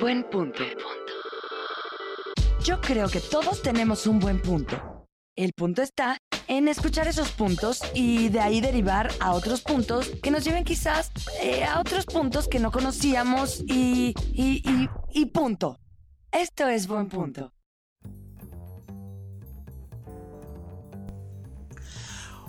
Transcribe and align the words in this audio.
Buen 0.00 0.24
punto. 0.24 0.62
Yo 2.64 2.80
creo 2.80 3.08
que 3.08 3.20
todos 3.20 3.60
tenemos 3.60 4.06
un 4.06 4.18
buen 4.18 4.40
punto. 4.40 5.06
El 5.36 5.52
punto 5.52 5.82
está 5.82 6.16
en 6.48 6.68
escuchar 6.68 7.06
esos 7.06 7.32
puntos 7.32 7.82
y 7.94 8.30
de 8.30 8.40
ahí 8.40 8.62
derivar 8.62 9.10
a 9.20 9.34
otros 9.34 9.60
puntos 9.60 10.10
que 10.22 10.30
nos 10.30 10.42
lleven 10.44 10.64
quizás 10.64 11.10
eh, 11.42 11.64
a 11.64 11.80
otros 11.80 12.06
puntos 12.06 12.48
que 12.48 12.58
no 12.58 12.70
conocíamos 12.70 13.60
y, 13.66 14.14
y, 14.32 14.62
y, 14.64 14.88
y 15.12 15.26
punto. 15.26 15.76
Esto 16.32 16.68
es 16.68 16.86
buen 16.86 17.08
punto. 17.08 17.52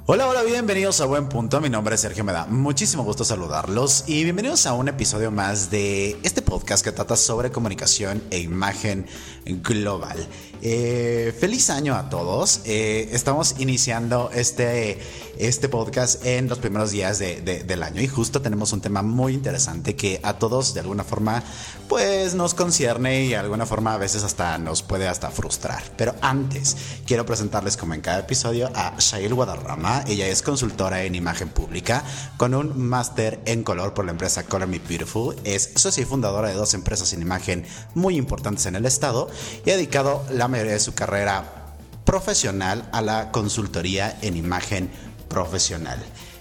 Hola, 0.07 0.27
hola, 0.27 0.41
bienvenidos 0.41 0.99
a 0.99 1.05
Buen 1.05 1.29
Punto. 1.29 1.61
Mi 1.61 1.70
nombre 1.70 1.93
es 1.93 2.02
Sergio, 2.02 2.23
me 2.23 2.34
da 2.34 2.47
muchísimo 2.47 3.04
gusto 3.04 3.23
saludarlos 3.23 4.05
y 4.07 4.23
bienvenidos 4.23 4.66
a 4.66 4.73
un 4.73 4.88
episodio 4.88 5.29
más 5.29 5.70
de 5.70 6.17
este 6.23 6.41
podcast 6.41 6.84
que 6.84 6.91
trata 6.91 7.16
sobre 7.16 7.52
comunicación 7.52 8.23
e 8.31 8.40
imagen 8.40 9.05
global. 9.45 10.17
Eh, 10.63 11.35
feliz 11.40 11.70
año 11.70 11.95
a 11.95 12.09
todos. 12.09 12.62
Eh, 12.66 13.09
estamos 13.12 13.55
iniciando 13.59 14.31
este, 14.34 14.99
este 15.41 15.70
podcast 15.70 16.23
en 16.26 16.48
los 16.48 16.59
primeros 16.59 16.91
días 16.91 17.18
de, 17.18 17.41
del 17.41 17.84
año 17.84 17.99
y 17.99 18.08
justo 18.08 18.41
tenemos 18.41 18.73
un 18.73 18.82
tema 18.82 19.02
muy 19.02 19.34
interesante 19.34 19.95
que 19.95 20.20
a 20.22 20.34
todos 20.34 20.76
de 20.76 20.82
alguna 20.82 21.04
forma 21.04 21.44
pues 21.88 22.36
nos 22.36 22.54
concierne 22.54 23.26
y 23.26 23.30
de 23.30 23.38
alguna 23.38 23.66
forma 23.66 23.96
a 23.96 23.98
veces 23.98 24.23
hasta 24.23 24.59
nos 24.59 24.84
puede 24.84 25.08
hasta 25.08 25.32
frustrar. 25.32 25.82
Pero 25.98 26.13
antes 26.22 26.77
quiero 27.08 27.26
presentarles 27.26 27.76
como 27.76 27.96
en 27.96 28.02
cada 28.02 28.20
episodio 28.20 28.70
a 28.76 28.96
Shail 28.99 29.34
Guadarrama. 29.34 30.04
Ella 30.08 30.27
es 30.27 30.44
consultora 30.44 31.04
en 31.04 31.16
imagen 31.16 31.49
pública 31.49 32.04
con 32.38 32.54
un 32.54 32.80
máster 32.80 33.40
en 33.46 33.63
color 33.63 33.96
por 33.96 34.05
la 34.05 34.12
empresa 34.12 34.44
Color 34.44 34.68
Me 34.68 34.80
Beautiful. 34.80 35.35
Es 35.44 35.71
socia 35.76 36.04
y 36.04 36.05
fundadora 36.05 36.49
de 36.49 36.55
dos 36.55 36.76
empresas 36.76 37.13
en 37.13 37.21
imagen 37.21 37.66
muy 37.96 38.16
importantes 38.16 38.68
en 38.68 38.76
el 38.76 38.85
estado 38.85 39.30
y 39.65 39.71
ha 39.71 39.76
dedicado 39.76 40.24
la 40.32 40.48
mayoría 40.48 40.74
de 40.74 40.80
su 40.80 40.93
carrera 40.93 41.58
profesional 42.05 42.90
a 42.91 43.02
la 43.02 43.32
consultoría 43.32 44.18
en 44.21 44.35
imagen 44.35 44.91
profesional. 45.32 45.98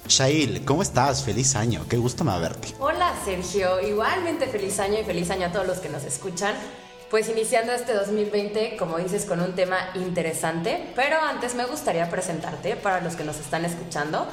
Shail, 0.08 0.64
¿cómo 0.64 0.82
estás? 0.82 1.22
Feliz 1.22 1.54
año, 1.54 1.86
qué 1.88 1.96
gusto 1.96 2.24
me 2.24 2.36
verte. 2.40 2.74
Hola 2.80 3.14
Sergio, 3.24 3.80
igualmente 3.80 4.48
feliz 4.48 4.80
año 4.80 4.98
y 5.00 5.04
feliz 5.04 5.30
año 5.30 5.46
a 5.46 5.52
todos 5.52 5.66
los 5.66 5.78
que 5.78 5.88
nos 5.88 6.02
escuchan. 6.02 6.54
Pues 7.08 7.28
iniciando 7.28 7.72
este 7.72 7.94
2020, 7.94 8.76
como 8.76 8.98
dices, 8.98 9.24
con 9.26 9.40
un 9.40 9.54
tema 9.54 9.78
interesante, 9.94 10.92
pero 10.96 11.20
antes 11.20 11.54
me 11.54 11.64
gustaría 11.66 12.10
presentarte 12.10 12.76
para 12.76 13.00
los 13.00 13.14
que 13.14 13.24
nos 13.24 13.38
están 13.38 13.64
escuchando. 13.64 14.26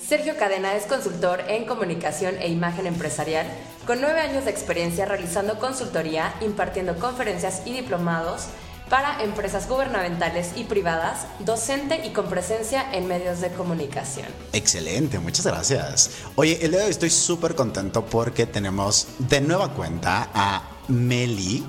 Sergio 0.00 0.36
Cadena 0.36 0.74
es 0.74 0.84
consultor 0.84 1.42
en 1.48 1.64
comunicación 1.64 2.36
e 2.38 2.48
imagen 2.48 2.86
empresarial, 2.86 3.46
con 3.86 4.00
nueve 4.00 4.20
años 4.20 4.44
de 4.44 4.50
experiencia 4.50 5.06
realizando 5.06 5.58
consultoría, 5.58 6.34
impartiendo 6.40 6.96
conferencias 6.96 7.62
y 7.64 7.72
diplomados 7.72 8.48
para 8.94 9.24
empresas 9.24 9.68
gubernamentales 9.68 10.52
y 10.54 10.62
privadas, 10.62 11.26
docente 11.40 12.06
y 12.06 12.10
con 12.10 12.26
presencia 12.26 12.86
en 12.92 13.08
medios 13.08 13.40
de 13.40 13.50
comunicación. 13.50 14.28
Excelente, 14.52 15.18
muchas 15.18 15.44
gracias. 15.44 16.10
Oye, 16.36 16.60
el 16.62 16.70
día 16.70 16.78
de 16.78 16.84
hoy 16.84 16.90
estoy 16.92 17.10
súper 17.10 17.56
contento 17.56 18.06
porque 18.06 18.46
tenemos 18.46 19.08
de 19.18 19.40
nueva 19.40 19.72
cuenta 19.72 20.28
a 20.32 20.62
Meli 20.86 21.66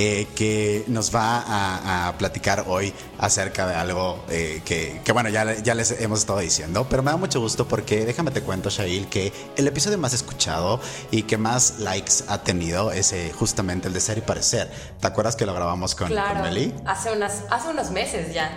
eh, 0.00 0.28
que 0.36 0.84
nos 0.86 1.12
va 1.12 2.06
a, 2.06 2.16
platicar 2.18 2.66
hoy 2.68 2.94
acerca 3.18 3.66
de 3.66 3.74
algo 3.74 4.24
eh, 4.30 4.62
que, 4.64 5.12
bueno, 5.12 5.28
ya, 5.28 5.54
ya 5.56 5.74
les 5.74 5.90
hemos 6.00 6.20
estado 6.20 6.38
diciendo, 6.38 6.86
pero 6.88 7.02
me 7.02 7.10
da 7.10 7.16
mucho 7.16 7.40
gusto 7.40 7.66
porque 7.66 8.06
déjame 8.06 8.30
te 8.30 8.42
cuento, 8.42 8.70
Shail, 8.70 9.08
que 9.08 9.32
el 9.56 9.66
episodio 9.66 9.98
más 9.98 10.12
escuchado 10.12 10.80
y 11.10 11.24
que 11.24 11.36
más 11.36 11.80
likes 11.80 12.22
ha 12.28 12.44
tenido 12.44 12.92
es 12.92 13.12
eh, 13.12 13.32
justamente 13.34 13.88
el 13.88 13.94
de 13.94 14.00
Ser 14.00 14.18
y 14.18 14.20
Parecer. 14.20 14.70
¿Te 15.00 15.08
acuerdas 15.08 15.34
que 15.34 15.46
lo 15.46 15.52
grabamos 15.52 15.96
con, 15.96 16.06
claro, 16.06 16.44
Meli? 16.44 16.72
Hace, 16.86 17.10
unas, 17.10 17.42
hace 17.50 17.68
unos 17.70 17.90
meses 17.90 18.32
ya. 18.32 18.50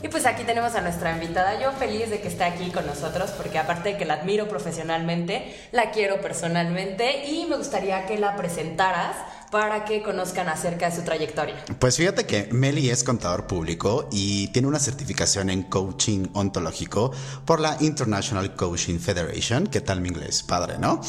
Y 0.00 0.08
pues 0.08 0.26
aquí 0.26 0.44
tenemos 0.44 0.76
a 0.76 0.80
nuestra 0.80 1.10
invitada. 1.10 1.60
Yo 1.60 1.72
feliz 1.72 2.08
de 2.08 2.20
que 2.20 2.28
esté 2.28 2.44
aquí 2.44 2.70
con 2.70 2.86
nosotros 2.86 3.30
porque 3.30 3.58
aparte 3.58 3.88
de 3.88 3.96
que 3.96 4.04
la 4.04 4.14
admiro 4.14 4.48
profesionalmente, 4.48 5.56
la 5.72 5.90
quiero 5.90 6.20
personalmente 6.20 7.26
y 7.26 7.46
me 7.46 7.56
gustaría 7.56 8.06
que 8.06 8.16
la 8.16 8.36
presentaras 8.36 9.16
para 9.54 9.84
que 9.84 10.02
conozcan 10.02 10.48
acerca 10.48 10.90
de 10.90 10.96
su 10.96 11.02
trayectoria. 11.02 11.54
Pues 11.78 11.96
fíjate 11.96 12.26
que 12.26 12.48
Meli 12.50 12.90
es 12.90 13.04
contador 13.04 13.46
público 13.46 14.08
y 14.10 14.48
tiene 14.48 14.66
una 14.66 14.80
certificación 14.80 15.48
en 15.48 15.62
coaching 15.62 16.26
ontológico 16.32 17.12
por 17.44 17.60
la 17.60 17.76
International 17.78 18.56
Coaching 18.56 18.98
Federation. 18.98 19.68
¿Qué 19.68 19.80
tal 19.80 20.00
mi 20.00 20.08
inglés? 20.08 20.42
Padre, 20.42 20.78
¿no? 20.78 21.00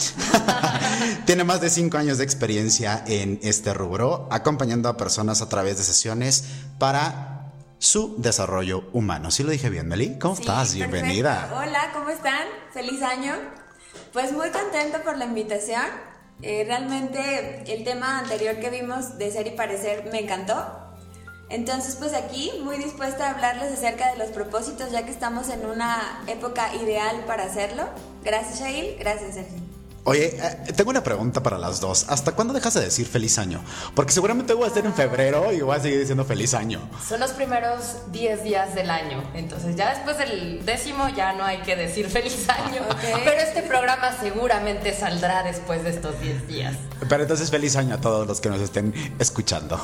tiene 1.26 1.44
más 1.44 1.60
de 1.60 1.72
cinco 1.72 1.98
años 1.98 2.20
de 2.20 2.24
experiencia 2.24 3.04
en 3.08 3.40
este 3.42 3.74
rubro, 3.74 4.28
acompañando 4.30 4.90
a 4.90 4.96
personas 4.96 5.42
a 5.42 5.50
través 5.50 5.80
de 5.80 5.84
sesiones 5.84 6.44
para 6.78 7.52
su 7.80 8.14
desarrollo 8.20 8.84
humano. 8.94 9.32
¿Sí 9.32 9.42
lo 9.42 9.50
dije 9.50 9.72
bien, 9.72 9.88
Meli? 9.88 10.20
¿Cómo 10.20 10.36
estás? 10.36 10.76
Bienvenida. 10.76 11.50
Hola, 11.52 11.90
¿cómo 11.96 12.12
están? 12.12 12.46
Feliz 12.72 13.02
año. 13.02 13.34
Pues 14.14 14.34
muy 14.34 14.52
contento 14.52 15.02
por 15.02 15.18
la 15.18 15.26
invitación. 15.26 16.15
Eh, 16.41 16.63
realmente 16.66 17.63
el 17.73 17.84
tema 17.84 18.19
anterior 18.19 18.59
que 18.59 18.69
vimos 18.69 19.18
de 19.18 19.31
ser 19.31 19.47
y 19.47 19.51
parecer 19.51 20.09
me 20.12 20.19
encantó. 20.19 20.85
Entonces, 21.50 21.96
pues 21.96 22.13
aquí 22.13 22.51
muy 22.63 22.78
dispuesta 22.78 23.28
a 23.28 23.31
hablarles 23.31 23.72
acerca 23.72 24.12
de 24.12 24.18
los 24.18 24.29
propósitos, 24.29 24.91
ya 24.91 25.06
que 25.06 25.12
estamos 25.12 25.50
en 25.50 25.66
una 25.66 26.23
época 26.28 26.73
ideal 26.75 27.23
para 27.28 27.44
hacerlo. 27.44 27.84
Gracias, 28.23 28.59
Shail. 28.59 28.97
Gracias, 28.97 29.35
Sergio. 29.35 29.65
Oye, 30.08 30.38
eh, 30.40 30.72
tengo 30.76 30.92
una 30.92 31.04
pregunta 31.04 31.42
para 31.42 31.58
las 31.58 31.82
dos. 31.82 32.06
¿Hasta 32.10 32.34
cuándo 32.34 32.54
dejas 32.54 32.76
de 32.76 32.82
decir 32.82 33.08
feliz 33.08 33.40
año? 33.40 33.64
Porque 33.96 34.12
seguramente 34.12 34.54
voy 34.54 34.66
a 34.66 34.68
estar 34.68 34.86
en 34.86 34.94
febrero 34.94 35.52
y 35.52 35.62
voy 35.62 35.76
a 35.76 35.80
seguir 35.80 36.00
diciendo 36.00 36.24
feliz 36.24 36.54
año. 36.54 36.80
Son 37.08 37.20
los 37.20 37.32
primeros 37.32 38.12
10 38.12 38.44
días 38.44 38.76
del 38.76 38.92
año. 38.92 39.24
Entonces 39.34 39.76
ya 39.76 39.96
después 39.96 40.20
del 40.20 40.64
décimo 40.64 41.10
ya 41.10 41.34
no 41.34 41.44
hay 41.44 41.58
que 41.64 41.76
decir 41.76 42.08
feliz 42.08 42.48
año. 42.50 42.84
Pero 43.02 43.42
este 43.42 43.64
programa 43.64 44.16
seguramente 44.22 44.94
saldrá 44.94 45.42
después 45.42 45.84
de 45.84 45.90
estos 45.90 46.22
10 46.22 46.48
días. 46.48 46.76
Pero 47.10 47.24
entonces 47.24 47.50
feliz 47.50 47.76
año 47.76 47.96
a 47.96 47.98
todos 48.00 48.28
los 48.28 48.40
que 48.40 48.50
nos 48.50 48.62
estén 48.62 48.94
escuchando. 49.18 49.82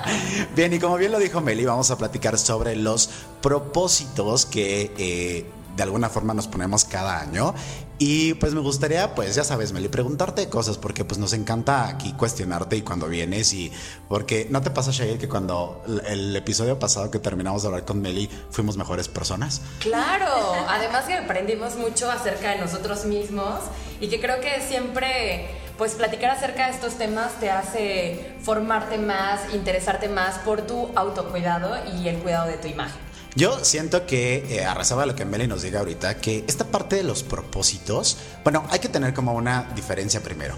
bien, 0.56 0.72
y 0.72 0.78
como 0.78 0.96
bien 0.96 1.12
lo 1.12 1.18
dijo 1.18 1.42
Meli, 1.42 1.66
vamos 1.66 1.90
a 1.90 1.98
platicar 1.98 2.38
sobre 2.38 2.74
los 2.74 3.10
propósitos 3.42 4.46
que... 4.46 4.94
Eh, 4.96 5.57
de 5.78 5.84
alguna 5.84 6.10
forma 6.10 6.34
nos 6.34 6.48
ponemos 6.48 6.84
cada 6.84 7.20
año. 7.20 7.54
Y 7.98 8.34
pues 8.34 8.52
me 8.52 8.60
gustaría, 8.60 9.14
pues 9.14 9.34
ya 9.34 9.44
sabes, 9.44 9.72
Meli, 9.72 9.88
preguntarte 9.88 10.48
cosas 10.48 10.76
porque 10.76 11.04
pues 11.04 11.18
nos 11.18 11.32
encanta 11.32 11.88
aquí 11.88 12.12
cuestionarte 12.12 12.76
y 12.76 12.82
cuando 12.82 13.08
vienes 13.08 13.52
y 13.52 13.72
porque 14.08 14.46
no 14.50 14.60
te 14.60 14.70
pasa, 14.70 14.90
Shaggy, 14.92 15.18
que 15.18 15.28
cuando 15.28 15.82
el 16.06 16.34
episodio 16.34 16.78
pasado 16.78 17.10
que 17.10 17.20
terminamos 17.20 17.62
de 17.62 17.68
hablar 17.68 17.84
con 17.84 18.02
Meli 18.02 18.28
fuimos 18.50 18.76
mejores 18.76 19.08
personas. 19.08 19.62
Claro, 19.78 20.26
además 20.68 21.04
que 21.04 21.14
aprendimos 21.14 21.76
mucho 21.76 22.10
acerca 22.10 22.50
de 22.50 22.58
nosotros 22.58 23.04
mismos 23.04 23.60
y 24.00 24.08
que 24.08 24.20
creo 24.20 24.40
que 24.40 24.60
siempre 24.66 25.48
pues 25.76 25.94
platicar 25.94 26.32
acerca 26.32 26.66
de 26.66 26.72
estos 26.72 26.94
temas 26.94 27.38
te 27.38 27.50
hace 27.50 28.34
formarte 28.42 28.98
más, 28.98 29.54
interesarte 29.54 30.08
más 30.08 30.38
por 30.38 30.62
tu 30.62 30.90
autocuidado 30.96 31.76
y 31.96 32.08
el 32.08 32.18
cuidado 32.18 32.48
de 32.48 32.58
tu 32.58 32.66
imagen. 32.66 33.07
Yo 33.38 33.64
siento 33.64 34.04
que, 34.04 34.44
eh, 34.50 34.64
a 34.64 34.74
reserva 34.74 35.02
de 35.02 35.06
lo 35.06 35.14
que 35.14 35.24
Meli 35.24 35.46
nos 35.46 35.62
diga 35.62 35.78
ahorita, 35.78 36.16
que 36.16 36.44
esta 36.48 36.64
parte 36.64 36.96
de 36.96 37.04
los 37.04 37.22
propósitos, 37.22 38.18
bueno, 38.42 38.66
hay 38.68 38.80
que 38.80 38.88
tener 38.88 39.14
como 39.14 39.32
una 39.32 39.70
diferencia 39.76 40.20
primero. 40.20 40.56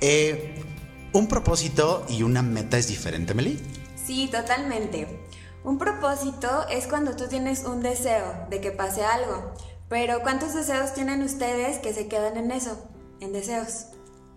Eh, 0.00 0.64
¿Un 1.12 1.28
propósito 1.28 2.06
y 2.08 2.22
una 2.22 2.40
meta 2.40 2.78
es 2.78 2.88
diferente, 2.88 3.34
Meli? 3.34 3.60
Sí, 4.06 4.30
totalmente. 4.32 5.26
Un 5.62 5.76
propósito 5.76 6.66
es 6.70 6.86
cuando 6.86 7.16
tú 7.16 7.28
tienes 7.28 7.64
un 7.64 7.82
deseo 7.82 8.46
de 8.48 8.62
que 8.62 8.72
pase 8.72 9.04
algo. 9.04 9.52
Pero 9.90 10.22
¿cuántos 10.22 10.54
deseos 10.54 10.94
tienen 10.94 11.22
ustedes 11.22 11.80
que 11.80 11.92
se 11.92 12.08
quedan 12.08 12.38
en 12.38 12.50
eso? 12.50 12.82
En 13.20 13.34
deseos. 13.34 13.88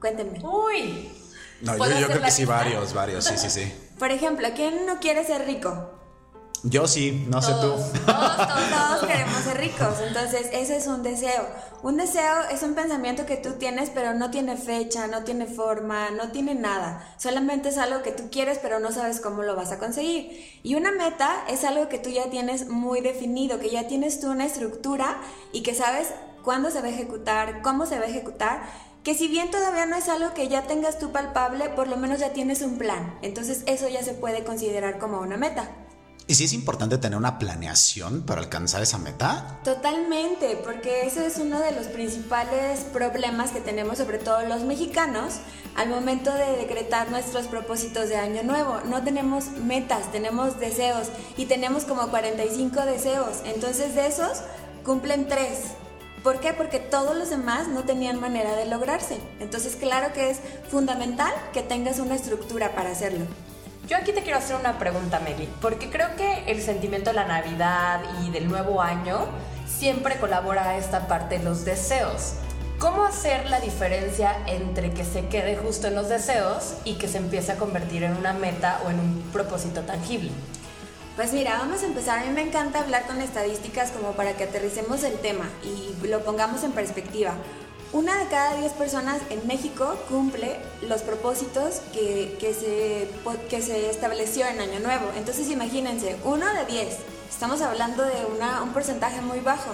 Cuéntenme. 0.01 0.41
Uy. 0.43 1.13
No, 1.61 1.77
yo, 1.77 1.97
yo 1.97 2.07
creo 2.07 2.21
que 2.21 2.31
sí, 2.31 2.43
varios, 2.43 2.93
varios, 2.93 3.23
sí, 3.23 3.37
sí, 3.37 3.49
sí. 3.49 3.73
Por 3.99 4.11
ejemplo, 4.11 4.49
¿quién 4.53 4.85
no 4.85 4.99
quiere 4.99 5.23
ser 5.23 5.45
rico? 5.45 5.95
Yo 6.67 6.87
sí, 6.87 7.27
no 7.29 7.43
sé 7.43 7.51
tú. 7.61 7.73
Todos, 8.05 8.37
todos, 8.37 9.05
queremos 9.05 9.37
ser 9.43 9.57
ricos, 9.59 9.99
entonces 10.07 10.49
ese 10.51 10.77
es 10.77 10.87
un 10.87 11.03
deseo. 11.03 11.47
Un 11.83 11.97
deseo 11.97 12.41
es 12.51 12.63
un 12.63 12.73
pensamiento 12.73 13.27
que 13.27 13.37
tú 13.37 13.53
tienes 13.53 13.91
pero 13.91 14.15
no 14.15 14.31
tiene 14.31 14.57
fecha, 14.57 15.05
no 15.05 15.23
tiene 15.23 15.45
forma, 15.45 16.09
no 16.09 16.31
tiene 16.31 16.55
nada. 16.55 17.07
Solamente 17.19 17.69
es 17.69 17.77
algo 17.77 18.01
que 18.01 18.11
tú 18.11 18.31
quieres 18.31 18.57
pero 18.57 18.79
no 18.79 18.91
sabes 18.91 19.21
cómo 19.21 19.43
lo 19.43 19.55
vas 19.55 19.71
a 19.71 19.77
conseguir. 19.77 20.59
Y 20.63 20.73
una 20.73 20.91
meta 20.91 21.43
es 21.47 21.63
algo 21.63 21.87
que 21.87 21.99
tú 21.99 22.09
ya 22.09 22.31
tienes 22.31 22.67
muy 22.67 23.01
definido, 23.01 23.59
que 23.59 23.69
ya 23.69 23.87
tienes 23.87 24.19
tú 24.19 24.31
una 24.31 24.45
estructura 24.45 25.17
y 25.51 25.61
que 25.61 25.75
sabes 25.75 26.07
cuándo 26.43 26.71
se 26.71 26.81
va 26.81 26.87
a 26.87 26.91
ejecutar, 26.91 27.61
cómo 27.61 27.85
se 27.85 27.99
va 27.99 28.05
a 28.05 28.09
ejecutar 28.09 28.63
que 29.03 29.13
si 29.13 29.27
bien 29.27 29.51
todavía 29.51 29.85
no 29.85 29.97
es 29.97 30.09
algo 30.09 30.33
que 30.33 30.47
ya 30.47 30.63
tengas 30.63 30.97
tú 30.97 31.11
palpable, 31.11 31.69
por 31.69 31.87
lo 31.87 31.95
menos 31.95 32.19
ya 32.19 32.33
tienes 32.33 32.63
un 32.63 32.79
plan. 32.79 33.19
Entonces 33.21 33.61
eso 33.67 33.87
ya 33.87 34.01
se 34.01 34.15
puede 34.15 34.43
considerar 34.43 34.97
como 34.97 35.19
una 35.19 35.37
meta. 35.37 35.69
¿Y 36.27 36.33
si 36.33 36.45
es 36.45 36.53
importante 36.53 36.97
tener 36.97 37.19
una 37.19 37.37
planeación 37.37 38.23
para 38.23 38.41
alcanzar 38.41 38.81
esa 38.81 38.97
meta? 38.97 39.59
Totalmente, 39.63 40.59
porque 40.63 41.05
ese 41.05 41.27
es 41.27 41.37
uno 41.37 41.59
de 41.59 41.71
los 41.71 41.85
principales 41.85 42.79
problemas 42.79 43.51
que 43.51 43.61
tenemos, 43.61 43.99
sobre 43.99 44.17
todo 44.17 44.41
los 44.41 44.63
mexicanos, 44.63 45.35
al 45.75 45.89
momento 45.89 46.33
de 46.33 46.57
decretar 46.57 47.11
nuestros 47.11 47.45
propósitos 47.45 48.09
de 48.09 48.15
año 48.15 48.41
nuevo. 48.41 48.79
No 48.89 49.03
tenemos 49.03 49.51
metas, 49.51 50.11
tenemos 50.11 50.59
deseos 50.59 51.09
y 51.37 51.45
tenemos 51.45 51.85
como 51.85 52.07
45 52.07 52.87
deseos. 52.87 53.41
Entonces 53.45 53.93
de 53.93 54.07
esos 54.07 54.39
cumplen 54.83 55.27
tres. 55.27 55.59
¿Por 56.23 56.39
qué? 56.39 56.53
Porque 56.53 56.79
todos 56.79 57.15
los 57.15 57.29
demás 57.29 57.67
no 57.67 57.83
tenían 57.83 58.19
manera 58.19 58.55
de 58.55 58.65
lograrse. 58.65 59.19
Entonces 59.39 59.75
claro 59.75 60.11
que 60.11 60.31
es 60.31 60.39
fundamental 60.71 61.31
que 61.53 61.61
tengas 61.61 61.99
una 61.99 62.15
estructura 62.15 62.73
para 62.73 62.89
hacerlo. 62.89 63.27
Yo 63.87 63.97
aquí 63.97 64.13
te 64.13 64.23
quiero 64.23 64.39
hacer 64.39 64.55
una 64.55 64.79
pregunta, 64.79 65.19
Meli, 65.19 65.47
porque 65.61 65.91
creo 65.91 66.15
que 66.15 66.45
el 66.47 66.59
sentimiento 66.59 67.11
de 67.11 67.17
la 67.17 67.25
Navidad 67.25 68.01
y 68.23 68.31
del 68.31 68.47
nuevo 68.47 68.81
año 68.81 69.27
siempre 69.67 70.17
colabora 70.17 70.69
a 70.69 70.77
esta 70.77 71.07
parte 71.07 71.37
de 71.37 71.43
los 71.43 71.65
deseos. 71.65 72.33
¿Cómo 72.79 73.05
hacer 73.05 73.47
la 73.47 73.59
diferencia 73.59 74.37
entre 74.47 74.91
que 74.91 75.05
se 75.05 75.27
quede 75.27 75.55
justo 75.55 75.85
en 75.85 75.93
los 75.93 76.09
deseos 76.09 76.73
y 76.83 76.95
que 76.95 77.07
se 77.07 77.19
empiece 77.19 77.51
a 77.51 77.57
convertir 77.57 78.03
en 78.03 78.17
una 78.17 78.33
meta 78.33 78.81
o 78.85 78.89
en 78.89 78.99
un 78.99 79.21
propósito 79.31 79.81
tangible? 79.81 80.31
Pues 81.15 81.31
mira, 81.31 81.59
vamos 81.59 81.83
a 81.83 81.85
empezar. 81.85 82.19
A 82.19 82.25
mí 82.25 82.31
me 82.31 82.41
encanta 82.41 82.79
hablar 82.79 83.05
con 83.05 83.21
estadísticas 83.21 83.91
como 83.91 84.13
para 84.13 84.33
que 84.33 84.45
aterricemos 84.45 85.03
el 85.03 85.13
tema 85.19 85.47
y 85.63 86.07
lo 86.07 86.21
pongamos 86.21 86.63
en 86.63 86.71
perspectiva. 86.71 87.35
Una 87.95 88.17
de 88.17 88.27
cada 88.27 88.57
10 88.57 88.73
personas 88.73 89.21
en 89.29 89.47
México 89.47 89.95
cumple 90.09 90.57
los 90.81 91.01
propósitos 91.01 91.75
que, 91.93 92.35
se, 92.41 93.07
que 93.49 93.61
se 93.61 93.89
estableció 93.89 94.45
en 94.47 94.59
Año 94.59 94.81
Nuevo. 94.81 95.13
Entonces 95.15 95.49
imagínense, 95.49 96.17
uno 96.25 96.45
de 96.55 96.65
10. 96.65 96.97
Estamos 97.29 97.61
hablando 97.61 98.03
de 98.03 98.25
una, 98.35 98.63
un 98.63 98.73
porcentaje 98.73 99.21
muy 99.21 99.39
bajo. 99.39 99.71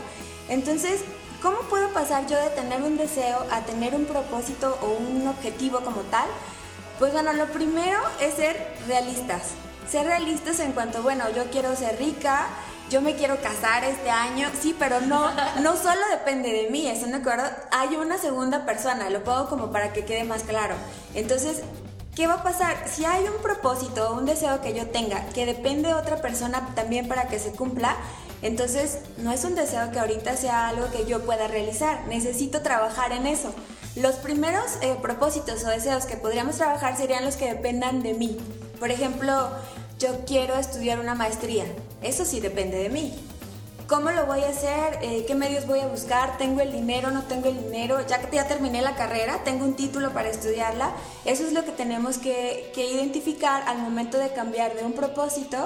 Entonces, 0.49 1.01
¿cómo 1.41 1.61
puedo 1.61 1.89
pasar 1.93 2.27
yo 2.27 2.37
de 2.37 2.51
tener 2.51 2.83
un 2.83 2.95
deseo 2.95 3.43
a 3.49 3.61
tener 3.61 3.95
un 3.95 4.05
propósito 4.05 4.77
o 4.83 5.03
un 5.03 5.27
objetivo 5.27 5.79
como 5.79 6.01
tal? 6.01 6.29
Pues 6.99 7.13
bueno, 7.13 7.33
lo 7.33 7.47
primero 7.47 7.97
es 8.19 8.35
ser 8.35 8.71
realistas. 8.87 9.53
Ser 9.89 10.05
realistas 10.05 10.59
en 10.59 10.73
cuanto, 10.73 11.01
bueno, 11.01 11.23
yo 11.35 11.45
quiero 11.45 11.75
ser 11.75 11.97
rica, 11.97 12.49
yo 12.91 13.01
me 13.01 13.15
quiero 13.15 13.41
casar 13.41 13.85
este 13.85 14.09
año, 14.09 14.49
sí, 14.61 14.75
pero 14.77 14.99
no, 14.99 15.31
no 15.61 15.77
solo 15.77 16.01
depende 16.11 16.51
de 16.51 16.69
mí, 16.69 16.87
¿están 16.87 17.11
de 17.11 17.17
acuerdo? 17.17 17.45
Hay 17.71 17.95
una 17.95 18.17
segunda 18.17 18.65
persona, 18.65 19.09
lo 19.09 19.23
pongo 19.23 19.47
como 19.47 19.71
para 19.71 19.93
que 19.93 20.03
quede 20.03 20.25
más 20.25 20.43
claro. 20.43 20.75
Entonces, 21.13 21.61
¿qué 22.17 22.27
va 22.27 22.33
a 22.35 22.43
pasar? 22.43 22.89
Si 22.89 23.05
hay 23.05 23.23
un 23.23 23.41
propósito 23.41 24.09
o 24.09 24.17
un 24.17 24.25
deseo 24.25 24.59
que 24.61 24.73
yo 24.73 24.87
tenga 24.87 25.25
que 25.27 25.45
depende 25.45 25.87
de 25.87 25.93
otra 25.93 26.17
persona 26.17 26.67
también 26.75 27.07
para 27.07 27.29
que 27.29 27.39
se 27.39 27.53
cumpla, 27.53 27.95
entonces 28.41 28.99
no 29.19 29.31
es 29.31 29.45
un 29.45 29.55
deseo 29.55 29.89
que 29.91 29.99
ahorita 29.99 30.35
sea 30.35 30.67
algo 30.67 30.91
que 30.91 31.05
yo 31.05 31.21
pueda 31.21 31.47
realizar, 31.47 32.05
necesito 32.07 32.61
trabajar 32.61 33.13
en 33.13 33.25
eso. 33.25 33.53
Los 33.95 34.15
primeros 34.15 34.65
eh, 34.81 34.97
propósitos 35.01 35.63
o 35.63 35.69
deseos 35.69 36.05
que 36.05 36.17
podríamos 36.17 36.57
trabajar 36.57 36.97
serían 36.97 37.23
los 37.23 37.37
que 37.37 37.53
dependan 37.53 38.03
de 38.03 38.15
mí. 38.15 38.37
Por 38.81 38.91
ejemplo, 38.91 39.49
yo 39.97 40.25
quiero 40.25 40.55
estudiar 40.55 40.99
una 40.99 41.15
maestría. 41.15 41.63
Eso 42.01 42.25
sí 42.25 42.39
depende 42.39 42.77
de 42.77 42.89
mí. 42.89 43.13
¿Cómo 43.87 44.09
lo 44.11 44.25
voy 44.25 44.41
a 44.41 44.49
hacer? 44.49 44.99
Eh, 45.01 45.25
¿Qué 45.27 45.35
medios 45.35 45.67
voy 45.67 45.79
a 45.79 45.87
buscar? 45.87 46.37
¿Tengo 46.37 46.61
el 46.61 46.71
dinero? 46.71 47.11
¿No 47.11 47.23
tengo 47.23 47.49
el 47.49 47.61
dinero? 47.61 47.99
Ya 48.07 48.21
que 48.21 48.35
ya 48.35 48.47
terminé 48.47 48.81
la 48.81 48.95
carrera, 48.95 49.43
tengo 49.43 49.65
un 49.65 49.75
título 49.75 50.13
para 50.13 50.29
estudiarla. 50.29 50.93
Eso 51.25 51.45
es 51.45 51.51
lo 51.51 51.65
que 51.65 51.71
tenemos 51.71 52.17
que, 52.17 52.71
que 52.73 52.89
identificar 52.89 53.63
al 53.67 53.79
momento 53.79 54.17
de 54.17 54.31
cambiar 54.31 54.75
de 54.75 54.85
un 54.85 54.93
propósito 54.93 55.57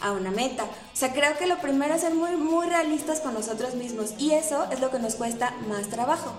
a 0.00 0.12
una 0.12 0.30
meta. 0.30 0.64
O 0.64 0.96
sea, 0.96 1.12
creo 1.12 1.36
que 1.36 1.46
lo 1.46 1.58
primero 1.58 1.94
es 1.94 2.00
ser 2.00 2.14
muy, 2.14 2.36
muy 2.36 2.66
realistas 2.68 3.20
con 3.20 3.34
nosotros 3.34 3.74
mismos 3.74 4.14
y 4.18 4.32
eso 4.32 4.66
es 4.70 4.80
lo 4.80 4.90
que 4.90 4.98
nos 4.98 5.14
cuesta 5.16 5.54
más 5.68 5.88
trabajo. 5.88 6.32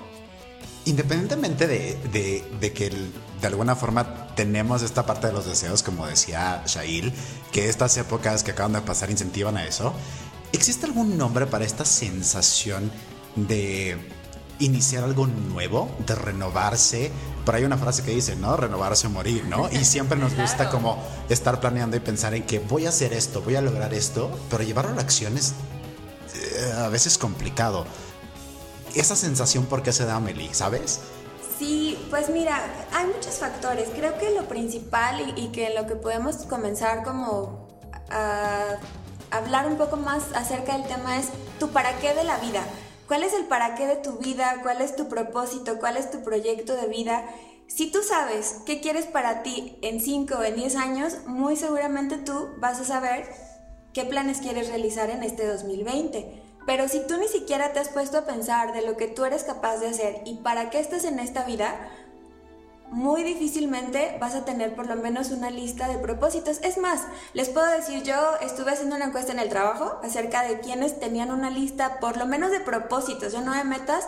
Independientemente 0.86 1.66
de, 1.66 2.44
de, 2.60 2.74
que 2.74 2.90
de 2.90 3.48
alguna 3.48 3.76
forma 3.76 4.28
tenemos 4.36 4.84
esta 4.84 5.04
parte 5.06 5.28
de 5.28 5.34
los 5.34 5.46
deseos, 5.46 5.82
como 5.82 6.06
decía 6.06 6.62
Shail, 6.68 7.12
que 7.52 7.70
estas 7.70 7.98
épocas 7.98 8.44
que 8.44 8.52
acaban 8.52 8.74
de 8.74 8.82
pasar 8.82 9.10
incentivan 9.10 9.58
a 9.58 9.66
eso, 9.66 9.94
¿existe 10.54 10.86
algún 10.86 11.18
nombre 11.18 11.48
para 11.48 11.66
esta 11.66 11.86
sensación 11.86 12.92
de 13.36 13.98
iniciar 14.60 15.04
algo 15.04 15.26
nuevo, 15.26 15.90
de 16.06 16.14
renovarse? 16.14 17.12
Por 17.46 17.56
ahí 17.56 17.62
hay 17.62 17.66
una 17.66 17.78
frase 17.78 18.04
que 18.04 18.12
dice, 18.12 18.36
¿no? 18.36 18.56
Renovarse 18.56 19.08
o 19.08 19.10
morir, 19.10 19.44
¿no? 19.46 19.68
Y 19.72 19.86
siempre 19.86 20.20
nos 20.20 20.36
gusta 20.36 20.70
como 20.70 21.04
estar 21.30 21.60
planeando 21.60 21.98
y 21.98 22.00
pensar 22.00 22.36
en 22.36 22.44
que 22.44 22.60
voy 22.60 22.86
a 22.86 22.90
hacer 22.90 23.12
esto, 23.14 23.42
voy 23.42 23.56
a 23.56 23.62
lograr 23.62 23.96
esto, 23.96 24.32
pero 24.52 24.64
llevarlo 24.64 24.92
a 24.92 24.96
la 24.96 25.02
acción 25.02 25.36
es 25.36 25.54
eh, 26.36 26.74
a 26.78 26.90
veces 26.90 27.18
complicado 27.18 27.88
esa 28.96 29.16
sensación 29.16 29.66
por 29.66 29.84
qué 29.84 29.92
se 29.92 30.06
da, 30.06 30.20
Meli, 30.20 30.50
¿sabes? 30.54 31.02
Sí, 31.58 31.98
pues 32.10 32.30
mira, 32.30 32.62
hay 32.94 33.08
muchos 33.08 33.36
factores. 33.36 33.90
Creo 33.96 34.18
que 34.18 34.32
lo 34.32 34.48
principal 34.48 35.34
y, 35.38 35.48
que 35.50 35.74
lo 35.74 35.88
que 35.88 35.96
podemos 35.96 36.38
comenzar 36.48 37.04
como 37.04 37.68
a 38.10 38.78
hablar 39.32 39.68
un 39.68 39.78
poco 39.78 39.98
más 39.98 40.24
acerca 40.34 40.78
del 40.78 40.88
tema 40.88 41.18
es 41.18 41.28
tu 41.60 41.70
para 41.70 41.98
qué 42.00 42.14
de 42.14 42.24
la 42.24 42.38
vida. 42.40 42.62
¿Cuál 43.08 43.24
es 43.24 43.34
el 43.34 43.46
para 43.46 43.76
qué 43.76 43.86
de 43.86 43.98
tu 43.98 44.18
vida? 44.18 44.60
¿Cuál 44.64 44.82
es 44.82 44.96
tu 44.96 45.08
propósito? 45.08 45.78
¿Cuál 45.80 45.98
es 45.98 46.12
tu 46.12 46.24
proyecto 46.24 46.76
de 46.76 46.88
vida? 46.88 47.26
Si 47.68 47.92
tú 47.92 48.00
sabes 48.04 48.58
qué 48.66 48.82
quieres 48.82 49.06
para 49.06 49.44
ti 49.44 49.78
en 49.82 50.02
5 50.02 50.36
o 50.36 50.44
en 50.44 50.56
10 50.56 50.76
años, 50.76 51.14
muy 51.26 51.56
seguramente 51.56 52.18
tú 52.18 52.50
vas 52.58 52.80
a 52.80 52.86
saber 52.86 53.30
qué 53.94 54.06
planes 54.06 54.40
quieres 54.40 54.68
realizar 54.68 55.10
en 55.10 55.24
este 55.24 55.48
2020. 55.48 56.45
Pero 56.66 56.88
si 56.88 57.06
tú 57.06 57.18
ni 57.18 57.28
siquiera 57.28 57.74
te 57.74 57.80
has 57.80 57.90
puesto 57.90 58.18
a 58.18 58.26
pensar 58.26 58.74
de 58.74 58.82
lo 58.82 58.98
que 58.98 59.08
tú 59.08 59.26
eres 59.26 59.44
capaz 59.44 59.78
de 59.78 59.90
hacer 59.90 60.22
y 60.26 60.36
para 60.38 60.70
qué 60.70 60.80
estás 60.80 61.04
en 61.04 61.20
esta 61.20 61.44
vida, 61.44 61.76
muy 62.92 63.24
difícilmente 63.24 64.18
vas 64.20 64.36
a 64.36 64.46
tener 64.46 64.76
por 64.76 64.88
lo 64.88 64.96
menos 64.96 65.32
una 65.32 65.50
lista 65.50 65.88
de 65.88 65.98
propósitos. 65.98 66.60
Es 66.64 66.78
más, 66.78 67.02
les 67.34 67.50
puedo 67.50 67.68
decir, 67.68 68.04
yo 68.04 68.16
estuve 68.42 68.72
haciendo 68.72 68.96
una 68.96 69.06
encuesta 69.06 69.32
en 69.32 69.40
el 69.40 69.50
trabajo 69.50 70.00
acerca 70.04 70.44
de 70.44 70.60
quienes 70.60 71.00
tenían 71.00 71.32
una 71.32 71.50
lista 71.50 72.00
por 72.00 72.18
lo 72.18 72.26
menos 72.26 72.52
de 72.52 72.60
propósitos, 72.60 73.34
yo 73.34 73.42
no 73.42 73.54
de 73.54 73.64
metas. 73.64 74.08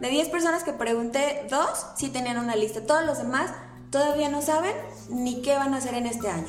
De 0.00 0.08
10 0.08 0.28
personas 0.28 0.62
que 0.62 0.72
pregunté, 0.72 1.46
dos 1.50 1.86
sí 1.96 2.08
tenían 2.10 2.38
una 2.38 2.54
lista. 2.54 2.86
Todos 2.86 3.04
los 3.04 3.18
demás 3.18 3.50
todavía 3.90 4.28
no 4.28 4.42
saben 4.42 4.74
ni 5.10 5.42
qué 5.42 5.56
van 5.56 5.74
a 5.74 5.78
hacer 5.78 5.94
en 5.94 6.06
este 6.06 6.28
año. 6.28 6.46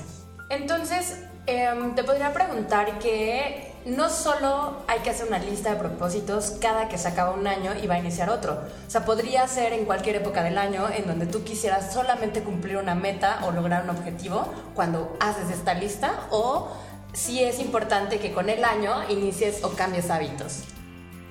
Entonces, 0.50 1.18
em, 1.48 1.96
te 1.96 2.04
podría 2.04 2.32
preguntar 2.32 3.00
que 3.00 3.69
no 3.86 4.10
solo 4.10 4.78
hay 4.88 5.00
que 5.00 5.10
hacer 5.10 5.28
una 5.28 5.40
lista 5.40 5.72
de 5.72 5.76
propósitos 5.78 6.58
cada 6.62 6.90
que 6.90 6.98
se 6.98 7.08
acaba 7.08 7.32
un 7.32 7.48
año 7.48 7.74
y 7.82 7.88
va 7.88 7.96
a 7.96 8.00
iniciar 8.00 8.30
otro. 8.30 8.54
O 8.88 8.90
sea, 8.90 9.06
podría 9.06 9.48
ser 9.48 9.74
en 9.74 9.86
cualquier 9.86 10.18
época 10.18 10.44
del 10.44 10.58
año 10.58 10.90
en 10.90 11.08
donde 11.08 11.26
tú 11.26 11.44
quisieras 11.44 11.94
solamente 11.94 12.44
cumplir 12.44 12.78
una 12.78 12.96
meta 12.96 13.40
o 13.46 13.52
lograr 13.52 13.84
un 13.84 13.92
objetivo 13.92 14.46
cuando 14.76 15.16
haces 15.20 15.50
esta 15.50 15.74
lista 15.74 16.28
o 16.32 16.70
si 17.14 17.44
es 17.44 17.60
importante 17.60 18.20
que 18.20 18.34
con 18.34 18.50
el 18.50 18.64
año 18.64 19.10
inicies 19.10 19.64
o 19.64 19.70
cambies 19.70 20.10
hábitos. 20.10 20.64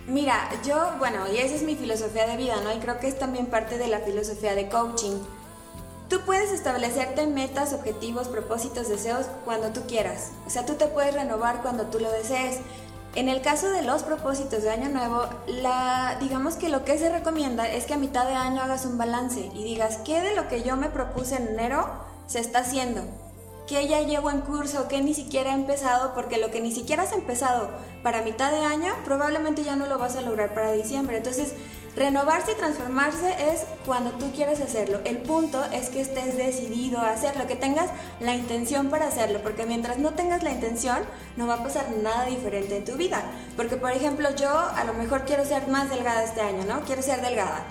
Mira, 0.06 0.48
yo, 0.66 0.92
bueno, 0.98 1.30
y 1.30 1.36
esa 1.36 1.54
es 1.54 1.62
mi 1.62 1.76
filosofía 1.76 2.26
de 2.26 2.38
vida, 2.38 2.56
¿no? 2.64 2.72
Y 2.72 2.78
creo 2.78 2.98
que 2.98 3.08
es 3.08 3.18
también 3.18 3.46
parte 3.46 3.76
de 3.76 3.88
la 3.88 4.00
filosofía 4.00 4.54
de 4.54 4.68
coaching 4.68 5.18
Tú 6.08 6.20
puedes 6.24 6.50
establecerte 6.52 7.26
metas, 7.26 7.74
objetivos, 7.74 8.28
propósitos, 8.28 8.88
deseos 8.88 9.26
cuando 9.44 9.68
tú 9.68 9.82
quieras. 9.86 10.30
O 10.46 10.50
sea, 10.50 10.64
tú 10.64 10.74
te 10.74 10.86
puedes 10.86 11.12
renovar 11.12 11.60
cuando 11.60 11.86
tú 11.86 12.00
lo 12.00 12.10
desees. 12.10 12.60
En 13.14 13.28
el 13.28 13.42
caso 13.42 13.70
de 13.70 13.82
los 13.82 14.04
propósitos 14.04 14.62
de 14.62 14.70
año 14.70 14.88
nuevo, 14.88 15.28
la, 15.46 16.16
digamos 16.20 16.54
que 16.56 16.70
lo 16.70 16.84
que 16.84 16.98
se 16.98 17.10
recomienda 17.10 17.68
es 17.68 17.84
que 17.84 17.94
a 17.94 17.98
mitad 17.98 18.26
de 18.26 18.34
año 18.34 18.62
hagas 18.62 18.86
un 18.86 18.96
balance 18.96 19.50
y 19.54 19.64
digas 19.64 19.98
qué 20.04 20.20
de 20.22 20.34
lo 20.34 20.48
que 20.48 20.62
yo 20.62 20.76
me 20.76 20.88
propuse 20.88 21.36
en 21.36 21.48
enero 21.48 21.86
se 22.26 22.38
está 22.38 22.60
haciendo, 22.60 23.02
qué 23.66 23.88
ya 23.88 24.00
llevo 24.02 24.30
en 24.30 24.42
curso, 24.42 24.88
qué 24.88 25.00
ni 25.00 25.14
siquiera 25.14 25.50
he 25.50 25.54
empezado, 25.54 26.14
porque 26.14 26.38
lo 26.38 26.50
que 26.50 26.60
ni 26.60 26.70
siquiera 26.72 27.02
has 27.02 27.12
empezado 27.12 27.70
para 28.02 28.22
mitad 28.22 28.50
de 28.50 28.64
año 28.64 28.92
probablemente 29.04 29.64
ya 29.64 29.76
no 29.76 29.86
lo 29.86 29.98
vas 29.98 30.16
a 30.16 30.22
lograr 30.22 30.54
para 30.54 30.72
diciembre. 30.72 31.16
Entonces, 31.16 31.54
Renovarse 31.98 32.52
y 32.52 32.54
transformarse 32.54 33.34
es 33.52 33.64
cuando 33.84 34.12
tú 34.12 34.30
quieres 34.30 34.60
hacerlo. 34.60 35.00
El 35.04 35.16
punto 35.16 35.64
es 35.72 35.88
que 35.90 36.00
estés 36.00 36.36
decidido 36.36 37.00
a 37.00 37.10
hacerlo, 37.10 37.48
que 37.48 37.56
tengas 37.56 37.90
la 38.20 38.36
intención 38.36 38.88
para 38.88 39.08
hacerlo, 39.08 39.40
porque 39.42 39.66
mientras 39.66 39.98
no 39.98 40.12
tengas 40.12 40.44
la 40.44 40.52
intención, 40.52 40.98
no 41.36 41.48
va 41.48 41.54
a 41.54 41.62
pasar 41.64 41.90
nada 42.00 42.26
diferente 42.26 42.76
en 42.76 42.84
tu 42.84 42.92
vida. 42.92 43.24
Porque, 43.56 43.76
por 43.76 43.90
ejemplo, 43.90 44.28
yo 44.36 44.48
a 44.48 44.84
lo 44.84 44.94
mejor 44.94 45.24
quiero 45.24 45.44
ser 45.44 45.66
más 45.66 45.90
delgada 45.90 46.22
este 46.22 46.40
año, 46.40 46.64
¿no? 46.68 46.82
Quiero 46.82 47.02
ser 47.02 47.20
delgada. 47.20 47.64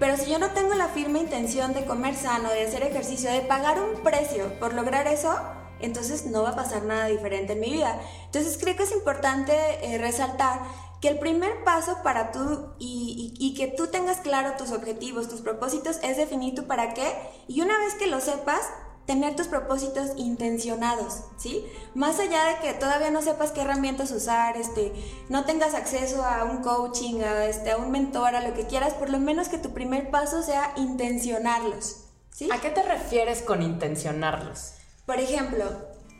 Pero 0.00 0.16
si 0.16 0.28
yo 0.28 0.40
no 0.40 0.50
tengo 0.50 0.74
la 0.74 0.88
firme 0.88 1.20
intención 1.20 1.72
de 1.72 1.84
comer 1.84 2.16
sano, 2.16 2.50
de 2.50 2.66
hacer 2.66 2.82
ejercicio, 2.82 3.30
de 3.30 3.42
pagar 3.42 3.80
un 3.80 4.02
precio 4.02 4.58
por 4.58 4.74
lograr 4.74 5.06
eso, 5.06 5.38
entonces 5.80 6.26
no 6.26 6.42
va 6.42 6.50
a 6.50 6.56
pasar 6.56 6.84
nada 6.84 7.06
diferente 7.06 7.54
en 7.54 7.60
mi 7.60 7.70
vida. 7.70 8.00
Entonces 8.26 8.58
creo 8.60 8.76
que 8.76 8.82
es 8.82 8.92
importante 8.92 9.54
eh, 9.82 9.98
resaltar 9.98 10.60
que 11.00 11.08
el 11.08 11.18
primer 11.18 11.64
paso 11.64 11.98
para 12.02 12.32
tú 12.32 12.72
y, 12.78 13.54
que 13.56 13.68
tú 13.68 13.88
tengas 13.88 14.18
claro 14.18 14.54
tus 14.56 14.72
objetivos, 14.72 15.28
tus 15.28 15.40
propósitos, 15.40 15.98
es 16.02 16.16
definir 16.16 16.54
tu 16.54 16.66
para 16.66 16.94
qué. 16.94 17.12
Y 17.46 17.60
una 17.60 17.78
vez 17.78 17.94
que 17.94 18.06
lo 18.06 18.20
sepas, 18.20 18.60
tener 19.06 19.34
tus 19.36 19.46
propósitos 19.46 20.10
intencionados, 20.16 21.22
¿sí? 21.38 21.64
Más 21.94 22.20
allá 22.20 22.44
de 22.44 22.56
que 22.60 22.74
todavía 22.74 23.10
no 23.10 23.22
sepas 23.22 23.52
qué 23.52 23.62
herramientas 23.62 24.10
usar, 24.10 24.56
este, 24.58 24.92
no 25.30 25.44
tengas 25.44 25.74
acceso 25.74 26.22
a 26.24 26.44
un 26.44 26.62
coaching, 26.62 27.22
a, 27.22 27.46
este, 27.46 27.70
a 27.70 27.78
un 27.78 27.90
mentor, 27.90 28.36
a 28.36 28.46
lo 28.46 28.52
que 28.54 28.66
quieras, 28.66 28.92
por 28.92 29.08
lo 29.08 29.18
menos 29.18 29.48
que 29.48 29.56
tu 29.56 29.72
primer 29.72 30.10
paso 30.10 30.42
sea 30.42 30.74
intencionarlos, 30.76 32.04
¿sí? 32.34 32.50
¿A 32.52 32.60
qué 32.60 32.68
te 32.68 32.82
refieres 32.82 33.40
con 33.40 33.62
intencionarlos? 33.62 34.77
Por 35.08 35.20
ejemplo, 35.20 35.64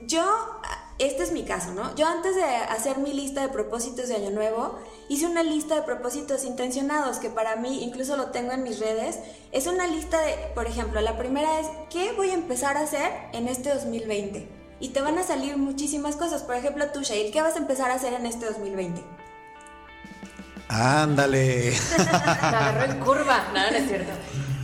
yo, 0.06 0.24
este 0.98 1.22
es 1.22 1.32
mi 1.32 1.44
caso, 1.44 1.72
¿no? 1.72 1.94
Yo 1.94 2.06
antes 2.06 2.34
de 2.34 2.42
hacer 2.42 2.96
mi 2.96 3.12
lista 3.12 3.42
de 3.42 3.50
propósitos 3.50 4.08
de 4.08 4.14
Año 4.14 4.30
Nuevo, 4.30 4.78
hice 5.10 5.26
una 5.26 5.42
lista 5.42 5.74
de 5.74 5.82
propósitos 5.82 6.42
intencionados 6.44 7.18
que 7.18 7.28
para 7.28 7.56
mí, 7.56 7.84
incluso 7.84 8.16
lo 8.16 8.30
tengo 8.30 8.52
en 8.52 8.62
mis 8.62 8.80
redes, 8.80 9.18
es 9.52 9.66
una 9.66 9.86
lista 9.86 10.18
de, 10.22 10.32
por 10.54 10.66
ejemplo, 10.66 11.02
la 11.02 11.18
primera 11.18 11.60
es, 11.60 11.66
¿qué 11.90 12.12
voy 12.12 12.30
a 12.30 12.32
empezar 12.32 12.78
a 12.78 12.80
hacer 12.80 13.12
en 13.34 13.48
este 13.48 13.74
2020? 13.74 14.48
Y 14.80 14.88
te 14.88 15.02
van 15.02 15.18
a 15.18 15.22
salir 15.22 15.58
muchísimas 15.58 16.16
cosas. 16.16 16.42
Por 16.42 16.54
ejemplo, 16.54 16.86
tú, 16.90 17.02
Shail, 17.02 17.30
¿qué 17.30 17.42
vas 17.42 17.56
a 17.56 17.58
empezar 17.58 17.90
a 17.90 17.96
hacer 17.96 18.14
en 18.14 18.24
este 18.24 18.46
2020? 18.46 19.04
Ándale. 20.70 21.74
Me 21.98 22.04
agarró 22.56 22.90
en 22.90 23.00
curva. 23.00 23.48
Nada, 23.52 23.70
no 23.70 23.76
es 23.76 23.86
cierto. 23.86 24.12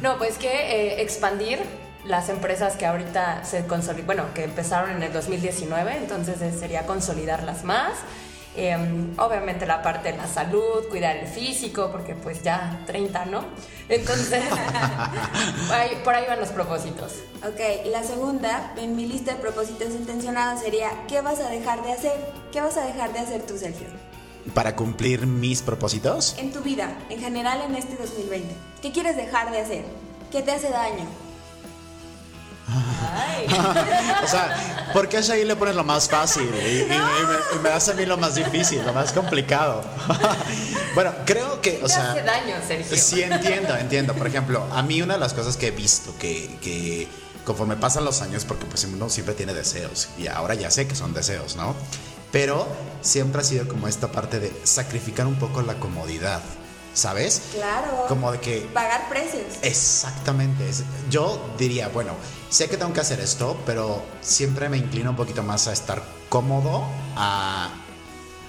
No, 0.01 0.17
pues 0.17 0.39
que 0.39 0.49
eh, 0.49 1.03
expandir 1.03 1.84
las 2.05 2.29
empresas 2.29 2.77
que 2.77 2.87
ahorita 2.87 3.45
se 3.45 3.67
consolidan, 3.67 4.07
bueno, 4.07 4.25
que 4.35 4.45
empezaron 4.45 4.91
en 4.91 5.03
el 5.03 5.13
2019, 5.13 5.97
entonces 5.97 6.41
eh, 6.43 6.53
sería 6.53 6.87
consolidarlas 6.87 7.65
más. 7.65 7.93
Em, 8.57 9.19
obviamente 9.19 9.67
la 9.67 9.83
parte 9.83 10.13
de 10.13 10.17
la 10.17 10.29
salud, 10.29 10.89
cuidar 10.89 11.17
el 11.17 11.27
físico, 11.27 11.91
porque 11.91 12.15
pues 12.15 12.41
ya 12.43 12.83
30, 12.87 13.25
¿no? 13.27 13.45
Entonces, 13.89 14.45
por 16.05 16.15
ahí 16.15 16.25
van 16.29 16.39
los 16.39 16.51
propósitos. 16.51 17.15
Ok, 17.45 17.87
la 17.91 18.05
segunda 18.05 18.73
en 18.77 18.95
mi 18.95 19.07
lista 19.07 19.33
de 19.33 19.41
propósitos 19.41 19.89
intencionados 19.89 20.61
sería, 20.61 20.91
¿qué 21.09 21.21
vas 21.21 21.41
a 21.41 21.49
dejar 21.49 21.83
de 21.83 21.93
hacer? 21.93 22.33
¿Qué 22.53 22.61
vas 22.61 22.77
a 22.77 22.85
dejar 22.85 23.13
de 23.13 23.19
hacer 23.19 23.45
tú, 23.45 23.59
Sergio? 23.59 23.89
¿Para 24.53 24.77
cumplir 24.77 25.27
mis 25.27 25.63
propósitos? 25.63 26.37
En 26.39 26.53
tu 26.53 26.61
vida, 26.61 26.97
en 27.09 27.19
general 27.19 27.61
en 27.63 27.75
este 27.75 27.97
2020. 27.97 28.55
¿Qué 28.83 28.93
quieres 28.93 29.17
dejar 29.17 29.51
de 29.51 29.63
hacer? 29.63 29.85
¿Qué 30.31 30.43
te 30.43 30.53
hace 30.53 30.69
daño? 30.69 31.24
O 34.25 34.27
sea, 34.27 34.91
¿por 34.93 35.09
qué 35.09 35.19
a 35.19 35.21
ahí 35.21 35.45
le 35.45 35.57
pones 35.57 35.75
lo 35.75 35.85
más 35.85 36.09
fácil? 36.09 36.49
Y, 36.49 36.87
me, 37.63 37.69
das 37.69 37.89
a 37.89 37.95
mí 37.95 38.07
lo 38.07 38.17
más 38.17 38.35
difícil, 38.35 38.85
lo 38.85 38.93
más 38.93 39.13
complicado. 39.13 39.83
bueno, 40.95 41.13
creo 41.27 41.61
que, 41.61 41.81
o 41.83 41.89
sea... 41.89 42.13
hace 42.13 42.23
daño, 42.23 42.57
Sergio. 42.67 42.97
Sí, 42.97 43.23
entiendo, 43.23 43.77
entiendo. 43.77 44.15
Por 44.15 44.27
ejemplo, 44.27 44.67
a 44.73 44.83
mí 44.83 45.03
una 45.03 45.15
de 45.15 45.21
las 45.21 45.35
cosas 45.35 45.57
que 45.57 45.69
he 45.69 45.73
visto 45.73 46.15
que, 46.19 46.59
que 46.63 47.09
conforme 47.45 47.77
pasan 47.77 48.05
los 48.05 48.23
años, 48.23 48.45
porque 48.45 48.67
pues 48.67 48.85
uno 48.85 49.09
siempre 49.11 49.35
tiene 49.35 49.53
deseos, 49.55 50.09
y 50.19 50.27
ahora 50.27 50.55
ya 50.55 50.71
sé 50.71 50.89
que 50.89 50.95
son 50.95 51.13
deseos, 51.13 51.57
¿no? 51.57 51.75
Pero 52.33 52.67
siempre 53.03 53.43
ha 53.43 53.45
sido 53.45 53.69
como 53.69 53.87
esta 53.87 54.11
parte 54.11 54.41
de 54.41 54.53
sacrificar 54.65 55.27
un 55.27 55.37
poco 55.37 55.63
la 55.63 55.75
comodidad. 55.75 56.43
¿Sabes? 56.95 57.43
Claro. 57.53 58.07
Como 58.09 58.33
de 58.33 58.41
que... 58.41 58.61
Pagar 58.73 59.09
precios. 59.09 59.59
Exactamente. 59.63 60.71
Yo 61.11 61.45
diría, 61.59 61.89
bueno, 61.89 62.13
sé 62.49 62.69
que 62.69 62.77
tengo 62.77 62.93
que 62.93 63.01
hacer 63.01 63.21
esto, 63.21 63.59
pero 63.67 64.03
siempre 64.21 64.69
me 64.69 64.79
inclino 64.79 65.11
un 65.11 65.17
poquito 65.17 65.43
más 65.43 65.69
a 65.69 65.73
estar 65.73 66.03
cómodo, 66.29 66.85
a... 67.17 67.71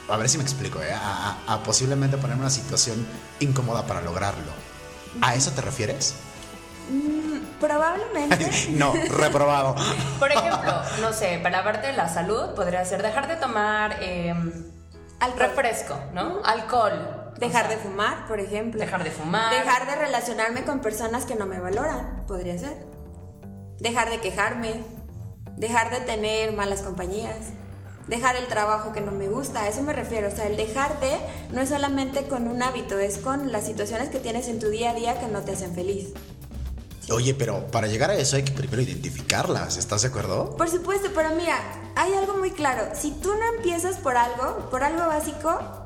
A 0.08 0.18
ver 0.18 0.30
si 0.30 0.38
me 0.38 0.44
explico, 0.44 0.80
¿eh? 0.84 0.94
a, 0.94 1.62
posiblemente 1.66 2.18
ponerme 2.18 2.36
en 2.36 2.42
una 2.42 2.52
situación 2.52 3.08
incómoda 3.40 3.88
para 3.88 4.02
lograrlo. 4.02 4.52
¿A 5.20 5.34
eso 5.34 5.50
te 5.50 5.62
refieres? 5.62 6.14
Mm, 6.92 7.60
probablemente. 7.60 8.68
no, 8.74 8.94
reprobado. 8.94 9.75
Por 10.20 10.32
ejemplo, 10.32 10.80
no 11.02 11.12
sé, 11.12 11.40
para 11.42 11.58
la 11.58 11.64
parte 11.64 11.88
de 11.88 11.94
la 11.94 12.08
salud 12.08 12.54
podría 12.54 12.86
ser 12.86 13.02
dejar 13.02 13.28
de 13.28 13.38
tomar 13.38 13.98
eh, 14.00 14.36
refresco, 15.40 16.00
¿no? 16.14 16.40
Alcohol 16.46 17.25
Dejar 17.39 17.70
de 17.70 17.77
fumar, 17.77 18.27
por 18.27 18.39
ejemplo. 18.39 18.80
Dejar 18.80 19.04
de 19.04 19.12
fumar. 19.12 19.54
Dejar 19.54 19.88
de 19.88 19.96
relacionarme 19.96 20.63
con 20.63 20.80
personas 20.80 21.25
que 21.25 21.36
no 21.36 21.46
me 21.46 21.60
valoran, 21.60 22.24
podría 22.27 22.58
ser. 22.58 22.75
Dejar 23.80 24.10
de 24.10 24.20
quejarme. 24.20 24.84
Dejar 25.58 25.92
de 25.92 26.01
tener 26.01 26.54
malas 26.54 26.82
compañías. 26.82 27.38
Dejar 28.08 28.36
el 28.36 28.48
trabajo 28.48 28.94
que 28.94 29.01
no 29.01 29.12
me 29.12 29.27
gusta, 29.27 29.63
a 29.63 29.68
eso 29.68 29.82
me 29.82 29.92
refiero. 29.92 30.27
O 30.27 30.32
sea, 30.32 30.48
el 30.48 30.58
dejar 30.58 31.00
de 31.00 31.18
no 31.51 31.62
es 31.62 31.70
solamente 31.70 32.27
con 32.27 32.48
un 32.48 32.62
hábito, 32.62 33.00
es 33.00 33.18
con 33.18 33.51
las 33.51 33.65
situaciones 33.65 34.10
que 34.10 34.20
tienes 34.20 34.48
en 34.48 34.60
tu 34.60 34.70
día 34.70 34.92
a 34.92 34.94
día 34.94 35.20
que 35.20 35.27
no 35.27 35.42
te 35.42 35.54
hacen 35.54 35.74
feliz. 35.74 36.13
Oye, 37.12 37.34
pero 37.34 37.68
para 37.68 37.88
llegar 37.88 38.10
a 38.10 38.15
eso 38.15 38.36
hay 38.36 38.44
que 38.44 38.51
primero 38.51 38.82
identificarlas, 38.82 39.77
¿estás 39.77 40.01
de 40.01 40.08
acuerdo? 40.08 40.56
Por 40.56 40.70
supuesto, 40.70 41.10
pero 41.13 41.30
mira, 41.36 41.58
hay 41.96 42.13
algo 42.13 42.38
muy 42.38 42.51
claro. 42.51 42.89
Si 42.96 43.12
tú 43.12 43.30
no 43.30 43.58
empiezas 43.58 43.98
por 43.98 44.18
algo, 44.18 44.70
por 44.72 44.84
algo 44.84 45.06
básico, 45.06 45.85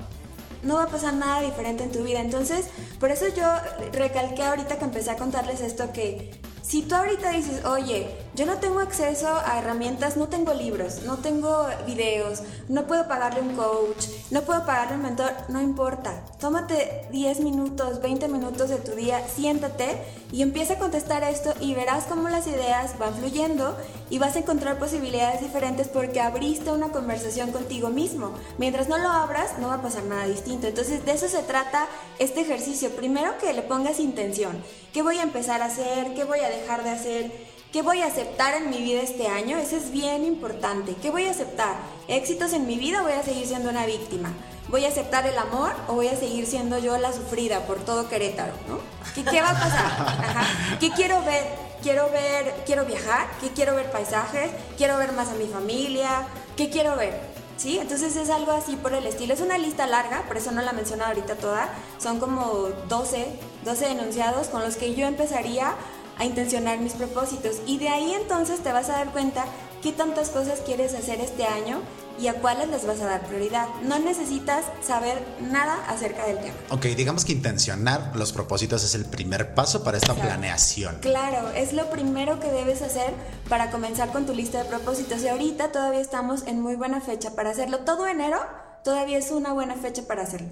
no 0.63 0.75
va 0.75 0.83
a 0.83 0.87
pasar 0.87 1.13
nada 1.13 1.41
diferente 1.41 1.83
en 1.83 1.91
tu 1.91 2.03
vida. 2.03 2.21
Entonces, 2.21 2.67
por 2.99 3.11
eso 3.11 3.25
yo 3.35 3.45
recalqué 3.93 4.43
ahorita 4.43 4.77
que 4.77 4.85
empecé 4.85 5.11
a 5.11 5.17
contarles 5.17 5.61
esto 5.61 5.91
que 5.93 6.39
si 6.61 6.83
tú 6.83 6.95
ahorita 6.95 7.31
dices, 7.31 7.65
oye, 7.65 8.15
yo 8.39 8.45
no 8.45 8.55
tengo 8.55 8.79
acceso 8.79 9.27
a 9.27 9.59
herramientas, 9.59 10.15
no 10.15 10.29
tengo 10.29 10.53
libros, 10.53 11.01
no 11.03 11.17
tengo 11.17 11.67
videos, 11.85 12.39
no 12.69 12.87
puedo 12.87 13.05
pagarle 13.05 13.41
un 13.41 13.53
coach, 13.53 14.05
no 14.31 14.43
puedo 14.43 14.65
pagarle 14.65 14.95
un 14.95 15.01
mentor, 15.01 15.33
no 15.49 15.59
importa. 15.59 16.23
Tómate 16.39 17.05
10 17.11 17.41
minutos, 17.41 18.01
20 18.01 18.29
minutos 18.29 18.69
de 18.69 18.77
tu 18.77 18.93
día, 18.93 19.21
siéntate 19.27 19.97
y 20.31 20.41
empieza 20.41 20.75
a 20.75 20.79
contestar 20.79 21.21
esto 21.23 21.53
y 21.59 21.75
verás 21.75 22.05
cómo 22.05 22.29
las 22.29 22.47
ideas 22.47 22.97
van 22.97 23.13
fluyendo 23.13 23.75
y 24.09 24.19
vas 24.19 24.37
a 24.37 24.39
encontrar 24.39 24.79
posibilidades 24.79 25.41
diferentes 25.41 25.89
porque 25.89 26.21
abriste 26.21 26.71
una 26.71 26.93
conversación 26.93 27.51
contigo 27.51 27.89
mismo. 27.89 28.31
Mientras 28.57 28.87
no 28.87 28.97
lo 28.99 29.09
abras, 29.09 29.59
no 29.59 29.67
va 29.67 29.75
a 29.75 29.81
pasar 29.81 30.03
nada 30.03 30.27
distinto. 30.27 30.65
Entonces, 30.65 31.05
de 31.05 31.11
eso 31.11 31.27
se 31.27 31.43
trata 31.43 31.87
este 32.19 32.39
ejercicio. 32.39 32.89
Primero 32.91 33.37
que 33.37 33.51
le 33.51 33.63
pongas 33.63 33.99
intención. 33.99 34.63
¿Qué 34.93 35.01
voy 35.01 35.17
a 35.17 35.23
empezar 35.23 35.61
a 35.61 35.65
hacer? 35.65 36.13
¿Qué 36.13 36.23
voy 36.23 36.39
a 36.39 36.49
dejar 36.49 36.85
de 36.85 36.89
hacer? 36.89 37.48
¿Qué 37.71 37.83
voy 37.83 38.01
a 38.01 38.07
aceptar 38.07 38.55
en 38.55 38.71
mi 38.71 38.79
vida 38.79 38.99
este 39.03 39.27
año? 39.27 39.59
Eso 39.59 39.77
es 39.77 39.91
bien 39.91 40.25
importante. 40.25 40.95
¿Qué 40.99 41.11
voy 41.11 41.25
a 41.25 41.31
aceptar? 41.31 41.75
¿Éxitos 42.07 42.53
en 42.53 42.65
mi 42.65 42.77
vida 42.77 43.01
o 43.01 43.03
voy 43.03 43.13
a 43.13 43.21
seguir 43.21 43.45
siendo 43.45 43.69
una 43.69 43.85
víctima? 43.85 44.33
¿Voy 44.69 44.85
a 44.85 44.87
aceptar 44.87 45.27
el 45.27 45.37
amor 45.37 45.73
o 45.87 45.93
voy 45.93 46.07
a 46.07 46.15
seguir 46.15 46.47
siendo 46.47 46.79
yo 46.79 46.97
la 46.97 47.13
sufrida 47.13 47.67
por 47.67 47.77
todo 47.77 48.09
Querétaro? 48.09 48.53
¿no? 48.67 48.79
¿Qué, 49.13 49.39
va 49.39 49.51
a 49.51 49.59
pasar? 49.59 50.79
¿Qué 50.79 50.89
quiero 50.93 51.23
ver? 51.23 51.45
Quiero 51.83 52.09
ver, 52.09 52.55
quiero 52.65 52.85
viajar, 52.85 53.27
¿qué 53.39 53.49
quiero 53.49 53.75
ver 53.75 53.91
paisajes? 53.91 54.49
Quiero 54.75 54.97
ver 54.97 55.11
más 55.13 55.29
a 55.29 55.35
mi 55.35 55.45
familia, 55.45 56.25
¿qué 56.57 56.71
quiero 56.71 56.95
ver? 56.95 57.21
¿Sí? 57.55 57.77
Entonces 57.77 58.15
es 58.15 58.31
algo 58.31 58.51
así 58.51 58.77
por 58.77 58.93
el 58.93 59.05
estilo. 59.05 59.35
Es 59.35 59.41
una 59.41 59.59
lista 59.59 59.85
larga, 59.85 60.23
por 60.23 60.37
eso 60.37 60.51
no 60.51 60.61
la 60.63 60.73
menciono 60.73 61.05
ahorita 61.05 61.35
toda. 61.35 61.69
Son 61.99 62.19
como 62.19 62.69
12, 62.87 63.27
12 63.63 63.91
enunciados 63.91 64.47
con 64.47 64.61
los 64.61 64.75
que 64.75 64.95
yo 64.95 65.05
empezaría 65.05 65.75
a 66.19 66.25
intencionar 66.25 66.79
mis 66.79 66.93
propósitos. 66.93 67.57
Y 67.65 67.77
de 67.79 67.89
ahí 67.89 68.13
entonces 68.13 68.59
te 68.61 68.71
vas 68.71 68.89
a 68.89 68.93
dar 68.93 69.11
cuenta 69.11 69.45
qué 69.81 69.91
tantas 69.91 70.29
cosas 70.29 70.59
quieres 70.59 70.93
hacer 70.93 71.21
este 71.21 71.45
año 71.45 71.81
y 72.19 72.27
a 72.27 72.33
cuáles 72.41 72.67
les 72.67 72.85
vas 72.85 72.99
a 72.99 73.05
dar 73.05 73.25
prioridad. 73.25 73.67
No 73.83 73.97
necesitas 73.97 74.65
saber 74.81 75.23
nada 75.41 75.77
acerca 75.87 76.25
del 76.25 76.39
tema. 76.39 76.53
Ok, 76.69 76.87
digamos 76.87 77.23
que 77.23 77.31
intencionar 77.31 78.11
los 78.15 78.33
propósitos 78.33 78.83
es 78.83 78.93
el 78.93 79.05
primer 79.05 79.53
paso 79.53 79.83
para 79.83 79.97
esta 79.97 80.13
planeación. 80.13 80.97
Claro, 80.99 81.49
es 81.51 81.71
lo 81.71 81.89
primero 81.89 82.39
que 82.39 82.51
debes 82.51 82.81
hacer 82.81 83.13
para 83.47 83.71
comenzar 83.71 84.11
con 84.11 84.25
tu 84.25 84.33
lista 84.33 84.61
de 84.63 84.65
propósitos. 84.69 85.21
Y 85.23 85.29
ahorita 85.29 85.71
todavía 85.71 86.01
estamos 86.01 86.45
en 86.45 86.61
muy 86.61 86.75
buena 86.75 86.99
fecha 86.99 87.35
para 87.35 87.51
hacerlo. 87.51 87.79
Todo 87.79 88.05
enero 88.05 88.39
todavía 88.83 89.17
es 89.17 89.31
una 89.31 89.53
buena 89.53 89.75
fecha 89.75 90.03
para 90.05 90.23
hacerlo. 90.23 90.49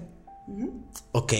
Ok, 1.12 1.34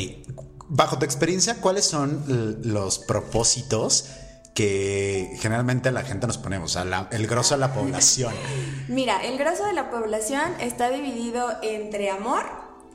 bajo 0.69 0.99
tu 0.99 1.05
experiencia, 1.05 1.61
¿cuáles 1.61 1.85
son 1.85 2.59
los 2.63 2.99
propósitos? 2.99 4.11
que 4.59 5.37
generalmente 5.39 5.93
la 5.93 6.03
gente 6.03 6.27
nos 6.27 6.37
ponemos, 6.37 6.75
o 6.75 6.83
sea, 6.83 7.09
el 7.13 7.29
grosso 7.29 7.55
de 7.55 7.61
la 7.61 7.73
población. 7.73 8.35
Mira, 8.89 9.23
el 9.25 9.39
grosso 9.39 9.65
de 9.65 9.73
la 9.73 9.89
población 9.89 10.43
está 10.59 10.91
dividido 10.91 11.49
entre 11.63 12.11
amor, 12.11 12.45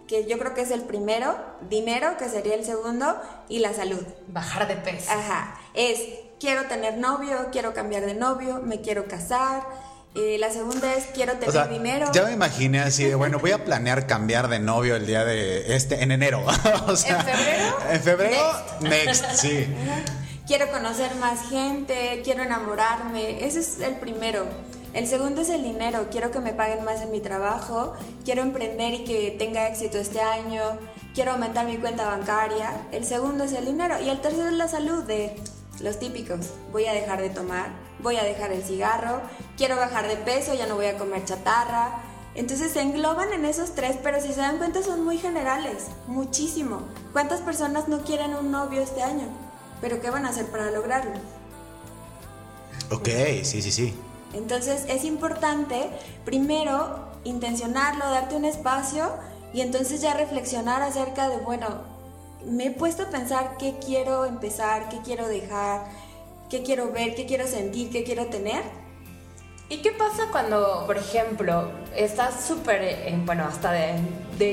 que 0.06 0.26
yo 0.26 0.38
creo 0.38 0.54
que 0.54 0.60
es 0.60 0.72
el 0.72 0.82
primero, 0.82 1.38
dinero, 1.70 2.18
que 2.18 2.28
sería 2.28 2.56
el 2.56 2.66
segundo, 2.66 3.16
y 3.48 3.60
la 3.60 3.74
salud. 3.74 4.04
Bajar 4.28 4.68
de 4.68 4.76
peso. 4.76 5.10
Ajá, 5.10 5.58
es 5.74 6.02
quiero 6.38 6.66
tener 6.66 6.98
novio, 6.98 7.48
quiero 7.54 7.74
cambiar 7.74 8.06
de 8.06 8.16
novio, 8.16 8.60
me 8.62 8.82
quiero 8.82 9.08
casar. 9.08 9.64
Eh, 10.16 10.38
la 10.38 10.52
segunda 10.52 10.94
es 10.94 11.06
quiero 11.14 11.34
tener 11.34 11.70
dinero. 11.70 12.12
Ya 12.14 12.26
me 12.26 12.34
imaginé 12.34 12.82
así 12.82 13.04
de, 13.04 13.16
bueno, 13.16 13.40
voy 13.40 13.52
a 13.52 13.66
planear 13.66 14.06
cambiar 14.06 14.48
de 14.48 14.60
novio 14.60 14.96
el 14.96 15.08
día 15.08 15.26
de 15.26 15.76
este, 15.76 16.04
en 16.04 16.12
enero. 16.12 16.46
¿En 16.88 16.98
febrero? 16.98 17.78
En 17.90 18.02
febrero, 18.02 18.52
next, 18.82 19.26
sí 19.34 19.68
quiero 20.48 20.72
conocer 20.72 21.16
más 21.16 21.50
gente, 21.50 22.22
quiero 22.24 22.44
enamorarme. 22.44 23.46
Ese 23.46 23.60
es 23.60 23.80
el 23.80 23.96
primero. 23.96 24.46
El 24.94 25.08
segundo 25.08 25.42
es 25.42 25.50
el 25.50 25.64
dinero. 25.64 26.08
Quiero 26.12 26.32
que 26.32 26.40
me 26.40 26.54
paguen 26.54 26.84
más 26.86 27.02
en 27.02 27.12
mi 27.12 27.20
trabajo. 27.20 27.94
Quiero 28.26 28.42
emprender 28.42 28.94
y 28.94 29.04
que 29.04 29.32
tenga 29.32 29.68
éxito 29.68 29.98
este 29.98 30.22
año. 30.22 30.62
Quiero 31.16 31.32
aumentar 31.32 31.66
mi 31.66 31.78
cuenta 31.78 32.06
bancaria. 32.06 32.88
El 32.92 33.06
segundo 33.06 33.46
es 33.46 33.54
el 33.54 33.66
dinero. 33.66 33.96
Y 34.00 34.10
el 34.10 34.22
tercero 34.22 34.48
es 34.48 34.54
la 34.54 34.68
salud. 34.68 35.04
De 35.04 35.36
los 35.84 36.00
típicos. 36.00 36.52
Voy 36.72 36.86
a 36.86 36.94
dejar 36.94 37.22
de 37.22 37.30
tomar, 37.30 37.68
voy 38.00 38.16
a 38.16 38.24
dejar 38.24 38.52
el 38.52 38.64
cigarro, 38.64 39.22
quiero 39.58 39.76
bajar 39.76 40.08
de 40.08 40.16
peso, 40.16 40.54
ya 40.54 40.66
no 40.66 40.76
voy 40.76 40.88
a 40.88 40.98
comer 40.98 41.26
chatarra. 41.26 42.02
Entonces 42.36 42.72
se 42.72 42.82
engloban 42.82 43.32
en 43.32 43.46
esos 43.46 43.76
tres, 43.76 43.98
pero 44.02 44.20
si 44.20 44.30
se 44.34 44.40
dan 44.40 44.58
cuenta 44.58 44.82
son 44.82 45.04
muy 45.04 45.20
generales, 45.20 45.88
muchísimo. 46.08 46.82
¿Cuántas 47.12 47.42
personas 47.42 47.88
no 47.88 48.00
quieren 48.00 48.34
un 48.34 48.50
novio 48.50 48.82
este 48.82 49.04
año? 49.04 49.28
Pero 49.82 50.02
¿qué 50.02 50.10
van 50.10 50.26
a 50.26 50.30
hacer 50.30 50.48
para 50.48 50.72
lograrlo? 50.72 51.20
Ok, 52.90 53.10
sí, 53.44 53.62
sí, 53.62 53.72
sí. 53.72 53.94
Entonces 54.34 54.86
es 54.88 55.04
importante 55.04 55.90
primero 56.26 57.12
intencionarlo, 57.24 58.10
darte 58.10 58.36
un 58.36 58.46
espacio 58.46 59.12
y 59.54 59.62
entonces 59.62 60.02
ya 60.02 60.16
reflexionar 60.16 60.82
acerca 60.82 61.30
de, 61.30 61.38
bueno, 61.38 61.93
me 62.46 62.68
he 62.68 62.72
puesto 62.72 63.04
a 63.04 63.10
pensar 63.10 63.58
qué 63.58 63.76
quiero 63.84 64.26
empezar, 64.26 64.90
qué 64.90 65.00
quiero 65.04 65.28
dejar, 65.28 65.86
qué 66.50 66.64
quiero 66.64 66.92
ver, 66.92 67.16
qué 67.16 67.26
quiero 67.26 67.48
sentir, 67.48 67.90
qué 67.90 68.04
quiero 68.04 68.28
tener 68.28 68.83
¿Y 69.70 69.78
qué 69.78 69.92
pasa 69.92 70.28
cuando, 70.32 70.84
por 70.86 70.98
ejemplo, 70.98 71.72
estás 71.96 72.46
súper, 72.46 72.82
eh, 72.84 73.16
bueno, 73.26 73.46
hasta 73.46 73.72
de, 73.72 73.96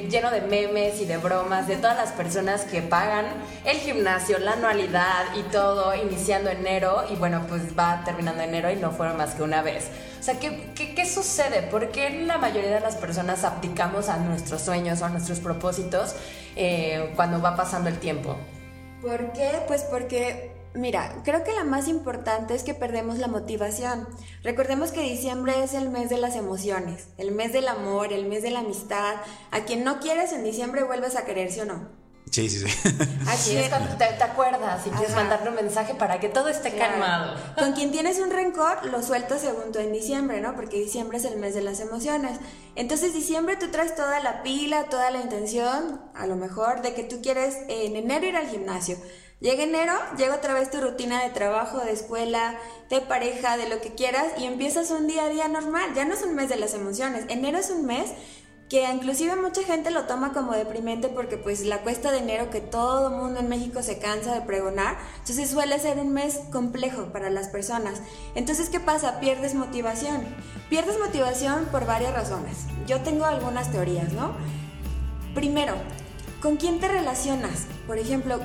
lleno 0.08 0.30
de 0.30 0.40
memes 0.40 1.00
y 1.00 1.04
de 1.04 1.16
bromas 1.16 1.66
de 1.66 1.76
todas 1.76 1.96
las 1.96 2.12
personas 2.12 2.64
que 2.64 2.80
pagan 2.80 3.26
el 3.64 3.76
gimnasio, 3.78 4.38
la 4.38 4.52
anualidad 4.52 5.34
y 5.36 5.42
todo, 5.50 5.94
iniciando 5.96 6.48
enero 6.48 7.04
y 7.10 7.16
bueno, 7.16 7.44
pues 7.48 7.76
va 7.76 8.02
terminando 8.04 8.42
enero 8.42 8.70
y 8.70 8.76
no 8.76 8.92
fueron 8.92 9.16
más 9.16 9.34
que 9.34 9.42
una 9.42 9.62
vez? 9.62 9.90
O 10.20 10.22
sea, 10.22 10.38
¿qué, 10.38 10.72
qué, 10.74 11.06
sucede? 11.06 11.62
¿Por 11.62 11.90
qué 11.90 12.10
la 12.24 12.38
mayoría 12.38 12.70
de 12.70 12.80
las 12.80 12.96
personas 12.96 13.42
aplicamos 13.44 14.08
a 14.08 14.16
nuestros 14.18 14.62
sueños 14.62 15.02
o 15.02 15.06
a 15.06 15.08
nuestros 15.08 15.40
propósitos 15.40 16.14
eh, 16.56 17.12
cuando 17.16 17.42
va 17.42 17.56
pasando 17.56 17.88
el 17.88 17.98
tiempo? 17.98 18.36
¿Por 19.02 19.32
qué? 19.32 19.50
Pues 19.66 19.82
porque 19.84 20.49
Mira, 20.74 21.22
creo 21.24 21.42
que 21.42 21.52
la 21.52 21.64
más 21.64 21.88
importante 21.88 22.54
es 22.54 22.62
que 22.62 22.74
perdemos 22.74 23.18
la 23.18 23.26
motivación. 23.26 24.06
Recordemos 24.44 24.92
que 24.92 25.02
diciembre 25.02 25.64
es 25.64 25.74
el 25.74 25.90
mes 25.90 26.10
de 26.10 26.18
las 26.18 26.36
emociones, 26.36 27.08
el 27.18 27.32
mes 27.32 27.52
del 27.52 27.66
amor, 27.66 28.12
el 28.12 28.26
mes 28.26 28.42
de 28.42 28.50
la 28.50 28.60
amistad. 28.60 29.16
A 29.50 29.60
quien 29.60 29.82
no 29.82 29.98
quieres 29.98 30.32
en 30.32 30.44
diciembre 30.44 30.84
vuelves 30.84 31.16
a 31.16 31.24
quererse 31.24 31.62
o 31.62 31.64
no. 31.64 32.00
Sí, 32.30 32.48
sí, 32.48 32.60
sí. 32.60 32.88
Así 33.26 33.56
es 33.56 33.68
cuando 33.68 33.96
te, 33.96 34.04
acuerdas 34.04 34.86
y 34.86 34.90
quieres 34.90 35.16
mandarle 35.16 35.48
un 35.48 35.56
mensaje 35.56 35.94
para 35.94 36.20
que 36.20 36.28
todo 36.28 36.48
esté 36.48 36.76
calmado. 36.76 37.34
Con 37.58 37.72
quien 37.72 37.90
tienes 37.90 38.20
un 38.20 38.30
rencor, 38.30 38.86
lo 38.86 39.02
sueltas 39.02 39.40
según 39.40 39.72
tú 39.72 39.80
en 39.80 39.92
diciembre, 39.92 40.40
¿no? 40.40 40.54
Porque 40.54 40.78
diciembre 40.78 41.18
es 41.18 41.24
el 41.24 41.38
mes 41.38 41.54
de 41.54 41.62
las 41.62 41.80
emociones. 41.80 42.38
Entonces, 42.76 43.12
diciembre 43.12 43.56
tú 43.56 43.72
traes 43.72 43.96
toda 43.96 44.20
la 44.20 44.44
pila, 44.44 44.84
toda 44.84 45.10
la 45.10 45.20
intención, 45.20 46.00
a 46.14 46.26
lo 46.28 46.36
mejor, 46.36 46.82
de 46.82 46.94
que 46.94 47.02
tú 47.02 47.20
quieres 47.20 47.56
en 47.68 47.96
enero 47.96 48.26
ir 48.26 48.36
al 48.36 48.46
gimnasio. 48.46 48.96
Llega 49.40 49.62
enero, 49.62 49.94
llega 50.18 50.34
otra 50.34 50.52
vez 50.52 50.70
tu 50.70 50.82
rutina 50.82 51.22
de 51.22 51.30
trabajo, 51.30 51.78
de 51.78 51.92
escuela, 51.92 52.58
de 52.90 53.00
pareja, 53.00 53.56
de 53.56 53.70
lo 53.70 53.80
que 53.80 53.94
quieras 53.94 54.26
y 54.38 54.44
empiezas 54.44 54.90
un 54.90 55.06
día 55.06 55.24
a 55.24 55.28
día 55.30 55.48
normal. 55.48 55.94
Ya 55.94 56.04
no 56.04 56.12
es 56.12 56.22
un 56.22 56.34
mes 56.34 56.50
de 56.50 56.56
las 56.56 56.74
emociones. 56.74 57.24
Enero 57.28 57.56
es 57.56 57.70
un 57.70 57.86
mes 57.86 58.10
que 58.68 58.88
inclusive 58.88 59.34
mucha 59.36 59.62
gente 59.62 59.90
lo 59.90 60.04
toma 60.04 60.34
como 60.34 60.52
deprimente 60.52 61.08
porque 61.08 61.38
pues 61.38 61.62
la 61.62 61.78
cuesta 61.78 62.12
de 62.12 62.18
enero 62.18 62.50
que 62.50 62.60
todo 62.60 63.08
el 63.08 63.16
mundo 63.16 63.40
en 63.40 63.48
México 63.48 63.82
se 63.82 63.98
cansa 63.98 64.34
de 64.34 64.42
pregonar, 64.42 64.96
entonces 65.18 65.50
suele 65.50 65.76
ser 65.80 65.98
un 65.98 66.12
mes 66.12 66.38
complejo 66.52 67.06
para 67.06 67.30
las 67.30 67.48
personas. 67.48 68.00
Entonces, 68.34 68.68
¿qué 68.68 68.78
pasa? 68.78 69.20
Pierdes 69.20 69.54
motivación. 69.54 70.22
Pierdes 70.68 70.98
motivación 70.98 71.64
por 71.72 71.86
varias 71.86 72.12
razones. 72.12 72.66
Yo 72.86 73.00
tengo 73.00 73.24
algunas 73.24 73.72
teorías, 73.72 74.12
¿no? 74.12 74.34
Primero, 75.34 75.74
¿con 76.42 76.56
quién 76.56 76.78
te 76.78 76.86
relacionas? 76.88 77.66
Por 77.88 77.98
ejemplo, 77.98 78.38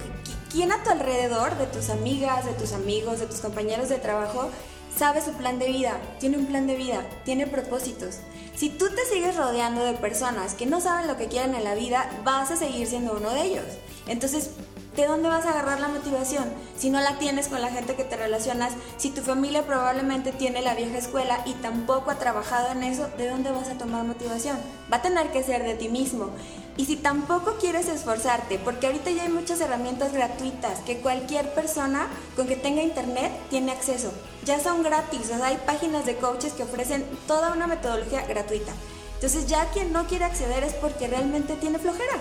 ¿Quién 0.55 0.71
a 0.71 0.81
tu 0.83 0.89
alrededor, 0.89 1.57
de 1.57 1.67
tus 1.67 1.89
amigas, 1.89 2.45
de 2.45 2.53
tus 2.53 2.71
amigos, 2.71 3.19
de 3.19 3.25
tus 3.25 3.41
compañeros 3.41 3.89
de 3.89 3.97
trabajo, 3.97 4.49
sabe 4.97 5.21
su 5.21 5.33
plan 5.33 5.59
de 5.59 5.67
vida, 5.67 5.99
tiene 6.17 6.37
un 6.37 6.45
plan 6.45 6.65
de 6.65 6.77
vida, 6.77 7.05
tiene 7.25 7.45
propósitos? 7.45 8.19
Si 8.55 8.69
tú 8.69 8.85
te 8.87 9.03
sigues 9.03 9.35
rodeando 9.35 9.83
de 9.83 9.95
personas 9.95 10.53
que 10.53 10.65
no 10.65 10.79
saben 10.79 11.07
lo 11.07 11.17
que 11.17 11.27
quieren 11.27 11.55
en 11.55 11.65
la 11.65 11.75
vida, 11.75 12.09
vas 12.23 12.51
a 12.51 12.55
seguir 12.55 12.87
siendo 12.87 13.17
uno 13.17 13.31
de 13.31 13.41
ellos. 13.41 13.65
Entonces, 14.07 14.51
¿de 14.95 15.07
dónde 15.07 15.29
vas 15.29 15.45
a 15.45 15.51
agarrar 15.51 15.79
la 15.79 15.87
motivación? 15.87 16.45
Si 16.77 16.89
no 16.89 16.99
la 17.01 17.17
tienes 17.17 17.47
con 17.47 17.61
la 17.61 17.69
gente 17.69 17.95
que 17.95 18.03
te 18.03 18.15
relacionas, 18.15 18.73
si 18.97 19.09
tu 19.09 19.21
familia 19.21 19.65
probablemente 19.65 20.31
tiene 20.31 20.61
la 20.61 20.75
vieja 20.75 20.97
escuela 20.97 21.41
y 21.45 21.53
tampoco 21.53 22.11
ha 22.11 22.19
trabajado 22.19 22.71
en 22.71 22.83
eso, 22.83 23.07
¿de 23.17 23.29
dónde 23.29 23.51
vas 23.51 23.69
a 23.69 23.77
tomar 23.77 24.03
motivación? 24.03 24.57
Va 24.91 24.97
a 24.97 25.01
tener 25.01 25.31
que 25.31 25.43
ser 25.43 25.63
de 25.63 25.75
ti 25.75 25.89
mismo. 25.89 26.29
Y 26.77 26.85
si 26.85 26.97
tampoco 26.97 27.55
quieres 27.59 27.87
esforzarte, 27.87 28.59
porque 28.59 28.87
ahorita 28.87 29.11
ya 29.11 29.23
hay 29.23 29.29
muchas 29.29 29.61
herramientas 29.61 30.13
gratuitas 30.13 30.79
que 30.79 30.99
cualquier 30.99 31.53
persona 31.53 32.07
con 32.35 32.47
que 32.47 32.55
tenga 32.55 32.81
internet 32.81 33.31
tiene 33.49 33.71
acceso. 33.71 34.11
Ya 34.43 34.59
son 34.59 34.83
gratis, 34.83 35.31
o 35.33 35.37
sea, 35.37 35.47
hay 35.47 35.57
páginas 35.65 36.05
de 36.05 36.17
coaches 36.17 36.53
que 36.53 36.63
ofrecen 36.63 37.05
toda 37.27 37.53
una 37.53 37.67
metodología 37.67 38.25
gratuita. 38.25 38.73
Entonces 39.15 39.47
ya 39.47 39.69
quien 39.71 39.93
no 39.93 40.05
quiere 40.05 40.25
acceder 40.25 40.63
es 40.63 40.73
porque 40.73 41.07
realmente 41.07 41.55
tiene 41.55 41.79
flojera. 41.79 42.17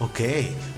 Ok. 0.00 0.20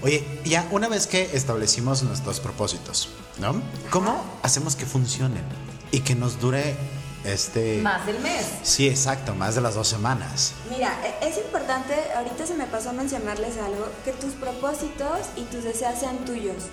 Oye, 0.03 0.41
ya 0.45 0.67
una 0.71 0.89
vez 0.89 1.07
que 1.07 1.31
establecimos 1.35 2.03
nuestros 2.03 2.41
propósitos, 2.41 3.09
¿no? 3.39 3.61
¿Cómo 3.91 4.23
hacemos 4.43 4.77
que 4.77 4.85
funcionen 4.87 5.45
y 5.91 6.01
que 6.01 6.15
nos 6.15 6.39
dure 6.41 6.77
este... 7.25 7.81
Más 7.83 8.07
del 8.07 8.21
mes. 8.21 8.47
Sí, 8.63 8.89
exacto, 8.89 9.35
más 9.35 9.55
de 9.55 9.61
las 9.61 9.75
dos 9.75 9.89
semanas. 9.89 10.53
Mira, 10.71 10.93
e, 11.05 11.29
es 11.29 11.39
importante, 11.39 11.95
ahorita 12.17 12.47
se 12.47 12.55
me 12.55 12.67
pasó 12.67 12.91
a 12.91 12.93
mencionarles 12.93 13.57
algo, 13.59 13.89
que 14.05 14.13
tus 14.13 14.35
propósitos 14.35 15.19
y 15.37 15.43
tus 15.45 15.65
deseos 15.65 15.99
sean 15.99 16.19
tuyos, 16.25 16.65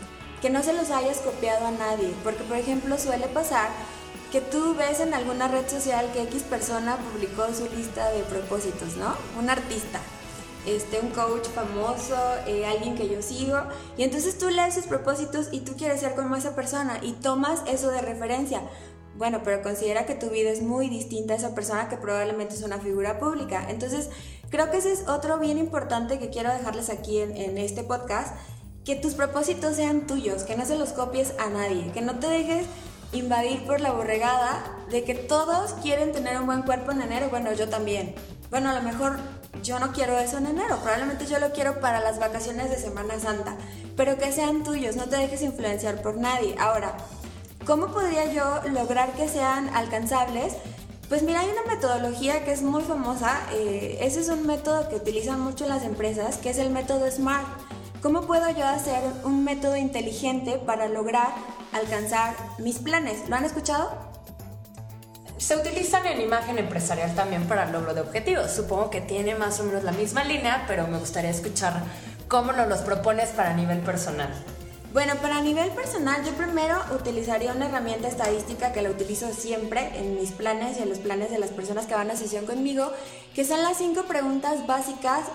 que 0.42 0.50
no 0.50 0.62
se 0.62 0.74
los 0.74 0.90
hayas 0.92 1.18
copiado 1.20 1.66
a 1.66 1.72
nadie, 1.72 2.14
porque 2.24 2.44
por 2.44 2.58
ejemplo 2.58 2.98
suele 3.00 3.28
pasar 3.28 3.70
que 4.32 4.42
tú 4.42 4.76
ves 4.76 5.00
en 5.00 5.14
alguna 5.14 5.48
red 5.48 5.70
social 5.70 6.10
que 6.12 6.24
X 6.24 6.42
persona 6.44 6.98
publicó 6.98 7.46
su 7.54 7.70
lista 7.76 8.10
de 8.10 8.22
propósitos, 8.24 8.98
¿no? 8.98 9.16
Un 9.40 9.50
artista, 9.50 10.00
este, 10.66 11.00
un 11.00 11.10
coach 11.10 11.48
famoso, 11.48 12.16
eh, 12.48 12.66
alguien 12.66 12.96
que 12.96 13.10
yo 13.10 13.22
sigo, 13.22 13.58
y 13.98 14.04
entonces 14.04 14.38
tú 14.38 14.50
lees 14.50 14.76
sus 14.76 14.86
propósitos 14.86 15.50
y 15.52 15.62
tú 15.62 15.76
quieres 15.76 16.00
ser 16.00 16.16
como 16.16 16.36
esa 16.36 16.56
persona 16.56 17.00
y 17.02 17.14
tomas 17.14 17.62
eso 17.68 17.90
de 17.92 18.02
referencia. 18.02 18.62
Bueno, 19.16 19.42
pero 19.44 19.62
considera 19.62 20.06
que 20.06 20.16
tu 20.16 20.30
vida 20.30 20.50
es 20.50 20.62
muy 20.62 20.90
distinta 20.90 21.34
a 21.34 21.38
esa 21.38 21.54
persona 21.54 21.88
que 21.88 21.98
probablemente 21.98 22.56
es 22.56 22.64
una 22.64 22.80
figura 22.80 23.20
pública. 23.20 23.68
Entonces, 23.70 24.10
creo 24.50 24.72
que 24.72 24.78
ese 24.78 24.92
es 24.92 25.08
otro 25.08 25.38
bien 25.38 25.60
importante 25.60 26.18
que 26.18 26.30
quiero 26.30 26.52
dejarles 26.52 26.90
aquí 26.90 27.20
en, 27.20 27.38
en 27.38 27.58
este 27.58 27.84
podcast, 27.84 28.36
que 28.84 28.96
tus 28.96 29.14
propósitos 29.14 29.76
sean 29.76 30.08
tuyos, 30.08 30.44
que 30.44 30.56
no 30.56 30.66
se 30.66 30.78
los 30.78 30.94
copies 30.94 31.34
a 31.40 31.50
nadie, 31.50 31.92
que 31.92 32.02
no 32.02 32.20
te 32.20 32.28
dejes 32.28 32.66
invadir 33.14 33.66
por 33.66 33.80
la 33.80 33.92
borregada 33.92 34.64
de 34.90 35.04
que 35.04 35.14
todos 35.14 35.74
quieren 35.82 36.12
tener 36.12 36.38
un 36.40 36.46
buen 36.46 36.64
cuerpo 36.64 36.92
en 36.92 37.02
enero, 37.02 37.28
bueno, 37.30 37.54
yo 37.54 37.70
también. 37.70 38.16
Bueno, 38.50 38.70
a 38.70 38.74
lo 38.74 38.82
mejor 38.82 39.18
yo 39.62 39.80
no 39.80 39.92
quiero 39.92 40.18
eso 40.18 40.38
en 40.38 40.48
enero, 40.48 40.78
probablemente 40.78 41.26
yo 41.26 41.40
lo 41.40 41.52
quiero 41.52 41.80
para 41.80 42.00
las 42.02 42.20
vacaciones 42.20 42.70
de 42.70 42.78
Semana 42.78 43.20
Santa, 43.20 43.56
pero 43.96 44.18
que 44.18 44.32
sean 44.32 44.64
tuyos, 44.64 44.96
no 44.96 45.06
te 45.06 45.18
dejes 45.18 45.42
influenciar 45.42 46.02
por 46.02 46.18
nadie. 46.18 46.56
Ahora, 46.58 46.96
¿Cómo 47.66 47.88
podría 47.88 48.26
yo 48.34 48.62
lograr 48.72 49.14
que 49.14 49.30
sean 49.30 49.70
alcanzables? 49.70 50.54
Pues 51.08 51.24
mira, 51.24 51.40
hay 51.40 51.50
una 51.50 51.74
metodología 51.74 52.44
que 52.44 52.52
es 52.52 52.62
muy 52.62 52.82
famosa, 52.82 53.40
eh, 53.54 54.00
ese 54.02 54.20
es 54.20 54.28
un 54.28 54.46
método 54.46 54.90
que 54.90 54.98
utilizan 54.98 55.40
mucho 55.40 55.66
las 55.66 55.84
empresas, 55.84 56.38
que 56.38 56.50
es 56.50 56.58
el 56.58 56.72
método 56.72 57.10
SMART. 57.10 57.48
¿Cómo 58.02 58.24
puedo 58.24 58.50
yo 58.50 58.66
hacer 58.66 59.02
un 59.24 59.46
método 59.46 59.78
inteligente 59.78 60.58
para 60.58 60.90
lograr 60.90 61.30
alcanzar 61.72 62.36
mis 62.58 62.80
planes? 62.80 63.30
¿Lo 63.30 63.38
han 63.38 63.46
escuchado? 63.46 64.13
Se 65.44 65.58
utilizan 65.58 66.06
en 66.06 66.22
imagen 66.22 66.58
empresarial 66.58 67.14
también 67.16 67.46
para 67.50 67.66
el 67.66 67.74
logro 67.74 67.94
de 67.94 68.00
objetivos. 68.00 68.50
Supongo 68.50 68.90
que 68.90 69.02
tiene 69.02 69.36
más 69.36 69.60
o 69.60 69.66
menos 69.66 69.84
la 69.84 69.92
misma 69.92 70.24
línea, 70.24 70.64
pero 70.70 70.88
me 70.88 70.98
gustaría 70.98 71.32
escuchar 71.32 71.84
cómo 72.30 72.54
nos 72.54 72.70
los 72.70 72.80
propones 72.80 73.32
para 73.32 73.54
nivel 73.54 73.80
personal. 73.80 74.30
Bueno, 74.94 75.16
para 75.22 75.42
nivel 75.42 75.70
personal, 75.72 76.24
yo 76.24 76.32
primero 76.32 76.78
utilizaría 76.96 77.52
una 77.52 77.66
herramienta 77.66 78.08
estadística 78.08 78.72
que 78.72 78.82
la 78.84 78.90
utilizo 78.90 79.34
siempre 79.34 79.92
en 80.00 80.16
mis 80.16 80.32
planes 80.32 80.78
y 80.80 80.84
en 80.84 80.88
los 80.88 81.00
planes 81.00 81.30
de 81.30 81.40
las 81.40 81.50
personas 81.50 81.88
que 81.88 81.96
van 81.96 82.10
a 82.10 82.16
sesión 82.16 82.46
conmigo, 82.46 82.94
que 83.36 83.44
son 83.44 83.62
las 83.64 83.76
cinco 83.80 84.04
preguntas 84.04 84.66
básicas 84.66 85.26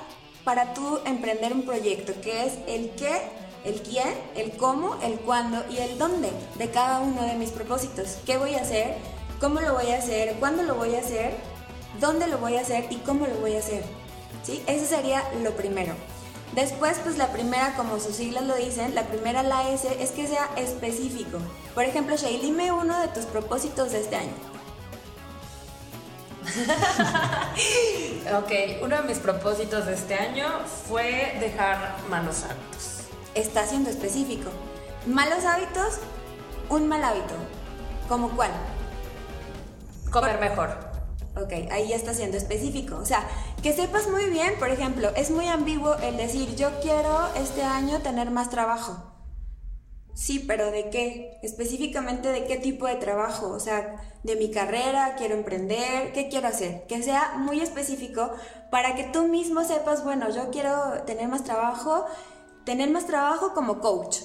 para 0.42 0.72
tú 0.72 1.00
emprender 1.04 1.52
un 1.52 1.66
proyecto, 1.66 2.18
que 2.22 2.46
es 2.46 2.54
el 2.66 2.92
qué, 2.92 3.24
el 3.66 3.82
quién, 3.82 4.08
el 4.36 4.52
cómo, 4.52 4.98
el 5.02 5.20
cuándo 5.20 5.62
y 5.68 5.76
el 5.76 5.98
dónde 5.98 6.30
de 6.54 6.70
cada 6.70 7.00
uno 7.00 7.24
de 7.24 7.34
mis 7.34 7.50
propósitos. 7.50 8.16
¿Qué 8.24 8.38
voy 8.38 8.54
a 8.54 8.62
hacer? 8.62 9.17
¿Cómo 9.40 9.60
lo 9.60 9.74
voy 9.74 9.92
a 9.92 9.98
hacer? 9.98 10.34
¿Cuándo 10.40 10.64
lo 10.64 10.74
voy 10.74 10.96
a 10.96 11.00
hacer? 11.00 11.32
¿Dónde 12.00 12.26
lo 12.26 12.38
voy 12.38 12.56
a 12.56 12.62
hacer? 12.62 12.86
¿Y 12.90 12.96
cómo 12.96 13.26
lo 13.26 13.36
voy 13.36 13.54
a 13.54 13.60
hacer? 13.60 13.84
¿Sí? 14.42 14.62
Eso 14.66 14.84
sería 14.84 15.22
lo 15.42 15.52
primero. 15.52 15.94
Después, 16.54 16.98
pues 17.04 17.18
la 17.18 17.28
primera, 17.28 17.74
como 17.76 18.00
sus 18.00 18.16
siglas 18.16 18.44
lo 18.44 18.56
dicen, 18.56 18.96
la 18.96 19.04
primera, 19.04 19.44
la 19.44 19.70
S, 19.70 19.86
es 20.00 20.10
que 20.10 20.26
sea 20.26 20.50
específico. 20.56 21.38
Por 21.74 21.84
ejemplo, 21.84 22.16
Shay, 22.16 22.40
dime 22.40 22.72
uno 22.72 22.98
de 22.98 23.08
tus 23.08 23.26
propósitos 23.26 23.92
de 23.92 24.00
este 24.00 24.16
año. 24.16 24.32
ok, 28.38 28.82
uno 28.82 28.96
de 28.96 29.02
mis 29.02 29.18
propósitos 29.18 29.86
de 29.86 29.94
este 29.94 30.14
año 30.14 30.48
fue 30.88 31.36
dejar 31.38 31.96
malos 32.08 32.42
hábitos. 32.42 33.02
Está 33.34 33.66
siendo 33.66 33.88
específico. 33.90 34.50
Malos 35.06 35.44
hábitos 35.44 35.98
un 36.70 36.88
mal 36.88 37.04
hábito. 37.04 37.34
¿Como 38.08 38.30
cuál? 38.30 38.50
Comer 40.10 40.40
mejor. 40.40 40.70
Ok, 41.36 41.52
ahí 41.70 41.88
ya 41.88 41.96
está 41.96 42.14
siendo 42.14 42.36
específico. 42.36 42.96
O 42.96 43.04
sea, 43.04 43.26
que 43.62 43.72
sepas 43.72 44.08
muy 44.08 44.24
bien, 44.30 44.54
por 44.58 44.70
ejemplo, 44.70 45.10
es 45.14 45.30
muy 45.30 45.46
ambiguo 45.46 45.94
el 45.96 46.16
decir, 46.16 46.56
yo 46.56 46.70
quiero 46.80 47.28
este 47.36 47.62
año 47.62 48.00
tener 48.00 48.30
más 48.30 48.50
trabajo. 48.50 48.96
Sí, 50.14 50.40
pero 50.40 50.72
¿de 50.72 50.90
qué? 50.90 51.38
Específicamente 51.42 52.32
de 52.32 52.44
qué 52.46 52.56
tipo 52.56 52.88
de 52.88 52.96
trabajo. 52.96 53.50
O 53.50 53.60
sea, 53.60 54.00
de 54.24 54.34
mi 54.34 54.50
carrera, 54.50 55.14
quiero 55.16 55.34
emprender, 55.34 56.12
¿qué 56.12 56.28
quiero 56.28 56.48
hacer? 56.48 56.86
Que 56.88 57.02
sea 57.04 57.34
muy 57.36 57.60
específico 57.60 58.32
para 58.72 58.96
que 58.96 59.04
tú 59.04 59.28
mismo 59.28 59.62
sepas, 59.62 60.02
bueno, 60.02 60.28
yo 60.30 60.50
quiero 60.50 61.04
tener 61.06 61.28
más 61.28 61.44
trabajo, 61.44 62.04
tener 62.64 62.90
más 62.90 63.06
trabajo 63.06 63.54
como 63.54 63.78
coach. 63.78 64.18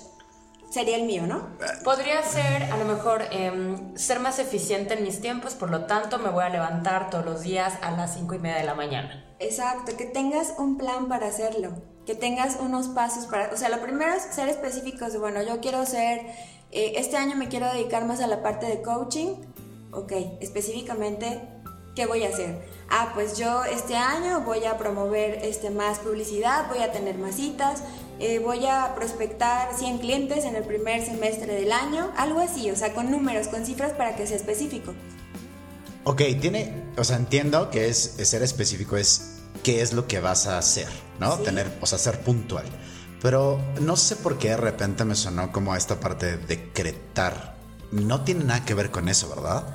Sería 0.73 0.95
el 0.95 1.03
mío, 1.03 1.27
¿no? 1.27 1.49
Podría 1.83 2.23
ser, 2.23 2.63
a 2.63 2.77
lo 2.77 2.86
mejor, 2.86 3.21
em, 3.29 3.95
ser 3.95 4.19
más 4.19 4.39
eficiente 4.39 4.95
en 4.95 5.03
mis 5.03 5.21
tiempos, 5.21 5.53
por 5.53 5.69
lo 5.69 5.86
tanto 5.86 6.17
me 6.17 6.29
voy 6.29 6.43
a 6.43 6.49
levantar 6.49 7.12
todos 7.12 7.23
los 7.23 7.41
días 7.41 7.75
a 7.83 7.91
las 7.91 8.15
cinco 8.15 8.33
y 8.33 8.39
media 8.39 8.57
de 8.57 8.63
la 8.63 8.73
mañana. 8.73 9.23
Exacto, 9.38 9.95
que 9.95 10.05
tengas 10.05 10.55
un 10.57 10.79
plan 10.79 11.09
para 11.09 11.27
hacerlo, 11.27 11.73
que 12.07 12.15
tengas 12.15 12.57
unos 12.59 12.88
pasos 12.88 13.27
para... 13.27 13.53
O 13.53 13.55
sea, 13.55 13.69
lo 13.69 13.81
primero 13.81 14.13
es 14.13 14.23
ser 14.23 14.49
específicos 14.49 15.13
de, 15.13 15.19
bueno, 15.19 15.43
yo 15.43 15.62
quiero 15.62 15.86
ser, 15.86 16.21
eh, 16.71 16.93
este 16.95 17.17
año 17.17 17.36
me 17.36 17.49
quiero 17.49 17.71
dedicar 17.71 18.05
más 18.05 18.19
a 18.19 18.25
la 18.25 18.41
parte 18.41 18.65
de 18.65 18.81
coaching, 18.81 19.36
ok, 19.91 20.12
específicamente, 20.41 21.39
¿qué 21.95 22.07
voy 22.07 22.23
a 22.23 22.29
hacer? 22.29 22.67
Ah, 22.89 23.12
pues 23.13 23.38
yo 23.38 23.63
este 23.65 23.95
año 23.95 24.41
voy 24.41 24.65
a 24.65 24.75
promover 24.79 25.38
este, 25.43 25.69
más 25.69 25.99
publicidad, 25.99 26.67
voy 26.67 26.79
a 26.79 26.91
tener 26.91 27.19
más 27.19 27.36
citas, 27.36 27.83
eh, 28.23 28.39
voy 28.39 28.65
a 28.65 28.95
prospectar 28.95 29.75
100 29.77 29.97
clientes 29.97 30.45
en 30.45 30.55
el 30.55 30.63
primer 30.63 31.05
semestre 31.05 31.53
del 31.53 31.73
año, 31.73 32.12
algo 32.15 32.39
así, 32.39 32.71
o 32.71 32.75
sea, 32.75 32.93
con 32.93 33.12
números, 33.12 33.49
con 33.49 33.65
cifras 33.65 33.91
para 33.91 34.15
que 34.15 34.25
sea 34.25 34.38
específico. 34.38 34.93
Ok, 36.05 36.21
tiene, 36.39 36.86
o 36.97 37.03
sea, 37.03 37.17
entiendo 37.17 37.69
que 37.69 37.89
es, 37.89 38.15
ser 38.23 38.41
específico, 38.41 38.95
es 38.95 39.39
qué 39.62 39.81
es 39.81 39.91
lo 39.91 40.07
que 40.07 40.21
vas 40.21 40.47
a 40.47 40.57
hacer, 40.57 40.88
¿no? 41.19 41.38
Tener, 41.39 41.69
o 41.81 41.86
sea, 41.86 41.97
ser 41.97 42.21
puntual. 42.21 42.65
Pero 43.21 43.59
no 43.81 43.97
sé 43.97 44.15
por 44.15 44.38
qué 44.38 44.49
de 44.49 44.57
repente 44.57 45.03
me 45.03 45.15
sonó 45.15 45.51
como 45.51 45.75
esta 45.75 45.99
parte 45.99 46.38
de 46.38 46.45
decretar. 46.45 47.55
No 47.91 48.23
tiene 48.23 48.45
nada 48.45 48.63
que 48.63 48.73
ver 48.73 48.89
con 48.89 49.09
eso, 49.09 49.27
¿verdad? 49.29 49.65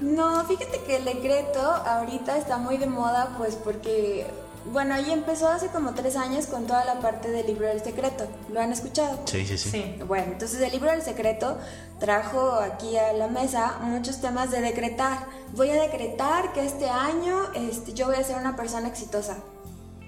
No, 0.00 0.44
fíjate 0.46 0.80
que 0.86 0.96
el 0.96 1.04
decreto 1.04 1.60
ahorita 1.60 2.36
está 2.36 2.58
muy 2.58 2.76
de 2.78 2.86
moda, 2.86 3.34
pues 3.36 3.54
porque 3.54 4.26
bueno, 4.66 4.94
ahí 4.94 5.10
empezó 5.10 5.48
hace 5.48 5.68
como 5.68 5.94
tres 5.94 6.16
años 6.16 6.46
con 6.46 6.66
toda 6.66 6.84
la 6.84 7.00
parte 7.00 7.30
del 7.30 7.46
libro 7.46 7.66
del 7.66 7.82
secreto. 7.82 8.26
¿Lo 8.50 8.60
han 8.60 8.72
escuchado? 8.72 9.20
Sí, 9.24 9.46
sí, 9.46 9.56
sí, 9.56 9.70
Sí. 9.70 10.02
Bueno, 10.06 10.32
entonces 10.32 10.60
el 10.60 10.72
libro 10.72 10.90
del 10.90 11.02
secreto 11.02 11.58
trajo 11.98 12.54
aquí 12.54 12.96
a 12.96 13.12
la 13.12 13.28
mesa 13.28 13.78
muchos 13.82 14.20
temas 14.20 14.50
de 14.50 14.60
decretar. 14.60 15.26
Voy 15.52 15.70
a 15.70 15.80
decretar 15.80 16.52
que 16.52 16.64
este 16.64 16.88
año 16.88 17.52
este, 17.54 17.94
yo 17.94 18.06
voy 18.06 18.16
a 18.16 18.24
ser 18.24 18.36
una 18.36 18.56
persona 18.56 18.88
exitosa. 18.88 19.36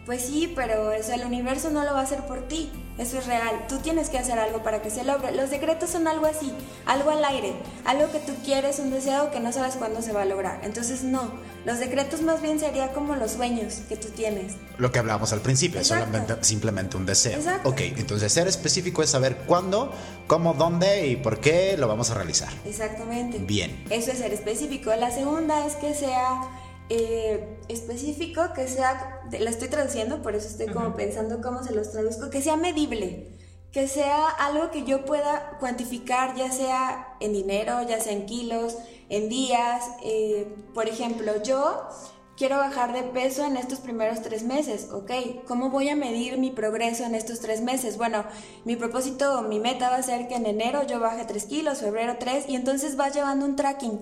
Pues 0.06 0.22
sí, 0.22 0.52
pero 0.54 0.92
el 0.92 1.24
universo 1.24 1.70
no 1.70 1.84
lo 1.84 1.92
va 1.94 2.00
a 2.00 2.02
hacer 2.02 2.26
por 2.26 2.48
ti. 2.48 2.70
Eso 2.98 3.18
es 3.18 3.26
real. 3.26 3.66
Tú 3.68 3.78
tienes 3.78 4.10
que 4.10 4.18
hacer 4.18 4.38
algo 4.38 4.62
para 4.62 4.82
que 4.82 4.90
se 4.90 5.04
logre. 5.04 5.32
Los 5.32 5.50
decretos 5.50 5.90
son 5.90 6.08
algo 6.08 6.26
así, 6.26 6.52
algo 6.86 7.10
al 7.10 7.24
aire, 7.24 7.54
algo 7.84 8.10
que 8.10 8.18
tú 8.18 8.32
quieres, 8.44 8.80
un 8.80 8.90
deseo 8.90 9.30
que 9.30 9.40
no 9.40 9.52
sabes 9.52 9.76
cuándo 9.76 10.02
se 10.02 10.12
va 10.12 10.22
a 10.22 10.24
lograr. 10.24 10.60
Entonces 10.64 11.02
no, 11.02 11.30
los 11.64 11.78
decretos 11.78 12.20
más 12.20 12.42
bien 12.42 12.58
sería 12.58 12.92
como 12.92 13.14
los 13.14 13.32
sueños 13.32 13.82
que 13.88 13.96
tú 13.96 14.08
tienes. 14.08 14.54
Lo 14.76 14.92
que 14.92 14.98
hablábamos 14.98 15.32
al 15.32 15.40
principio, 15.40 15.80
es 15.80 15.86
solamente, 15.86 16.34
simplemente 16.42 16.96
un 16.96 17.06
deseo. 17.06 17.38
Exacto. 17.38 17.70
Ok, 17.70 17.80
entonces 17.96 18.32
ser 18.32 18.48
específico 18.48 19.02
es 19.02 19.10
saber 19.10 19.36
cuándo, 19.46 19.92
cómo, 20.26 20.54
dónde 20.54 21.06
y 21.06 21.16
por 21.16 21.40
qué 21.40 21.76
lo 21.78 21.88
vamos 21.88 22.10
a 22.10 22.14
realizar. 22.14 22.52
Exactamente. 22.66 23.38
Bien. 23.38 23.84
Eso 23.88 24.10
es 24.10 24.18
ser 24.18 24.32
específico. 24.32 24.94
La 24.96 25.10
segunda 25.10 25.64
es 25.64 25.76
que 25.76 25.94
sea 25.94 26.42
eh, 26.88 27.58
específico, 27.68 28.52
que 28.54 28.68
sea, 28.68 29.22
la 29.30 29.50
estoy 29.50 29.68
traduciendo, 29.68 30.22
por 30.22 30.34
eso 30.34 30.48
estoy 30.48 30.66
como 30.66 30.94
pensando 30.94 31.40
cómo 31.40 31.62
se 31.62 31.74
los 31.74 31.90
traduzco, 31.90 32.30
que 32.30 32.42
sea 32.42 32.56
medible, 32.56 33.38
que 33.72 33.88
sea 33.88 34.28
algo 34.28 34.70
que 34.70 34.84
yo 34.84 35.04
pueda 35.04 35.56
cuantificar, 35.58 36.34
ya 36.36 36.50
sea 36.52 37.16
en 37.20 37.32
dinero, 37.32 37.82
ya 37.88 38.00
sea 38.00 38.12
en 38.12 38.26
kilos, 38.26 38.76
en 39.08 39.28
días. 39.28 39.84
eh, 40.02 40.54
por 40.74 40.88
ejemplo, 40.88 41.42
yo 41.42 41.88
quiero 42.36 42.56
bajar 42.56 42.92
de 42.92 43.02
peso 43.02 43.44
en 43.44 43.56
estos 43.56 43.78
primeros 43.80 44.20
tres 44.22 44.42
meses, 44.42 44.88
¿ok? 44.90 45.10
¿Cómo 45.46 45.70
voy 45.70 45.88
a 45.88 45.96
medir 45.96 46.38
mi 46.38 46.50
progreso 46.50 47.04
en 47.04 47.14
estos 47.14 47.40
tres 47.40 47.60
meses? 47.60 47.96
Bueno, 47.96 48.24
mi 48.64 48.76
propósito, 48.76 49.42
mi 49.42 49.60
meta 49.60 49.90
va 49.90 49.96
a 49.96 50.02
ser 50.02 50.28
que 50.28 50.34
en 50.34 50.46
enero 50.46 50.86
yo 50.86 50.98
baje 50.98 51.24
3 51.24 51.44
kilos, 51.44 51.78
febrero 51.78 52.16
3, 52.18 52.48
y 52.48 52.56
entonces 52.56 52.96
vas 52.96 53.14
llevando 53.14 53.46
un 53.46 53.56
tracking 53.56 54.00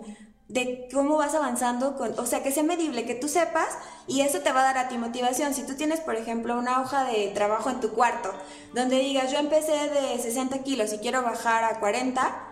de 0.51 0.89
cómo 0.93 1.17
vas 1.17 1.35
avanzando, 1.37 1.97
con, 1.97 2.19
o 2.19 2.27
sea, 2.27 2.43
que 2.43 2.51
sea 2.51 2.65
medible, 2.65 3.05
que 3.05 3.15
tú 3.15 3.29
sepas, 3.29 3.69
y 4.09 4.23
eso 4.23 4.41
te 4.41 4.51
va 4.51 4.63
a 4.63 4.65
dar 4.65 4.79
a 4.79 4.89
ti 4.89 4.99
motivación. 4.99 5.55
Si 5.55 5.65
tú 5.65 5.75
tienes, 5.75 6.01
por 6.01 6.17
ejemplo, 6.17 6.59
una 6.59 6.81
hoja 6.81 7.05
de 7.05 7.29
trabajo 7.29 7.71
en 7.71 7.79
tu 7.79 7.93
cuarto, 7.93 8.33
donde 8.75 8.99
digas, 8.99 9.31
yo 9.31 9.39
empecé 9.39 9.73
de 9.73 10.19
60 10.21 10.59
kilos 10.65 10.93
y 10.93 10.99
quiero 10.99 11.23
bajar 11.23 11.63
a 11.63 11.79
40, 11.79 12.49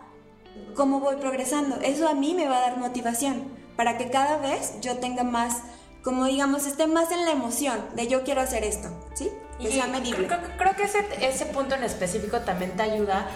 cómo 0.77 1.01
voy 1.01 1.17
progresando. 1.17 1.77
Eso 1.83 2.09
a 2.09 2.15
mí 2.15 2.35
me 2.35 2.47
va 2.49 2.59
a 2.59 2.61
dar 2.61 2.77
motivación 2.79 3.49
para 3.77 3.99
que 3.99 4.11
cada 4.11 4.37
vez 4.39 4.75
yo 4.81 4.99
tenga 4.99 5.25
más, 5.25 5.57
como 6.05 6.27
digamos, 6.27 6.69
esté 6.69 6.87
más 6.87 7.11
en 7.11 7.25
la 7.25 7.33
emoción 7.33 7.85
de 7.97 8.07
yo 8.07 8.23
quiero 8.23 8.41
hacer 8.43 8.63
esto, 8.63 8.91
¿sí? 9.15 9.29
Que 9.59 9.71
Y 9.71 9.73
sea 9.73 9.89
medible. 9.89 10.29
Creo, 10.29 10.41
creo 10.57 10.77
que 10.77 10.85
ese, 10.85 11.05
ese 11.21 11.47
punto 11.47 11.75
en 11.75 11.83
específico 11.83 12.43
también 12.43 12.77
te 12.77 12.83
ayuda 12.85 13.27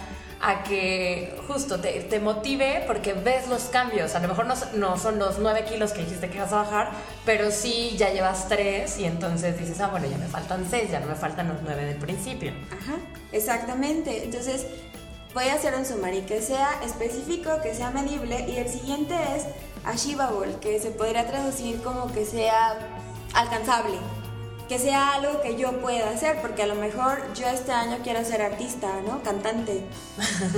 a 0.42 0.64
que 0.64 1.38
justo 1.46 1.81
te, 1.81 2.00
te 2.00 2.18
motive 2.18 2.83
porque 2.87 3.14
ves 3.14 3.46
los 3.48 3.64
cambios. 3.64 4.16
A 4.16 4.18
lo 4.18 4.26
mejor 4.26 4.46
no, 4.46 4.55
no 4.74 4.98
son 4.98 5.18
los 5.20 5.38
9 5.38 5.64
kilos 5.64 5.92
que 5.92 6.00
dijiste 6.00 6.28
que 6.28 6.40
vas 6.40 6.52
a 6.52 6.57
bajar, 6.57 6.90
pero 7.24 7.52
sí 7.52 7.94
ya 7.96 8.12
llevas 8.12 8.48
3 8.48 8.98
y 8.98 9.05
entonces 9.05 9.57
dices, 9.59 9.81
ah, 9.81 9.87
bueno, 9.88 10.09
ya 10.09 10.18
me 10.18 10.26
faltan 10.26 10.66
6, 10.68 10.90
ya 10.90 10.98
no 10.98 11.07
me 11.07 11.14
faltan 11.14 11.48
los 11.48 11.62
9 11.62 11.85
del 11.85 11.96
principio. 11.96 12.52
Ajá, 12.72 12.96
exactamente. 13.31 14.24
Entonces, 14.24 14.66
voy 15.33 15.44
a 15.44 15.55
hacer 15.55 15.76
un 15.76 15.87
summary 15.87 16.22
que 16.22 16.42
sea 16.42 16.81
específico, 16.85 17.61
que 17.62 17.72
sea 17.74 17.90
medible, 17.90 18.44
y 18.48 18.57
el 18.57 18.68
siguiente 18.68 19.14
es 19.37 19.44
achievable, 19.85 20.57
que 20.61 20.81
se 20.81 20.90
podría 20.90 21.24
traducir 21.26 21.81
como 21.83 22.12
que 22.12 22.26
sea 22.26 22.78
alcanzable, 23.33 23.96
que 24.68 24.79
sea 24.79 25.14
algo 25.14 25.40
que 25.42 25.57
yo 25.57 25.81
pueda 25.81 26.11
hacer, 26.11 26.40
porque 26.40 26.62
a 26.62 26.66
lo 26.66 26.75
mejor 26.75 27.33
yo 27.35 27.46
este 27.46 27.72
año 27.72 27.98
quiero 28.03 28.25
ser 28.25 28.42
artista, 28.42 28.88
¿no? 29.07 29.22
Cantante. 29.22 29.85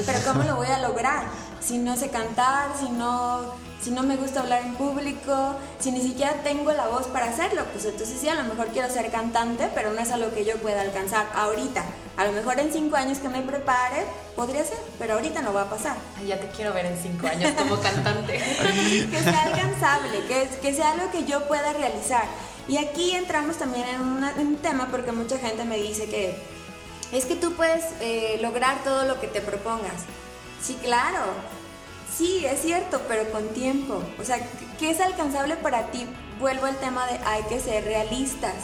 Pero 0.07 0.19
¿cómo 0.27 0.45
lo 0.45 0.57
voy 0.57 0.69
a 0.69 0.79
lograr? 0.79 1.25
Si 1.61 1.79
no 1.79 1.97
sé 1.97 2.11
cantar, 2.11 2.71
si 2.79 2.89
no, 2.91 3.55
si 3.83 3.91
no 3.91 4.03
me 4.03 4.17
gusta 4.17 4.41
hablar 4.41 4.63
en 4.63 4.75
público, 4.75 5.57
si 5.79 5.91
ni 5.91 6.01
siquiera 6.01 6.35
tengo 6.43 6.73
la 6.73 6.89
voz 6.89 7.07
para 7.09 7.27
hacerlo, 7.27 7.65
pues 7.73 7.85
entonces 7.85 8.19
sí, 8.21 8.29
a 8.29 8.35
lo 8.35 8.45
mejor 8.45 8.69
quiero 8.69 8.89
ser 8.89 9.11
cantante, 9.11 9.69
pero 9.75 9.93
no 9.93 10.01
es 10.01 10.11
algo 10.11 10.33
que 10.33 10.45
yo 10.45 10.57
pueda 10.59 10.81
alcanzar 10.83 11.27
ahorita. 11.35 11.85
A 12.17 12.25
lo 12.25 12.33
mejor 12.33 12.61
en 12.61 12.73
cinco 12.73 12.97
años 12.97 13.19
que 13.19 13.29
me 13.29 13.43
prepare, 13.43 14.05
podría 14.37 14.65
ser, 14.65 14.79
pero 14.99 15.15
ahorita 15.15 15.43
no 15.43 15.53
va 15.53 15.63
a 15.63 15.71
pasar. 15.71 15.97
Ay, 16.17 16.29
ya 16.29 16.39
te 16.39 16.47
quiero 16.49 16.73
ver 16.73 16.87
en 16.87 16.97
5 16.97 17.27
años 17.27 17.53
como 17.59 17.81
cantante. 17.81 18.35
que 19.11 19.21
sea 19.21 19.43
alcanzable, 19.43 20.21
que, 20.27 20.49
que 20.63 20.75
sea 20.75 20.93
algo 20.93 21.11
que 21.11 21.25
yo 21.25 21.47
pueda 21.49 21.73
realizar. 21.73 22.25
Y 22.69 22.79
aquí 22.79 23.13
entramos 23.13 23.57
también 23.57 23.87
en, 23.89 24.01
una- 24.01 24.33
en 24.33 24.47
un 24.47 24.57
tema 24.57 24.89
porque 24.91 25.13
mucha 25.13 25.39
gente 25.39 25.65
me 25.65 25.77
dice 25.77 26.07
que 26.07 26.35
es 27.13 27.27
que 27.27 27.37
tú 27.37 27.53
puedes 27.53 27.85
eh, 28.01 28.39
lograr 28.41 28.83
todo 28.85 29.05
lo 29.05 29.21
que 29.21 29.29
te 29.29 29.41
propongas. 29.41 30.03
Sí, 30.63 30.77
claro. 30.83 31.21
Sí, 32.17 32.45
es 32.47 32.63
cierto, 32.63 33.01
pero 33.09 33.31
con 33.31 33.49
tiempo. 33.49 34.03
O 34.21 34.25
sea, 34.25 34.39
¿qué 34.79 34.91
es 34.91 35.01
alcanzable 35.01 35.57
para 35.57 35.89
ti? 35.91 36.07
Vuelvo 36.41 36.67
al 36.67 36.77
tema 36.79 37.07
de 37.07 37.19
hay 37.25 37.43
que 37.45 37.61
ser 37.61 37.85
realistas. 37.85 38.55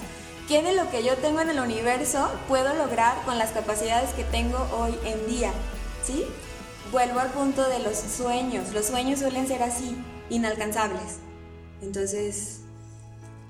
¿Qué 0.49 0.63
de 0.63 0.73
lo 0.73 0.91
que 0.91 1.05
yo 1.05 1.17
tengo 1.17 1.41
en 1.41 1.51
el 1.51 1.61
universo 1.61 2.29
puedo 2.49 2.75
lograr 2.75 3.21
con 3.25 3.39
las 3.39 3.51
capacidades 3.51 4.11
que 4.15 4.25
tengo 4.25 4.59
hoy 4.81 4.97
en 5.05 5.27
día? 5.29 5.53
¿Sí? 6.05 6.25
Vuelvo 6.91 7.21
al 7.21 7.31
punto 7.31 7.69
de 7.69 7.79
los 7.81 7.97
sueños. 7.99 8.73
Los 8.73 8.87
sueños 8.87 9.21
suelen 9.21 9.47
ser 9.47 9.63
así, 9.63 9.97
inalcanzables. 10.29 11.19
Entonces, 11.83 12.61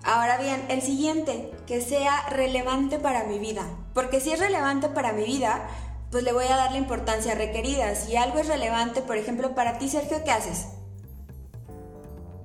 ahora 0.04 0.38
bien, 0.38 0.64
el 0.68 0.82
siguiente, 0.82 1.50
que 1.66 1.80
sea 1.80 2.28
relevante 2.30 2.98
para 2.98 3.24
mi 3.24 3.38
vida. 3.38 3.64
Porque 3.94 4.20
si 4.20 4.32
es 4.32 4.38
relevante 4.38 4.88
para 4.88 5.12
mi 5.12 5.24
vida, 5.24 5.66
pues 6.10 6.24
le 6.24 6.32
voy 6.32 6.46
a 6.46 6.56
dar 6.56 6.72
la 6.72 6.78
importancia 6.78 7.34
requerida. 7.34 7.94
Si 7.94 8.16
algo 8.16 8.38
es 8.38 8.48
relevante, 8.48 9.02
por 9.02 9.16
ejemplo, 9.16 9.54
para 9.54 9.78
ti, 9.78 9.88
Sergio, 9.88 10.22
¿qué 10.24 10.30
haces? 10.30 10.66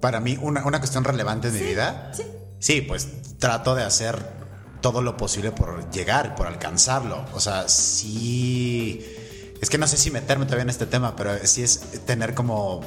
Para 0.02 0.20
mí, 0.20 0.38
una, 0.42 0.66
una 0.66 0.80
cuestión 0.80 1.04
relevante 1.04 1.48
en 1.48 1.54
mi 1.54 1.60
Sí, 1.60 1.66
vida. 1.66 2.12
sí. 2.14 2.24
Sí, 2.60 2.82
pues 2.82 3.08
trato 3.38 3.76
de 3.76 3.84
hacer 3.84 4.18
todo 4.82 5.02
lo 5.02 5.18
posible 5.18 5.52
por 5.52 5.90
llegar, 5.92 6.36
por 6.36 6.48
alcanzarlo. 6.48 7.26
O 7.34 7.40
sea, 7.40 7.68
sí. 7.70 9.06
Es 9.62 9.70
que 9.70 9.78
no 9.78 9.88
sé 9.88 9.98
si 9.98 10.12
meterme 10.12 10.46
todavía 10.46 10.64
en 10.64 10.70
este 10.70 10.86
tema, 10.86 11.16
pero 11.16 11.32
sí 11.44 11.64
es 11.64 11.80
tener 12.06 12.34
como 12.36 12.82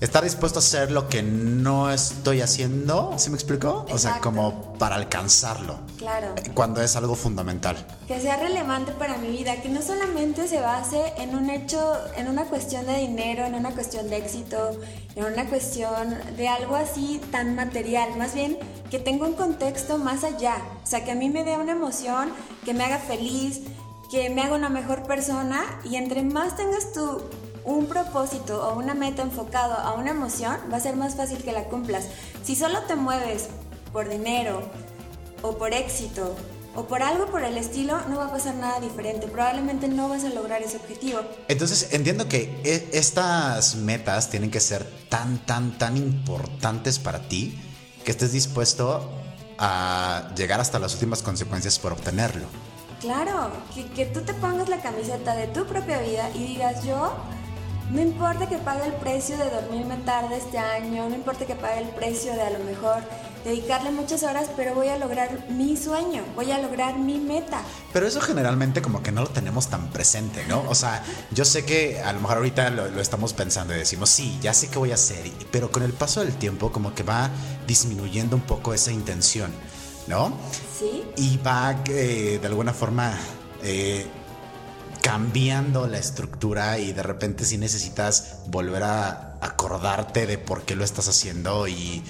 estar 0.00 0.24
dispuesto 0.24 0.58
a 0.58 0.62
hacer 0.62 0.90
lo 0.90 1.08
que 1.08 1.22
no 1.22 1.90
estoy 1.90 2.40
haciendo, 2.40 3.14
¿sí 3.18 3.28
me 3.28 3.36
explicó? 3.36 3.84
O 3.90 3.98
sea, 3.98 4.12
Exacto. 4.12 4.22
como 4.22 4.72
para 4.78 4.96
alcanzarlo. 4.96 5.78
Claro. 5.98 6.34
Cuando 6.54 6.80
es 6.80 6.96
algo 6.96 7.14
fundamental. 7.14 7.76
Que 8.08 8.18
sea 8.18 8.38
relevante 8.38 8.92
para 8.92 9.18
mi 9.18 9.28
vida, 9.28 9.60
que 9.60 9.68
no 9.68 9.82
solamente 9.82 10.48
se 10.48 10.60
base 10.60 11.12
en 11.18 11.36
un 11.36 11.50
hecho, 11.50 11.98
en 12.16 12.28
una 12.28 12.44
cuestión 12.44 12.86
de 12.86 12.96
dinero, 12.96 13.44
en 13.44 13.54
una 13.54 13.72
cuestión 13.72 14.08
de 14.08 14.16
éxito, 14.16 14.80
en 15.14 15.24
una 15.24 15.44
cuestión 15.46 16.16
de 16.36 16.48
algo 16.48 16.76
así 16.76 17.20
tan 17.30 17.54
material, 17.54 18.16
más 18.16 18.34
bien 18.34 18.58
que 18.90 18.98
tenga 18.98 19.26
un 19.26 19.34
contexto 19.34 19.98
más 19.98 20.24
allá, 20.24 20.56
o 20.82 20.86
sea, 20.86 21.04
que 21.04 21.10
a 21.10 21.14
mí 21.14 21.28
me 21.28 21.44
dé 21.44 21.58
una 21.58 21.72
emoción, 21.72 22.32
que 22.64 22.72
me 22.72 22.84
haga 22.84 22.98
feliz, 22.98 23.60
que 24.10 24.30
me 24.30 24.42
haga 24.42 24.56
una 24.56 24.70
mejor 24.70 25.06
persona 25.06 25.62
y 25.84 25.96
entre 25.96 26.22
más 26.22 26.56
tengas 26.56 26.92
tú 26.92 27.22
un 27.64 27.86
propósito 27.86 28.68
o 28.68 28.78
una 28.78 28.94
meta 28.94 29.22
enfocado 29.22 29.74
a 29.74 29.94
una 29.94 30.10
emoción, 30.10 30.56
va 30.72 30.76
a 30.76 30.80
ser 30.80 30.96
más 30.96 31.14
fácil 31.14 31.38
que 31.38 31.52
la 31.52 31.64
cumplas. 31.64 32.06
Si 32.44 32.56
solo 32.56 32.80
te 32.82 32.96
mueves 32.96 33.48
por 33.92 34.08
dinero 34.08 34.62
o 35.42 35.56
por 35.56 35.72
éxito 35.72 36.36
o 36.74 36.84
por 36.84 37.02
algo 37.02 37.26
por 37.26 37.42
el 37.42 37.56
estilo, 37.56 38.00
no 38.08 38.18
va 38.18 38.26
a 38.26 38.32
pasar 38.32 38.54
nada 38.54 38.80
diferente. 38.80 39.26
Probablemente 39.26 39.88
no 39.88 40.08
vas 40.08 40.24
a 40.24 40.28
lograr 40.28 40.62
ese 40.62 40.76
objetivo. 40.76 41.20
Entonces 41.48 41.88
entiendo 41.92 42.28
que 42.28 42.60
e- 42.64 42.88
estas 42.92 43.74
metas 43.76 44.30
tienen 44.30 44.50
que 44.50 44.60
ser 44.60 44.88
tan, 45.08 45.38
tan, 45.46 45.76
tan 45.78 45.96
importantes 45.96 46.98
para 46.98 47.28
ti 47.28 47.60
que 48.04 48.12
estés 48.12 48.32
dispuesto 48.32 49.10
a 49.58 50.30
llegar 50.36 50.60
hasta 50.60 50.78
las 50.78 50.94
últimas 50.94 51.22
consecuencias 51.22 51.78
por 51.78 51.92
obtenerlo. 51.92 52.46
Claro, 53.00 53.50
que, 53.74 53.86
que 53.86 54.06
tú 54.06 54.20
te 54.20 54.34
pongas 54.34 54.68
la 54.68 54.80
camiseta 54.80 55.34
de 55.34 55.48
tu 55.48 55.66
propia 55.66 56.00
vida 56.00 56.30
y 56.34 56.44
digas 56.44 56.84
yo, 56.84 57.14
no 57.92 58.00
importa 58.00 58.48
que 58.48 58.58
pague 58.58 58.86
el 58.86 58.92
precio 58.94 59.36
de 59.36 59.50
dormirme 59.50 59.96
tarde 59.98 60.36
este 60.36 60.58
año, 60.58 61.08
no 61.08 61.14
importa 61.14 61.44
que 61.44 61.54
pague 61.54 61.80
el 61.80 61.88
precio 61.88 62.32
de 62.32 62.42
a 62.42 62.50
lo 62.50 62.60
mejor 62.60 63.02
dedicarle 63.44 63.90
muchas 63.90 64.22
horas, 64.22 64.50
pero 64.56 64.74
voy 64.74 64.88
a 64.88 64.98
lograr 64.98 65.48
mi 65.48 65.76
sueño, 65.76 66.22
voy 66.36 66.52
a 66.52 66.58
lograr 66.58 66.98
mi 66.98 67.18
meta. 67.18 67.62
Pero 67.92 68.06
eso 68.06 68.20
generalmente 68.20 68.82
como 68.82 69.02
que 69.02 69.12
no 69.12 69.22
lo 69.22 69.28
tenemos 69.28 69.68
tan 69.68 69.88
presente, 69.90 70.44
¿no? 70.46 70.62
O 70.68 70.74
sea, 70.74 71.02
yo 71.30 71.44
sé 71.44 71.64
que 71.64 72.00
a 72.00 72.12
lo 72.12 72.20
mejor 72.20 72.36
ahorita 72.38 72.70
lo, 72.70 72.88
lo 72.88 73.00
estamos 73.00 73.32
pensando 73.32 73.74
y 73.74 73.78
decimos, 73.78 74.10
sí, 74.10 74.38
ya 74.40 74.54
sé 74.54 74.68
qué 74.68 74.78
voy 74.78 74.92
a 74.92 74.94
hacer, 74.94 75.30
pero 75.50 75.70
con 75.72 75.82
el 75.82 75.92
paso 75.92 76.20
del 76.20 76.34
tiempo 76.34 76.70
como 76.70 76.94
que 76.94 77.02
va 77.02 77.30
disminuyendo 77.66 78.36
un 78.36 78.42
poco 78.42 78.74
esa 78.74 78.92
intención, 78.92 79.50
¿no? 80.06 80.32
¿Sí? 80.78 81.04
Y 81.16 81.38
va 81.38 81.82
eh, 81.86 82.38
de 82.40 82.46
alguna 82.46 82.72
forma 82.72 83.18
eh, 83.62 84.06
cambiando 85.02 85.86
la 85.86 85.98
estructura 85.98 86.78
y 86.78 86.92
de 86.92 87.02
repente 87.02 87.44
sí 87.44 87.58
necesitas 87.58 88.40
volver 88.48 88.82
a 88.82 89.38
acordarte 89.40 90.26
de 90.26 90.38
por 90.38 90.62
qué 90.62 90.76
lo 90.76 90.84
estás 90.84 91.08
haciendo 91.08 91.66
y 91.68 92.02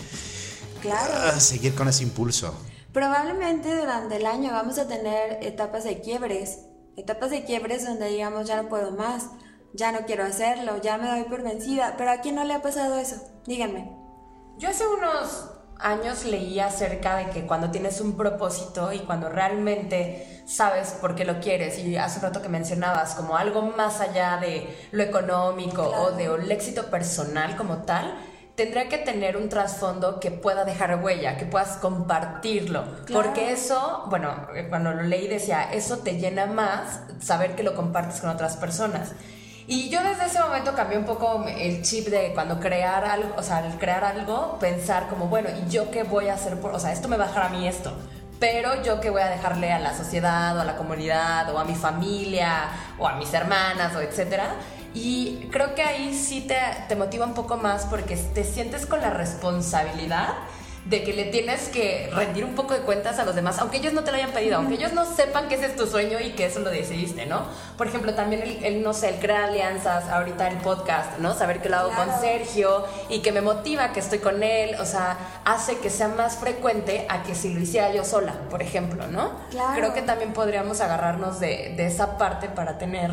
Claro. 0.83 1.13
ah, 1.15 1.41
seguir 1.41 1.75
con 1.75 1.89
ese 1.89 2.03
impulso. 2.03 2.55
Probablemente 2.93 3.77
durante 3.79 4.17
el 4.17 4.27
año 4.27 4.51
vamos 4.53 4.79
a 4.79 4.89
tener 4.89 5.39
etapas 5.43 5.85
de 5.85 6.01
quiebres, 6.01 6.61
etapas 6.97 7.31
de 7.31 7.45
quiebres 7.45 7.85
donde 7.87 8.09
digamos 8.09 8.49
ya 8.49 8.61
no 8.61 8.69
puedo 8.69 8.91
más, 8.93 9.27
ya 9.73 9.93
no 9.93 10.01
quiero 10.07 10.25
hacerlo, 10.25 10.81
ya 10.83 10.99
me 10.99 11.09
doy 11.09 11.25
por 11.25 11.43
vencida, 11.43 11.95
pero 11.97 12.11
¿a 12.11 12.21
quién 12.21 12.35
no 12.35 12.45
le 12.45 12.55
ha 12.55 12.63
pasado 12.63 12.99
eso? 12.99 13.17
Díganme. 13.47 13.91
Yo 14.59 14.69
hace 14.71 14.85
unos 14.87 15.51
años 15.79 16.25
leí 16.25 16.59
acerca 16.61 17.17
de 17.17 17.31
que 17.31 17.47
cuando 17.47 17.71
tienes 17.71 18.01
un 18.01 18.17
propósito 18.17 18.93
y 18.93 18.99
cuando 19.01 19.29
realmente 19.29 20.40
sabes 20.51 20.97
por 21.01 21.15
qué 21.15 21.25
lo 21.25 21.39
quieres, 21.39 21.79
y 21.79 21.97
hace 21.97 22.19
un 22.19 22.25
rato 22.25 22.43
que 22.43 22.49
mencionabas 22.49 23.15
como 23.15 23.37
algo 23.37 23.63
más 23.63 24.01
allá 24.01 24.37
de 24.41 24.67
lo 24.91 25.03
económico 25.03 25.83
o 25.83 26.11
de 26.11 26.25
el 26.25 26.51
éxito 26.51 26.91
personal 26.91 27.57
como 27.57 27.85
tal, 27.85 28.19
tendría 28.57 28.89
que 28.89 28.99
tener 28.99 29.37
un 29.37 29.49
trasfondo 29.49 30.19
que 30.19 30.33
pueda 30.33 30.65
dejar 30.65 31.03
huella, 31.03 31.37
que 31.37 31.47
puedas 31.47 31.77
compartirlo. 31.77 32.85
Claro. 33.05 33.23
Porque 33.23 33.53
eso, 33.53 34.05
bueno, 34.09 34.49
eh, 34.55 34.67
cuando 34.69 34.93
lo 34.93 35.03
leí 35.03 35.29
decía, 35.29 35.73
eso 35.73 35.99
te 35.99 36.19
llena 36.19 36.47
más 36.47 37.01
saber 37.21 37.55
que 37.55 37.63
lo 37.63 37.77
compartes 37.77 38.21
con 38.21 38.31
otras 38.31 38.57
personas. 38.57 39.13
Y 39.69 39.89
yo 39.89 40.03
desde 40.03 40.27
ese 40.27 40.41
momento 40.41 40.75
cambié 40.75 40.99
un 40.99 41.05
poco 41.05 41.45
el 41.47 41.83
chip 41.83 42.09
de 42.09 42.33
cuando 42.35 42.59
crear 42.59 43.05
algo, 43.05 43.35
o 43.37 43.43
sea, 43.43 43.59
al 43.59 43.79
crear 43.79 44.03
algo, 44.03 44.59
pensar 44.59 45.09
como, 45.09 45.29
bueno, 45.29 45.49
¿y 45.49 45.71
yo 45.71 45.93
qué 45.93 46.03
voy 46.03 46.29
a 46.29 46.35
hacer 46.35 46.59
por, 46.59 46.73
o 46.75 46.81
sea, 46.81 46.93
esto 46.93 47.07
me 47.07 47.17
va 47.17 47.27
a 47.27 47.29
dejar 47.29 47.47
a 47.47 47.49
mí 47.51 47.69
esto, 47.69 47.93
pero 48.41 48.83
yo 48.83 49.01
qué 49.01 49.11
voy 49.11 49.23
a 49.23 49.29
dejarle 49.29 49.71
a 49.71 49.79
la 49.79 49.97
sociedad 49.97 50.57
o 50.57 50.61
a 50.63 50.65
la 50.65 50.77
comunidad 50.77 51.55
o 51.55 51.59
a 51.59 51.65
mi 51.65 51.75
familia 51.75 52.71
o 52.99 53.07
a 53.07 53.15
mis 53.17 53.33
hermanas 53.35 53.95
o 53.95 54.01
etcétera? 54.01 54.55
Y 54.95 55.49
creo 55.53 55.75
que 55.77 55.83
ahí 55.83 56.15
sí 56.15 56.41
te, 56.41 56.59
te 56.89 56.97
motiva 56.97 57.25
un 57.27 57.35
poco 57.35 57.57
más 57.59 57.85
porque 57.85 58.17
te 58.17 58.43
sientes 58.43 58.87
con 58.87 59.01
la 59.01 59.11
responsabilidad 59.11 60.31
de 60.87 61.05
que 61.05 61.13
le 61.13 61.25
tienes 61.27 61.69
que 61.69 62.11
rendir 62.15 62.45
un 62.45 62.55
poco 62.55 62.73
de 62.75 62.81
cuentas 62.81 63.19
a 63.19 63.25
los 63.25 63.35
demás, 63.35 63.59
aunque 63.59 63.77
ellos 63.77 63.93
no 63.93 64.03
te 64.03 64.11
lo 64.11 64.17
hayan 64.17 64.31
pedido, 64.33 64.57
aunque 64.57 64.75
ellos 64.75 64.93
no 64.95 65.05
sepan 65.05 65.47
que 65.49 65.57
ese 65.57 65.67
es 65.67 65.77
tu 65.77 65.87
sueño 65.87 66.19
y 66.21 66.31
que 66.31 66.47
eso 66.47 66.61
lo 66.61 66.71
decidiste, 66.71 67.27
¿no? 67.27 67.43
Por 67.77 67.87
ejemplo, 67.87 68.15
también 68.15 68.43
el, 68.43 68.65
el, 68.65 68.83
no 68.83 68.95
sé, 68.95 69.11
el 69.11 69.17
crear 69.17 69.43
alianzas, 69.51 70.09
ahorita 70.09 70.49
el 70.49 70.57
podcast, 70.59 71.19
¿no? 71.19 71.35
Saber 71.35 71.61
que 71.61 71.69
lo 71.69 71.77
hago 71.77 71.91
Claro. 71.91 72.11
con 72.13 72.21
Sergio 72.21 72.85
y 73.11 73.21
que 73.21 73.31
me 73.31 73.43
motiva 73.43 73.93
que 73.93 74.01
estoy 74.01 74.21
con 74.21 74.43
él, 74.43 74.75
o 74.81 74.87
sea, 74.87 75.19
hace 75.45 75.79
que 75.79 75.91
sea 75.91 76.09
más 76.09 76.37
frecuente 76.37 77.07
a 77.11 77.23
que 77.25 77.35
si 77.35 77.53
lo 77.53 77.61
hiciera 77.61 77.93
yo 77.93 78.05
sola, 78.05 78.33
por 78.49 78.63
ejemplo, 78.63 79.07
¿no? 79.07 79.33
Claro. 79.51 79.75
Creo 79.77 79.93
que 79.95 80.03
también 80.03 80.33
podríamos 80.33 80.81
agarrarnos 80.81 81.41
de, 81.41 81.75
de 81.77 81.87
esa 81.87 82.17
parte 82.17 82.49
para 82.49 82.79
tener, 82.79 83.11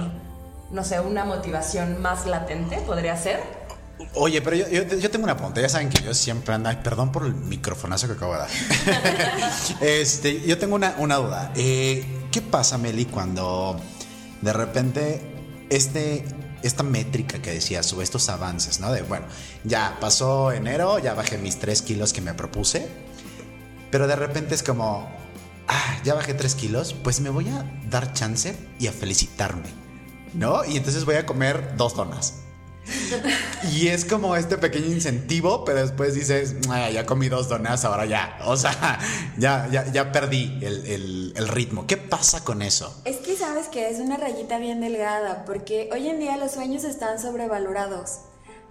no 0.72 0.84
sé, 0.86 1.00
una 1.02 1.26
motivación 1.26 2.02
más 2.02 2.26
latente, 2.26 2.78
podría 2.78 3.18
ser. 3.18 3.57
Oye, 4.14 4.42
pero 4.42 4.56
yo, 4.56 4.68
yo, 4.70 4.84
yo 4.84 5.12
tengo 5.12 5.26
una 5.26 5.36
pregunta. 5.36 5.62
Ya 5.62 5.70
saben 5.70 5.90
que 5.90 6.04
yo 6.04 6.14
siempre 6.14 6.54
ando. 6.54 6.70
Ay, 6.70 6.80
perdón 6.84 7.12
por 7.12 7.26
el 7.26 7.34
microfonazo 7.34 8.08
que 8.08 8.14
acabo 8.14 8.34
de 8.34 8.40
dar. 8.40 8.50
este, 9.82 10.42
yo 10.42 10.58
tengo 10.58 10.76
una, 10.76 10.96
una 11.00 11.16
duda. 11.16 11.52
Eh, 11.56 12.06
¿Qué 12.32 12.42
pasa, 12.42 12.78
Meli, 12.78 13.06
cuando 13.06 13.80
de 14.42 14.54
repente 14.54 15.22
este, 15.70 16.26
esta 16.64 16.84
métrica 16.84 17.42
que 17.42 17.52
decías 17.52 17.92
o 17.94 18.02
estos 18.02 18.30
avances, 18.30 18.80
¿no? 18.80 18.92
De 18.92 19.02
bueno, 19.02 19.26
ya 19.64 19.98
pasó 20.00 20.52
enero, 20.52 21.00
ya 21.00 21.14
bajé 21.14 21.38
mis 21.38 21.58
3 21.58 21.82
kilos 21.82 22.14
que 22.14 22.22
me 22.22 22.34
propuse, 22.34 22.88
pero 23.92 24.08
de 24.08 24.16
repente 24.16 24.56
es 24.56 24.64
como, 24.64 25.10
ah, 25.68 25.98
ya 26.04 26.14
bajé 26.14 26.34
3 26.34 26.56
kilos, 26.56 26.94
pues 26.94 27.22
me 27.22 27.30
voy 27.30 27.48
a 27.50 27.66
dar 27.90 28.14
chance 28.14 28.56
y 28.80 28.88
a 28.88 28.92
felicitarme, 28.92 29.70
¿no? 30.34 30.66
Y 30.66 30.78
entonces 30.78 31.06
voy 31.06 31.16
a 31.16 31.26
comer 31.26 31.76
dos 31.78 31.96
donas. 31.96 32.36
Y 33.74 33.88
es 33.90 34.06
como 34.06 34.36
este 34.36 34.58
pequeño 34.58 34.88
incentivo, 34.88 35.66
pero 35.66 35.80
después 35.82 36.14
dices, 36.14 36.56
"Ah, 36.70 36.90
ya 36.90 37.06
comí 37.06 37.28
dos 37.30 37.50
donas, 37.50 37.84
ahora 37.86 38.06
ya. 38.06 38.40
O 38.46 38.56
sea, 38.58 39.00
ya, 39.38 39.68
ya, 39.72 39.92
ya 39.92 40.12
perdí 40.12 40.60
el, 40.62 40.86
el- 41.36 41.48
ritmo. 41.48 41.88
¿Qué 41.88 41.98
pasa 41.98 42.44
con 42.44 42.62
eso? 42.62 43.02
Es 43.06 43.18
que 43.18 43.36
sabes 43.36 43.68
que 43.68 43.90
es 43.90 44.00
una 44.00 44.18
rayita 44.18 44.58
bien 44.60 44.82
delgada, 44.82 45.46
porque 45.46 45.90
hoy 45.94 46.08
en 46.08 46.20
día 46.20 46.36
los 46.38 46.52
sueños 46.52 46.84
están 46.84 47.20
sobrevalorados. 47.20 48.20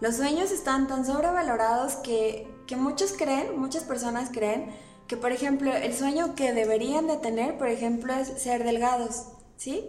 Los 0.00 0.16
sueños 0.16 0.50
están 0.50 0.87
tan 0.88 1.07
sobrevalorados 1.07 1.94
que, 1.96 2.46
que 2.66 2.76
muchos 2.76 3.12
creen, 3.16 3.59
muchas 3.59 3.83
personas 3.85 4.29
creen, 4.33 4.70
que 5.09 5.16
por 5.16 5.33
ejemplo 5.33 5.74
el 5.74 5.94
sueño 5.96 6.35
que 6.35 6.52
deberían 6.52 7.07
de 7.07 7.16
tener, 7.16 7.57
por 7.57 7.68
ejemplo, 7.68 8.12
es 8.14 8.29
ser 8.42 8.62
delgados, 8.64 9.22
¿sí? 9.57 9.88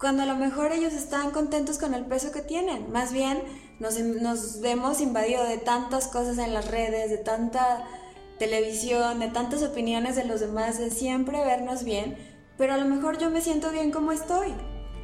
Cuando 0.00 0.22
a 0.22 0.26
lo 0.26 0.34
mejor 0.34 0.72
ellos 0.72 0.94
están 0.94 1.30
contentos 1.30 1.76
con 1.76 1.92
el 1.92 2.06
peso 2.06 2.32
que 2.32 2.40
tienen. 2.40 2.90
Más 2.90 3.12
bien 3.12 3.42
nos, 3.80 3.98
nos 3.98 4.60
vemos 4.62 5.02
invadidos 5.02 5.46
de 5.46 5.58
tantas 5.58 6.08
cosas 6.08 6.38
en 6.38 6.54
las 6.54 6.70
redes, 6.70 7.10
de 7.10 7.18
tanta 7.18 7.84
televisión, 8.38 9.20
de 9.20 9.28
tantas 9.28 9.62
opiniones 9.62 10.16
de 10.16 10.24
los 10.24 10.40
demás, 10.40 10.78
de 10.78 10.90
siempre 10.90 11.44
vernos 11.44 11.84
bien, 11.84 12.16
pero 12.56 12.72
a 12.72 12.78
lo 12.78 12.86
mejor 12.86 13.18
yo 13.18 13.28
me 13.28 13.42
siento 13.42 13.70
bien 13.72 13.90
como 13.90 14.10
estoy. 14.10 14.54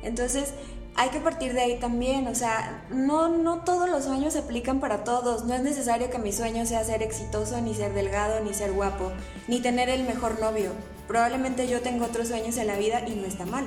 Entonces 0.03 0.55
hay 0.95 1.11
que 1.11 1.21
partir 1.21 1.53
de 1.53 1.61
ahí 1.61 1.79
también, 1.79 2.27
o 2.27 2.35
sea, 2.35 2.87
no, 2.89 3.29
no 3.29 3.65
todos 3.65 3.91
los 3.91 4.05
sueños 4.05 4.33
se 4.33 4.39
aplican 4.39 4.81
para 4.81 5.05
todos, 5.05 5.45
no 5.45 5.53
es 5.53 5.61
necesario 5.61 6.09
que 6.09 6.19
mi 6.19 6.33
sueño 6.33 6.65
sea 6.65 6.83
ser 6.85 7.03
exitoso, 7.03 7.61
ni 7.61 7.75
ser 7.75 7.93
delgado, 7.93 8.43
ni 8.43 8.55
ser 8.55 8.73
guapo, 8.73 9.13
ni 9.47 9.61
tener 9.61 9.91
el 9.91 10.05
mejor 10.05 10.41
novio. 10.41 10.71
Probablemente 11.07 11.69
yo 11.69 11.83
tengo 11.83 12.07
otros 12.07 12.29
sueños 12.29 12.57
en 12.57 12.69
la 12.69 12.77
vida 12.77 13.07
y 13.07 13.15
no 13.15 13.27
está 13.27 13.45
mal. 13.45 13.67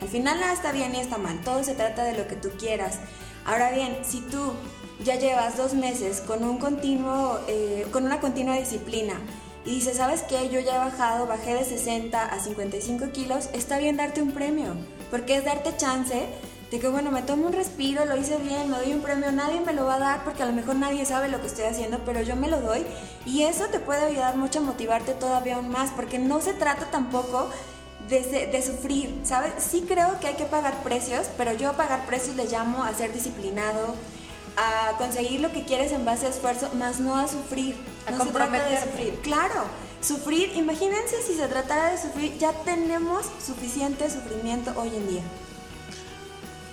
Al 0.00 0.08
final 0.08 0.38
nada 0.40 0.52
está 0.52 0.72
bien 0.72 0.92
ni 0.92 1.00
está 1.00 1.18
mal, 1.18 1.40
todo 1.42 1.64
se 1.64 1.74
trata 1.74 2.04
de 2.04 2.16
lo 2.16 2.28
que 2.28 2.36
tú 2.36 2.50
quieras. 2.58 2.98
Ahora 3.44 3.70
bien, 3.70 3.98
si 4.02 4.20
tú 4.20 4.52
ya 5.04 5.16
llevas 5.16 5.56
dos 5.56 5.74
meses 5.74 6.20
con 6.20 6.44
un 6.44 6.58
continuo, 6.58 7.40
eh, 7.48 7.86
con 7.92 8.04
una 8.04 8.20
continua 8.20 8.56
disciplina 8.56 9.14
y 9.64 9.76
dices, 9.76 9.96
¿sabes 9.96 10.22
qué? 10.22 10.48
Yo 10.50 10.60
ya 10.60 10.76
he 10.76 10.78
bajado, 10.78 11.26
bajé 11.26 11.54
de 11.54 11.64
60 11.64 12.24
a 12.24 12.40
55 12.40 13.10
kilos, 13.12 13.48
está 13.52 13.78
bien 13.78 13.96
darte 13.96 14.22
un 14.22 14.32
premio, 14.32 14.74
porque 15.10 15.36
es 15.36 15.44
darte 15.44 15.76
chance 15.76 16.26
de 16.70 16.78
que, 16.78 16.88
bueno, 16.88 17.10
me 17.10 17.22
tomo 17.22 17.46
un 17.46 17.52
respiro, 17.52 18.04
lo 18.04 18.16
hice 18.16 18.36
bien, 18.36 18.70
me 18.70 18.76
doy 18.78 18.92
un 18.92 19.00
premio, 19.00 19.32
nadie 19.32 19.60
me 19.60 19.72
lo 19.72 19.86
va 19.86 19.94
a 19.94 19.98
dar 19.98 20.24
porque 20.24 20.42
a 20.42 20.46
lo 20.46 20.52
mejor 20.52 20.76
nadie 20.76 21.04
sabe 21.06 21.28
lo 21.28 21.40
que 21.40 21.46
estoy 21.46 21.64
haciendo, 21.64 21.98
pero 22.04 22.20
yo 22.22 22.36
me 22.36 22.48
lo 22.48 22.60
doy 22.60 22.84
y 23.24 23.42
eso 23.42 23.66
te 23.66 23.78
puede 23.80 24.04
ayudar 24.04 24.36
mucho 24.36 24.58
a 24.58 24.62
motivarte 24.62 25.14
todavía 25.14 25.56
aún 25.56 25.70
más, 25.70 25.90
porque 25.90 26.18
no 26.18 26.40
se 26.40 26.52
trata 26.52 26.90
tampoco 26.90 27.48
de, 28.08 28.46
de 28.46 28.62
sufrir, 28.62 29.20
¿sabes? 29.24 29.52
Sí 29.58 29.84
creo 29.88 30.18
que 30.20 30.28
hay 30.28 30.34
que 30.34 30.44
pagar 30.44 30.82
precios, 30.82 31.26
pero 31.36 31.52
yo 31.52 31.70
a 31.70 31.72
pagar 31.74 32.06
precios 32.06 32.36
le 32.36 32.46
llamo 32.46 32.82
a 32.84 32.92
ser 32.94 33.12
disciplinado, 33.12 33.94
a 34.56 34.96
conseguir 34.98 35.40
lo 35.40 35.52
que 35.52 35.64
quieres 35.64 35.92
en 35.92 36.04
base 36.04 36.26
a 36.26 36.30
esfuerzo, 36.30 36.70
más 36.74 37.00
no 37.00 37.16
a 37.16 37.28
sufrir. 37.28 37.76
A 38.06 38.10
no 38.12 38.24
se 38.24 38.30
trata 38.30 38.64
de 38.68 38.80
sufrir. 38.80 39.20
Claro, 39.22 39.64
sufrir, 40.00 40.52
imagínense 40.56 41.22
si 41.26 41.34
se 41.36 41.46
tratara 41.48 41.90
de 41.92 41.98
sufrir, 41.98 42.36
ya 42.38 42.52
tenemos 42.64 43.26
suficiente 43.44 44.10
sufrimiento 44.10 44.72
hoy 44.76 44.88
en 44.88 45.08
día. 45.08 45.22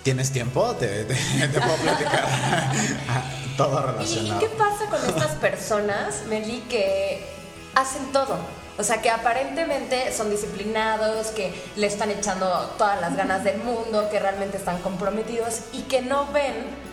¿Tienes 0.02 0.30
tiempo? 0.30 0.72
Te, 0.76 1.04
te- 1.04 1.14
te 1.48 1.60
puedo 1.60 1.76
platicar 1.76 2.26
todo 3.56 3.78
¿Y 3.80 3.82
relacionado. 3.92 4.40
qué 4.40 4.46
pasa 4.50 4.86
con 4.88 5.04
estas 5.04 5.32
personas, 5.32 6.22
Meli, 6.28 6.60
que 6.68 7.26
hacen 7.74 8.12
todo? 8.12 8.38
O 8.78 8.82
sea, 8.82 9.00
que 9.00 9.10
aparentemente 9.10 10.12
son 10.12 10.30
disciplinados, 10.30 11.28
que 11.28 11.54
le 11.76 11.86
están 11.86 12.10
echando 12.10 12.46
todas 12.76 13.00
las 13.00 13.16
ganas 13.16 13.42
del 13.42 13.58
mundo, 13.58 14.08
que 14.10 14.18
realmente 14.18 14.58
están 14.58 14.78
comprometidos 14.82 15.60
y 15.72 15.82
que 15.82 16.02
no 16.02 16.26
ven 16.32 16.86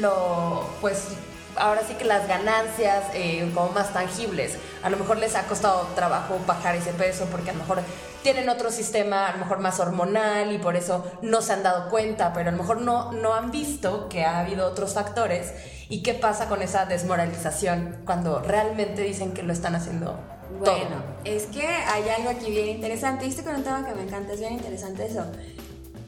lo, 0.00 0.68
pues, 0.80 1.08
ahora 1.56 1.82
sí 1.86 1.94
que 1.94 2.04
las 2.04 2.28
ganancias 2.28 3.04
eh, 3.14 3.50
como 3.54 3.70
más 3.70 3.92
tangibles. 3.92 4.56
A 4.82 4.90
lo 4.90 4.96
mejor 4.96 5.18
les 5.18 5.34
ha 5.34 5.44
costado 5.44 5.88
trabajo 5.94 6.38
bajar 6.46 6.76
ese 6.76 6.92
peso 6.92 7.26
porque 7.30 7.50
a 7.50 7.52
lo 7.54 7.60
mejor 7.60 7.80
tienen 8.22 8.48
otro 8.48 8.70
sistema, 8.70 9.28
a 9.28 9.32
lo 9.32 9.38
mejor 9.38 9.58
más 9.58 9.80
hormonal 9.80 10.52
y 10.52 10.58
por 10.58 10.76
eso 10.76 11.10
no 11.22 11.40
se 11.42 11.54
han 11.54 11.62
dado 11.62 11.90
cuenta, 11.90 12.32
pero 12.32 12.50
a 12.50 12.52
lo 12.52 12.58
mejor 12.58 12.82
no, 12.82 13.12
no 13.12 13.34
han 13.34 13.50
visto 13.50 14.08
que 14.08 14.24
ha 14.24 14.40
habido 14.40 14.66
otros 14.66 14.94
factores. 14.94 15.52
¿Y 15.88 16.02
qué 16.02 16.14
pasa 16.14 16.46
con 16.48 16.62
esa 16.62 16.84
desmoralización 16.84 17.96
cuando 18.04 18.40
realmente 18.40 19.02
dicen 19.02 19.32
que 19.32 19.42
lo 19.42 19.52
están 19.52 19.74
haciendo 19.74 20.20
Bueno, 20.58 21.02
es 21.24 21.44
que 21.46 21.66
hay 21.66 22.08
algo 22.08 22.30
aquí 22.30 22.50
bien 22.50 22.68
interesante. 22.68 23.24
Viste 23.24 23.42
con 23.42 23.54
un 23.56 23.62
tema 23.62 23.84
que 23.86 23.94
me 23.94 24.02
encanta, 24.02 24.32
es 24.32 24.40
bien 24.40 24.54
interesante 24.54 25.06
eso. 25.06 25.24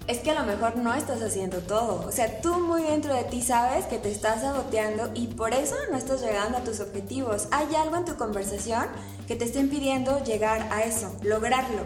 Es 0.09 0.19
que 0.19 0.33
a 0.33 0.35
lo 0.35 0.45
mejor 0.45 0.77
no 0.77 0.93
estás 0.95 1.23
haciendo 1.23 1.59
todo. 1.59 2.05
O 2.07 2.13
sea, 2.13 2.41
tú 2.41 2.55
muy 2.59 2.83
dentro 2.83 3.15
de 3.15 3.23
ti 3.25 3.41
sabes 3.41 3.87
que 3.87 3.99
te 3.99 4.11
estás 4.11 4.41
saboteando 4.43 5.11
y 5.15 5.29
por 5.29 5.55
eso 5.55 5.77
no 5.91 5.97
estás 5.97 6.21
llegando 6.23 6.59
a 6.59 6.65
tus 6.65 6.81
objetivos. 6.81 7.47
Hay 7.53 7.73
algo 7.77 7.97
en 7.97 8.05
tu 8.05 8.17
conversación 8.17 8.85
que 9.29 9.37
te 9.37 9.45
está 9.45 9.61
impidiendo 9.61 10.23
llegar 10.25 10.67
a 10.73 10.83
eso, 10.83 11.15
lograrlo. 11.23 11.83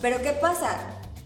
Pero 0.00 0.22
¿qué 0.22 0.30
pasa? 0.32 0.78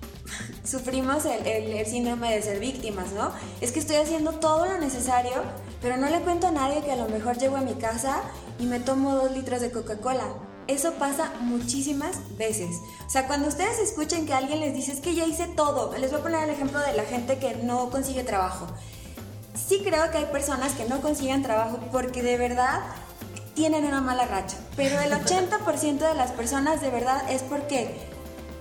sufrimos 0.65 1.25
el, 1.27 1.47
el- 1.47 1.73
el 1.77 1.87
síndrome 1.87 2.35
de 2.35 2.43
ser 2.43 2.59
víctimas, 2.59 3.13
¿no? 3.13 3.31
Es 3.61 3.71
que 3.73 3.79
estoy 3.79 3.97
haciendo 3.97 4.33
todo 4.33 4.67
lo 4.67 4.79
necesario, 4.79 5.33
pero 5.81 5.97
no 5.97 6.09
le 6.09 6.21
cuento 6.23 6.49
a 6.49 6.51
nadie 6.51 6.83
que 6.83 6.91
a 6.93 6.97
lo 6.97 7.09
mejor 7.09 7.39
llego 7.39 7.57
a 7.57 7.61
mi 7.61 7.75
casa 7.75 8.21
y 8.59 8.67
me 8.67 8.81
tomo 8.81 9.15
dos 9.15 9.31
litros 9.31 9.61
de 9.61 9.71
Coca-Cola. 9.71 10.25
Eso 10.69 10.93
pasa 10.95 11.33
muchísimas 11.41 12.17
veces. 12.37 12.77
O 13.07 13.11
sea, 13.11 13.27
cuando 13.27 13.49
ustedes 13.49 13.79
escuchen 13.79 14.27
que 14.27 14.33
alguien 14.33 14.61
les 14.61 14.75
dice, 14.75 14.93
es 14.93 15.01
que 15.01 15.15
ya 15.15 15.27
hice 15.27 15.47
todo, 15.47 15.97
les 15.99 16.11
voy 16.11 16.21
a 16.21 16.23
poner 16.23 16.45
el 16.45 16.51
ejemplo 16.51 16.79
de 16.81 16.95
la 16.95 17.05
gente 17.05 17.39
que 17.39 17.57
no 17.57 17.91
consigue 17.91 18.23
trabajo. 18.23 18.67
Sí 19.55 19.83
creo 19.85 20.11
que 20.11 20.19
hay 20.19 20.27
personas 20.27 20.73
que 20.73 20.85
no 20.87 21.01
consiguen 21.01 21.43
trabajo 21.43 21.79
porque 21.91 22.23
de 22.23 22.39
verdad 22.39 22.81
tienen 23.55 23.85
una 23.85 24.01
mala 24.01 24.25
racha, 24.25 24.57
pero 24.77 24.99
el 25.01 25.13
80% 25.25 25.99
de 25.99 26.15
las 26.15 26.31
personas 26.31 26.81
de 26.81 26.91
verdad 26.91 27.31
es 27.31 27.43
porque 27.43 28.12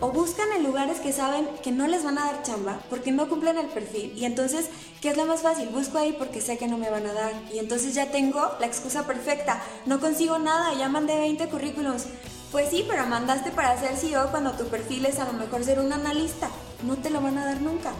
o 0.02 0.12
buscan 0.12 0.52
en 0.52 0.64
lugares 0.64 1.00
que 1.00 1.14
saben 1.14 1.48
que 1.64 1.72
no 1.72 1.88
les 1.88 2.04
van 2.04 2.18
a 2.18 2.26
dar 2.26 2.44
chamba 2.44 2.80
porque 2.90 3.12
no 3.12 3.30
cumplen 3.30 3.58
el 3.58 3.68
perfil 3.68 4.14
y 4.18 4.26
entonces, 4.26 4.68
¿qué 5.00 5.10
es 5.10 5.18
lo 5.18 5.26
más 5.26 5.42
fácil? 5.42 5.70
Busco 5.70 5.98
ahí 5.98 6.14
porque 6.18 6.42
sé 6.42 6.58
que 6.58 6.68
no 6.68 6.78
me 6.78 6.90
van 6.90 7.06
a 7.06 7.14
dar 7.14 7.34
y 7.54 7.60
entonces 7.60 7.94
ya 7.94 8.12
tengo 8.12 8.42
la 8.60 8.66
excusa 8.66 9.06
perfecta, 9.06 9.62
no 9.86 10.00
consigo 10.00 10.40
nada, 10.40 10.74
ya 10.74 10.90
mandé 10.90 11.18
20 11.18 11.48
currículums. 11.48 12.08
Pues 12.52 12.70
sí, 12.70 12.86
pero 12.90 13.06
mandaste 13.06 13.52
para 13.52 13.80
ser 13.80 13.96
CEO 13.96 14.30
cuando 14.30 14.52
tu 14.52 14.66
perfil 14.66 15.06
es 15.06 15.20
a 15.20 15.26
lo 15.26 15.34
mejor 15.34 15.64
ser 15.64 15.80
un 15.80 15.94
analista, 15.94 16.50
no 16.84 16.98
te 16.98 17.10
lo 17.10 17.22
van 17.22 17.38
a 17.38 17.46
dar 17.46 17.62
nunca. 17.62 17.94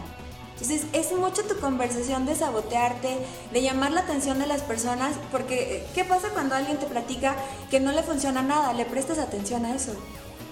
Entonces 0.52 0.86
es 0.92 1.12
mucho 1.18 1.42
tu 1.44 1.58
conversación 1.58 2.26
de 2.26 2.34
sabotearte, 2.34 3.18
de 3.50 3.62
llamar 3.62 3.92
la 3.92 4.02
atención 4.02 4.38
de 4.38 4.46
las 4.46 4.62
personas, 4.62 5.14
porque 5.30 5.84
¿qué 5.94 6.04
pasa 6.04 6.28
cuando 6.28 6.54
alguien 6.54 6.78
te 6.78 6.86
platica 6.86 7.34
que 7.70 7.80
no 7.80 7.92
le 7.92 8.02
funciona 8.02 8.42
nada? 8.42 8.72
Le 8.72 8.84
prestas 8.84 9.18
atención 9.18 9.64
a 9.64 9.74
eso. 9.74 9.92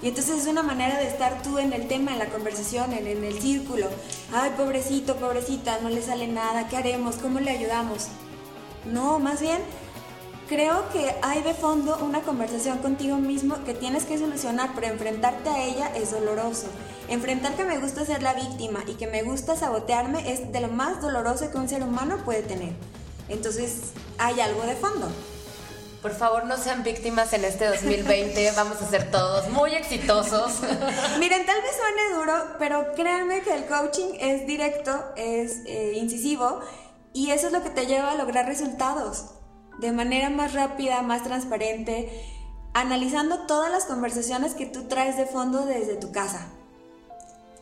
Y 0.03 0.09
entonces 0.09 0.43
es 0.43 0.47
una 0.47 0.63
manera 0.63 0.99
de 0.99 1.09
estar 1.09 1.43
tú 1.43 1.59
en 1.59 1.73
el 1.73 1.87
tema, 1.89 2.13
en 2.13 2.19
la 2.19 2.31
conversación, 2.31 2.93
en, 2.93 3.07
en 3.07 3.25
el 3.25 3.41
círculo. 3.41 3.89
Ay, 4.33 4.53
pobrecito, 4.57 5.17
pobrecita, 5.17 5.79
no 5.81 5.91
le 5.91 6.03
sale 6.03 6.27
nada, 6.27 6.69
¿qué 6.69 6.77
haremos? 6.77 7.17
¿Cómo 7.17 7.41
le 7.41 7.51
ayudamos? 7.51 8.09
No, 8.87 9.19
más 9.19 9.41
bien 9.41 9.61
creo 10.51 10.89
que 10.93 11.15
hay 11.23 11.43
de 11.43 11.55
fondo 11.55 11.97
una 12.03 12.23
conversación 12.23 12.79
contigo 12.79 13.17
mismo 13.19 13.63
que 13.63 13.73
tienes 13.73 14.05
que 14.05 14.19
solucionar, 14.19 14.71
pero 14.75 14.89
enfrentarte 14.89 15.49
a 15.49 15.65
ella 15.65 15.93
es 15.95 16.11
doloroso. 16.11 16.67
Enfrentar 17.09 17.55
que 17.55 17.63
me 17.63 17.79
gusta 17.79 18.05
ser 18.05 18.21
la 18.25 18.35
víctima 18.35 18.81
y 18.89 18.95
que 18.95 19.07
me 19.07 19.23
gusta 19.23 19.55
sabotearme 19.55 20.33
es 20.33 20.51
de 20.51 20.61
lo 20.61 20.67
más 20.67 21.01
doloroso 21.01 21.53
que 21.53 21.57
un 21.57 21.69
ser 21.69 21.85
humano 21.85 22.19
puede 22.25 22.43
tener. 22.43 22.73
Entonces 23.29 23.93
hay 24.19 24.41
algo 24.41 24.63
de 24.63 24.75
fondo. 24.75 25.09
Por 26.03 26.15
favor, 26.15 26.47
no 26.47 26.57
sean 26.57 26.83
víctimas 26.83 27.33
en 27.35 27.45
este 27.45 27.67
2020. 27.67 28.53
Vamos 28.53 28.81
a 28.81 28.89
ser 28.89 29.11
todos 29.11 29.49
muy 29.51 29.75
exitosos. 29.75 30.61
Miren, 31.19 31.45
tal 31.45 31.61
vez 31.61 31.73
suene 31.77 32.19
duro, 32.19 32.57
pero 32.59 32.93
créanme 32.95 33.43
que 33.43 33.55
el 33.55 33.67
coaching 33.67 34.15
es 34.19 34.47
directo, 34.47 35.05
es 35.17 35.61
eh, 35.67 35.93
incisivo 35.97 36.61
y 37.13 37.33
eso 37.33 37.49
es 37.49 37.53
lo 37.53 37.63
que 37.63 37.71
te 37.71 37.87
lleva 37.87 38.13
a 38.13 38.15
lograr 38.15 38.47
resultados 38.47 39.27
de 39.79 39.93
manera 39.93 40.31
más 40.31 40.55
rápida, 40.55 41.03
más 41.03 41.23
transparente, 41.23 42.09
analizando 42.73 43.47
todas 43.47 43.71
las 43.71 43.85
conversaciones 43.85 44.55
que 44.55 44.67
tú 44.67 44.85
traes 44.89 45.17
de 45.17 45.27
fondo 45.27 45.67
desde 45.67 45.97
tu 45.97 46.13
casa. 46.13 46.49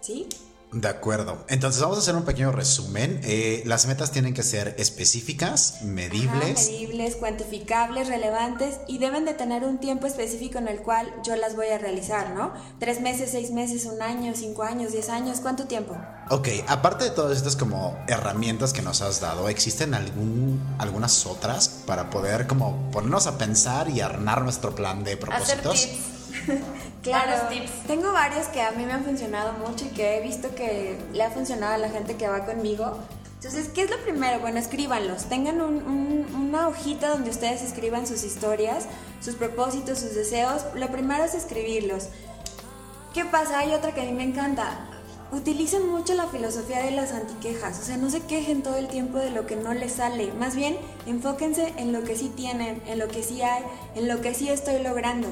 ¿Sí? 0.01 0.29
De 0.71 0.89
acuerdo. 0.89 1.47
Entonces 1.49 1.81
vamos 1.81 1.97
a 1.97 2.01
hacer 2.01 2.15
un 2.15 2.25
pequeño 2.25 2.53
resumen. 2.53 3.21
Eh, 3.25 3.63
las 3.65 3.87
metas 3.87 4.11
tienen 4.11 4.35
que 4.35 4.43
ser 4.43 4.75
específicas, 4.79 5.81
medibles. 5.83 6.59
Ajá, 6.59 6.71
medibles, 6.71 7.17
cuantificables, 7.17 8.09
relevantes 8.09 8.77
y 8.87 8.99
deben 8.99 9.25
de 9.25 9.33
tener 9.33 9.65
un 9.65 9.79
tiempo 9.79 10.07
específico 10.07 10.59
en 10.59 10.69
el 10.69 10.81
cual 10.83 11.11
yo 11.25 11.37
las 11.37 11.57
voy 11.57 11.69
a 11.69 11.79
realizar, 11.79 12.35
¿no? 12.35 12.53
Tres 12.79 13.01
meses, 13.01 13.31
seis 13.33 13.51
meses, 13.51 13.87
un 13.87 14.03
año, 14.03 14.35
cinco 14.37 14.63
años, 14.63 14.93
diez 14.93 15.09
años, 15.09 15.39
¿cuánto 15.41 15.65
tiempo? 15.65 15.97
Ok, 16.29 16.49
aparte 16.67 17.05
de 17.05 17.11
todas 17.13 17.39
estas 17.39 17.57
como 17.57 17.97
herramientas 18.07 18.75
que 18.75 18.83
nos 18.83 19.01
has 19.01 19.21
dado, 19.23 19.49
¿existen 19.49 19.95
algún, 19.95 20.61
algunas 20.79 21.25
otras 21.25 21.69
para 21.87 22.11
poder 22.11 22.47
como 22.47 22.91
ponernos 22.91 23.27
a 23.27 23.39
pensar 23.39 23.89
y 23.89 24.03
armar 24.03 24.43
nuestro 24.43 24.75
plan 24.75 25.03
de 25.03 25.13
Hacer 25.13 25.63
propósitos? 25.63 25.81
tips. 25.87 26.18
Claro, 27.03 27.49
tips. 27.49 27.71
tengo 27.87 28.13
varios 28.13 28.47
que 28.49 28.61
a 28.61 28.73
mí 28.73 28.85
me 28.85 28.93
han 28.93 29.05
funcionado 29.05 29.53
mucho 29.53 29.85
y 29.87 29.89
que 29.89 30.19
he 30.19 30.21
visto 30.23 30.55
que 30.55 30.99
le 31.13 31.23
ha 31.23 31.31
funcionado 31.31 31.75
a 31.75 31.79
la 31.79 31.89
gente 31.89 32.17
que 32.17 32.29
va 32.29 32.45
conmigo. 32.45 32.99
Entonces, 33.37 33.69
¿qué 33.69 33.83
es 33.83 33.91
lo 33.91 33.99
primero? 33.99 34.41
Bueno, 34.41 34.59
escríbanlos. 34.59 35.25
Tengan 35.27 35.61
un- 35.61 35.77
un- 35.87 36.35
una 36.49 36.67
hojita 36.69 37.09
donde 37.09 37.31
ustedes 37.31 37.63
escriban 37.63 38.07
sus 38.07 38.25
historias, 38.25 38.87
sus 39.21 39.37
propósitos, 39.37 40.01
sus 40.01 40.15
deseos. 40.15 40.63
Lo 40.75 40.89
primero 40.89 41.23
es 41.25 41.35
escribirlos. 41.35 42.09
¿Qué 43.15 43.25
pasa? 43.25 43.61
Hay 43.61 43.73
otra 43.75 43.95
que 43.95 44.01
a 44.03 44.05
mí 44.05 44.13
me 44.13 44.25
encanta. 44.25 44.81
Utilicen 45.31 45.89
mucho 45.89 46.15
la 46.15 46.27
filosofía 46.27 46.81
de 46.83 46.91
las 46.91 47.13
antiquejas, 47.13 47.79
o 47.79 47.83
sea, 47.85 47.97
no 47.99 48.09
se 48.11 48.21
quejen 48.23 48.63
todo 48.63 48.77
el 48.77 48.89
tiempo 48.89 49.19
de 49.19 49.31
lo 49.31 49.47
que 49.47 49.57
no 49.57 49.75
les 49.75 49.93
sale, 49.93 50.33
más 50.33 50.57
bien 50.57 50.77
enfóquense 51.07 51.75
en 51.77 51.93
lo 51.93 52.03
que 52.03 52.17
sí 52.17 52.33
tienen, 52.35 52.83
en 52.87 52.99
lo 52.99 53.09
que 53.09 53.23
sí 53.23 53.43
hay, 53.43 53.63
en 53.95 54.09
lo 54.09 54.23
que 54.23 54.33
sí 54.33 54.49
estoy 54.49 54.83
logrando. 54.83 55.29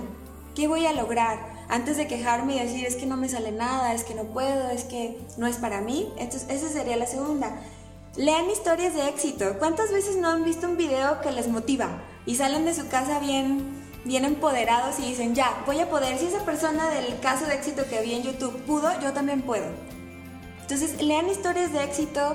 ¿Qué 0.56 0.68
voy 0.68 0.86
a 0.86 0.94
lograr? 0.94 1.38
Antes 1.68 1.98
de 1.98 2.06
quejarme 2.06 2.56
y 2.56 2.58
decir 2.58 2.86
es 2.86 2.96
que 2.96 3.04
no 3.04 3.18
me 3.18 3.28
sale 3.28 3.52
nada, 3.52 3.92
es 3.92 4.04
que 4.04 4.14
no 4.14 4.22
puedo, 4.24 4.70
es 4.70 4.84
que 4.84 5.20
no 5.36 5.46
es 5.46 5.56
para 5.56 5.82
mí, 5.82 6.08
entonces 6.16 6.48
esa 6.48 6.70
sería 6.70 6.96
la 6.96 7.04
segunda. 7.04 7.60
Lean 8.16 8.48
historias 8.48 8.94
de 8.94 9.06
éxito. 9.06 9.58
¿Cuántas 9.58 9.92
veces 9.92 10.16
no 10.16 10.30
han 10.30 10.44
visto 10.44 10.66
un 10.66 10.78
video 10.78 11.20
que 11.20 11.30
les 11.30 11.48
motiva 11.48 12.02
y 12.24 12.36
salen 12.36 12.64
de 12.64 12.72
su 12.72 12.88
casa 12.88 13.18
bien, 13.18 13.66
bien 14.06 14.24
empoderados 14.24 14.98
y 14.98 15.02
dicen, 15.02 15.34
ya, 15.34 15.62
voy 15.66 15.80
a 15.80 15.90
poder? 15.90 16.16
Si 16.16 16.24
esa 16.24 16.42
persona 16.46 16.88
del 16.88 17.20
caso 17.20 17.44
de 17.44 17.54
éxito 17.54 17.82
que 17.90 18.00
vi 18.00 18.14
en 18.14 18.22
YouTube 18.22 18.56
pudo, 18.62 18.88
yo 19.02 19.12
también 19.12 19.42
puedo. 19.42 19.66
Entonces, 20.62 21.02
lean 21.02 21.28
historias 21.28 21.74
de 21.74 21.84
éxito. 21.84 22.34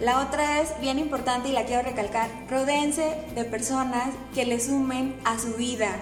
La 0.00 0.20
otra 0.20 0.62
es 0.62 0.80
bien 0.80 0.98
importante 0.98 1.50
y 1.50 1.52
la 1.52 1.64
quiero 1.64 1.82
recalcar, 1.82 2.28
rodéense 2.50 3.24
de 3.36 3.44
personas 3.44 4.08
que 4.34 4.46
le 4.46 4.58
sumen 4.58 5.14
a 5.24 5.38
su 5.38 5.54
vida. 5.54 5.94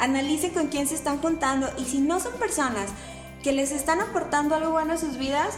Analicen 0.00 0.52
con 0.52 0.68
quién 0.68 0.86
se 0.88 0.94
están 0.94 1.18
juntando 1.20 1.68
y 1.78 1.84
si 1.84 1.98
no 2.00 2.18
son 2.20 2.32
personas 2.34 2.90
que 3.42 3.52
les 3.52 3.70
están 3.70 4.00
aportando 4.00 4.54
algo 4.54 4.70
bueno 4.72 4.94
a 4.94 4.98
sus 4.98 5.16
vidas, 5.18 5.54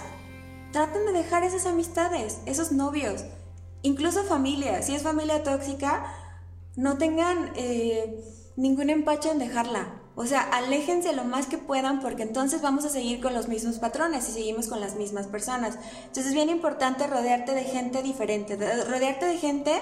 traten 0.72 1.06
de 1.06 1.12
dejar 1.12 1.44
esas 1.44 1.66
amistades, 1.66 2.38
esos 2.46 2.72
novios, 2.72 3.24
incluso 3.82 4.24
familia. 4.24 4.82
Si 4.82 4.94
es 4.94 5.02
familia 5.02 5.42
tóxica, 5.42 6.06
no 6.76 6.98
tengan 6.98 7.52
eh, 7.56 8.24
ningún 8.56 8.90
empacho 8.90 9.30
en 9.30 9.38
dejarla. 9.38 9.98
O 10.14 10.26
sea, 10.26 10.42
aléjense 10.42 11.14
lo 11.14 11.24
más 11.24 11.46
que 11.46 11.56
puedan 11.56 12.00
porque 12.00 12.22
entonces 12.22 12.60
vamos 12.60 12.84
a 12.84 12.90
seguir 12.90 13.20
con 13.22 13.32
los 13.34 13.48
mismos 13.48 13.78
patrones 13.78 14.28
y 14.28 14.32
seguimos 14.32 14.68
con 14.68 14.80
las 14.80 14.94
mismas 14.96 15.26
personas. 15.26 15.78
Entonces 16.00 16.26
es 16.26 16.34
bien 16.34 16.50
importante 16.50 17.06
rodearte 17.06 17.54
de 17.54 17.64
gente 17.64 18.02
diferente, 18.02 18.56
de- 18.56 18.84
rodearte 18.84 19.24
de 19.26 19.38
gente 19.38 19.80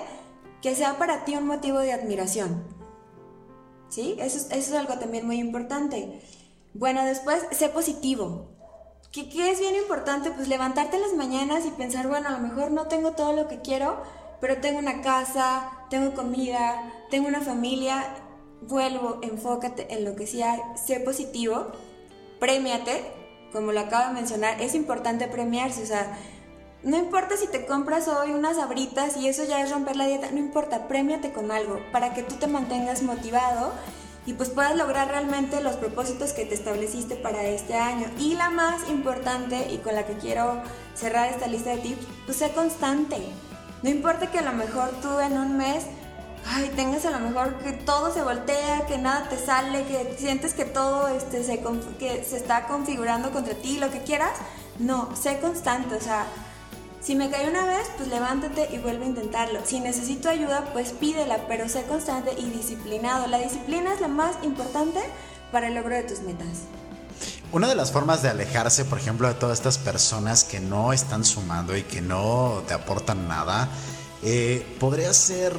que 0.63 0.75
sea 0.77 0.99
para 0.99 1.25
ti 1.25 1.35
un 1.35 1.47
motivo 1.47 1.79
de 1.79 1.93
admiración. 1.93 2.63
¿Sí? 3.91 4.17
Eso 4.19 4.49
es, 4.51 4.73
algo 4.73 4.95
también 4.95 5.27
muy 5.27 5.39
importante. 5.39 6.21
Bueno, 6.73 7.05
después, 7.05 7.45
sé 7.51 7.69
positivo. 7.69 8.47
¿Qué, 9.13 9.29
¿Qué 9.29 9.51
es 9.51 9.61
bien 9.61 9.75
importante? 9.77 10.31
Pues 10.31 10.49
levantarte 10.49 10.97
en 10.97 11.03
las 11.03 11.15
mañanas 11.15 11.67
y 11.67 11.71
pensar, 11.71 12.09
bueno, 12.09 12.29
a 12.29 12.33
lo 12.33 12.39
mejor 12.39 12.71
no 12.71 12.87
tengo 12.87 13.13
todo 13.13 13.33
lo 13.33 13.49
que 13.49 13.61
quiero, 13.61 14.03
pero 14.41 14.61
tengo 14.61 14.79
una 14.79 15.03
casa, 15.03 15.71
tengo 15.91 16.15
comida, 16.15 16.93
tengo 17.11 17.29
una 17.29 17.41
familia. 17.41 18.15
Vuelvo, 18.63 19.19
enfócate 19.23 19.93
en 19.93 20.05
lo 20.05 20.15
que 20.17 20.27
sí 20.27 20.43
hay, 20.43 20.61
sé 20.77 21.01
positivo, 21.01 21.69
premiate, 22.39 23.03
como 23.53 23.73
lo 23.73 23.81
acabo 23.81 24.09
de 24.09 24.15
mencionar, 24.15 24.61
es 24.61 24.75
importante 24.75 25.27
premiarse, 25.29 25.83
o 25.83 25.87
sea, 25.87 26.19
no 26.83 26.97
importa 26.97 27.37
si 27.37 27.47
te 27.47 27.67
compras 27.67 28.09
hoy 28.09 28.33
unas 28.33 28.57
abritas 28.57 29.17
y 29.19 29.29
eso 29.29 29.45
ya 29.45 29.63
es 29.63 29.71
romper 29.71 29.97
la 29.97 30.07
dieta, 30.07 30.31
no 30.31 30.39
importa, 30.39 30.89
premiate 30.89 31.31
con 31.31 31.51
algo 31.51 31.79
para 31.93 32.15
que 32.15 32.23
tú 32.23 32.37
te 32.37 32.47
mantengas 32.47 33.03
motivado 33.03 33.73
y 34.25 34.33
pues 34.33 34.49
puedas 34.49 34.75
lograr 34.77 35.09
realmente 35.09 35.63
los 35.63 35.77
propósitos 35.77 36.33
que 36.33 36.47
te 36.47 36.55
estableciste 36.55 37.17
para 37.17 37.43
este 37.45 37.75
año. 37.75 38.07
Y 38.19 38.35
la 38.35 38.49
más 38.49 38.89
importante 38.89 39.71
y 39.71 39.79
con 39.79 39.95
la 39.95 40.07
que 40.07 40.15
quiero 40.15 40.63
cerrar 40.95 41.29
esta 41.29 41.47
lista 41.49 41.71
de 41.71 41.79
tips, 41.79 42.07
pues 42.25 42.39
sé 42.39 42.51
constante. 42.53 43.17
No 43.83 43.91
importa 43.91 44.31
que 44.31 44.39
a 44.39 44.43
lo 44.43 44.53
mejor 44.53 44.91
tú 45.03 45.19
en 45.21 45.39
un 45.39 45.57
mes, 45.57 45.85
ay, 46.47 46.71
tengas 46.77 47.05
a 47.05 47.11
lo 47.11 47.19
mejor 47.19 47.59
que 47.59 47.73
todo 47.73 48.13
se 48.13 48.23
voltea, 48.23 48.87
que 48.87 48.99
nada 48.99 49.29
te 49.29 49.39
sale, 49.39 49.85
que 49.85 50.17
sientes 50.19 50.55
que 50.55 50.65
todo 50.65 51.09
este, 51.09 51.43
se, 51.45 51.61
que 51.99 52.25
se 52.25 52.37
está 52.37 52.67
configurando 52.67 53.33
contra 53.33 53.55
ti, 53.55 53.79
lo 53.79 53.91
que 53.91 54.03
quieras. 54.03 54.33
No, 54.79 55.15
sé 55.17 55.41
constante, 55.41 55.95
o 55.95 56.01
sea, 56.01 56.27
si 57.01 57.15
me 57.15 57.31
cae 57.31 57.49
una 57.49 57.65
vez, 57.65 57.91
pues 57.97 58.09
levántate 58.09 58.69
y 58.73 58.79
vuelve 58.79 59.05
a 59.05 59.09
intentarlo. 59.09 59.61
Si 59.65 59.81
necesito 59.81 60.29
ayuda, 60.29 60.71
pues 60.73 60.91
pídela, 60.93 61.47
pero 61.49 61.69
sé 61.69 61.85
constante 61.85 62.35
y 62.37 62.51
disciplinado. 62.51 63.27
La 63.27 63.39
disciplina 63.39 63.95
es 63.95 64.01
la 64.01 64.09
más 64.09 64.37
importante 64.43 65.01
para 65.51 65.69
el 65.69 65.75
logro 65.75 65.95
de 65.95 66.03
tus 66.03 66.21
metas. 66.21 66.67
Una 67.53 67.69
de 67.69 67.75
las 67.75 67.91
formas 67.91 68.23
de 68.23 68.29
alejarse, 68.29 68.85
por 68.85 68.99
ejemplo, 68.99 69.27
de 69.27 69.35
todas 69.35 69.59
estas 69.59 69.79
personas 69.79 70.45
que 70.45 70.61
no 70.61 70.93
están 70.93 71.25
sumando 71.25 71.77
y 71.77 71.83
que 71.83 72.01
no 72.01 72.63
te 72.69 72.75
aportan 72.75 73.27
nada, 73.27 73.69
eh, 74.23 74.65
podría 74.79 75.13
ser 75.15 75.55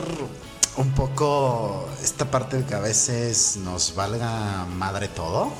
un 0.77 0.91
poco 0.93 1.89
esta 2.01 2.29
parte 2.31 2.57
de 2.57 2.65
que 2.65 2.75
a 2.75 2.79
veces 2.79 3.57
nos 3.57 3.95
valga 3.95 4.65
madre 4.65 5.07
todo. 5.09 5.51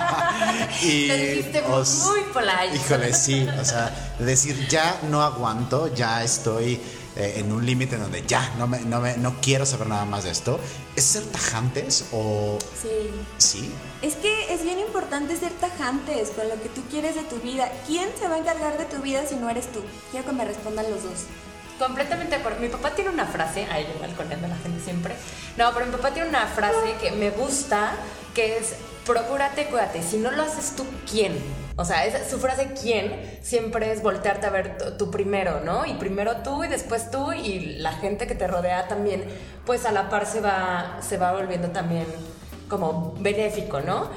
y 0.82 1.08
dijiste 1.08 1.62
muy 1.62 2.20
polite. 2.32 2.76
Híjole, 2.76 3.14
sí, 3.14 3.46
o 3.60 3.64
sea, 3.64 4.14
decir 4.18 4.68
ya 4.68 5.00
no 5.10 5.22
aguanto, 5.22 5.94
ya 5.94 6.22
estoy 6.22 6.80
eh, 7.16 7.34
en 7.36 7.52
un 7.52 7.64
límite 7.64 7.96
donde 7.96 8.26
ya 8.26 8.52
no 8.58 8.66
me, 8.66 8.80
no 8.80 9.00
me 9.00 9.16
no 9.16 9.36
quiero 9.40 9.64
saber 9.64 9.86
nada 9.88 10.04
más 10.04 10.24
de 10.24 10.30
esto. 10.30 10.60
¿Es 10.96 11.04
ser 11.04 11.24
tajantes 11.24 12.06
o 12.12 12.58
Sí. 12.80 13.10
Sí. 13.38 13.72
Es 14.02 14.16
que 14.16 14.52
es 14.52 14.62
bien 14.62 14.78
importante 14.78 15.36
ser 15.36 15.52
tajantes 15.52 16.30
con 16.30 16.48
lo 16.48 16.60
que 16.62 16.68
tú 16.68 16.82
quieres 16.90 17.14
de 17.14 17.22
tu 17.22 17.36
vida. 17.36 17.70
¿Quién 17.86 18.10
se 18.18 18.28
va 18.28 18.34
a 18.34 18.38
encargar 18.38 18.76
de 18.76 18.84
tu 18.84 19.00
vida 19.00 19.26
si 19.26 19.36
no 19.36 19.48
eres 19.48 19.72
tú? 19.72 19.80
Quiero 20.10 20.26
que 20.26 20.32
me 20.32 20.44
respondan 20.44 20.90
los 20.90 21.02
dos. 21.02 21.20
Completamente 21.78 22.36
de 22.36 22.40
acuerdo. 22.40 22.60
Mi 22.60 22.68
papá 22.68 22.90
tiene 22.90 23.10
una 23.10 23.26
frase, 23.26 23.66
ahí 23.70 23.86
yo 23.92 24.00
balconeando 24.00 24.46
a 24.46 24.50
la 24.50 24.56
gente 24.56 24.80
siempre. 24.80 25.14
No, 25.56 25.72
pero 25.74 25.86
mi 25.86 25.92
papá 25.92 26.12
tiene 26.12 26.28
una 26.28 26.46
frase 26.46 26.94
que 27.00 27.10
me 27.12 27.30
gusta, 27.30 27.94
que 28.34 28.58
es, 28.58 28.76
procúrate, 29.04 29.66
cuídate. 29.66 30.02
Si 30.02 30.18
no 30.18 30.30
lo 30.30 30.42
haces 30.42 30.76
tú, 30.76 30.84
¿quién? 31.10 31.36
O 31.76 31.84
sea, 31.84 32.04
su 32.28 32.38
frase 32.38 32.72
¿quién? 32.80 33.40
siempre 33.42 33.90
es 33.90 34.00
voltearte 34.00 34.46
a 34.46 34.50
ver 34.50 34.96
tú 34.96 35.10
primero, 35.10 35.60
¿no? 35.60 35.84
Y 35.84 35.94
primero 35.94 36.36
tú 36.36 36.62
y 36.62 36.68
después 36.68 37.10
tú 37.10 37.32
y 37.32 37.76
la 37.78 37.92
gente 37.92 38.28
que 38.28 38.36
te 38.36 38.46
rodea 38.46 38.86
también, 38.86 39.24
pues 39.66 39.84
a 39.84 39.90
la 39.90 40.08
par 40.08 40.26
se 40.26 40.40
va, 40.40 40.98
se 41.00 41.16
va 41.16 41.32
volviendo 41.32 41.70
también 41.70 42.06
como 42.68 43.14
benéfico, 43.18 43.80
¿no? 43.80 44.10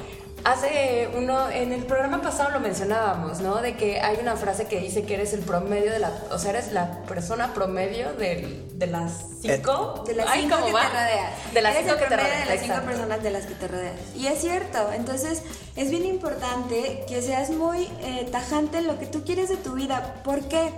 Hace 0.43 1.09
uno, 1.15 1.49
en 1.49 1.73
el 1.73 1.83
programa 1.83 2.21
pasado 2.21 2.51
lo 2.51 2.59
mencionábamos, 2.59 3.41
¿no? 3.41 3.61
De 3.61 3.75
que 3.75 3.99
hay 3.99 4.17
una 4.21 4.35
frase 4.37 4.65
que 4.67 4.79
dice 4.79 5.03
que 5.03 5.15
eres 5.15 5.33
el 5.33 5.41
promedio 5.41 5.91
de 5.91 5.99
la, 5.99 6.11
o 6.31 6.39
sea, 6.39 6.51
eres 6.51 6.71
la 6.71 7.01
persona 7.03 7.53
promedio 7.53 8.13
de, 8.13 8.65
de 8.73 8.87
las 8.87 9.25
cinco, 9.41 10.03
de 10.07 10.15
las 10.15 10.31
cinco 10.31 10.55
que 10.57 10.71
te 10.71 10.71
rodean. 10.71 11.33
De 11.53 11.61
las 11.61 11.77
cinco 11.77 11.95
que 11.97 12.05
te 12.05 12.15
rodean. 12.17 12.47
De 12.47 12.55
las 12.55 12.61
cinco 12.61 12.81
personas 12.85 13.23
de 13.23 13.31
las 13.31 13.45
que 13.45 13.55
te 13.55 13.67
rodean. 13.67 13.95
Y 14.15 14.27
es 14.27 14.39
cierto, 14.39 14.93
entonces 14.93 15.41
es 15.75 15.89
bien 15.89 16.05
importante 16.05 17.03
que 17.09 17.21
seas 17.21 17.49
muy 17.49 17.89
eh, 18.01 18.27
tajante 18.31 18.77
en 18.77 18.87
lo 18.87 18.97
que 18.99 19.05
tú 19.05 19.25
quieres 19.25 19.49
de 19.49 19.57
tu 19.57 19.73
vida. 19.73 20.21
¿Por 20.23 20.41
qué? 20.47 20.71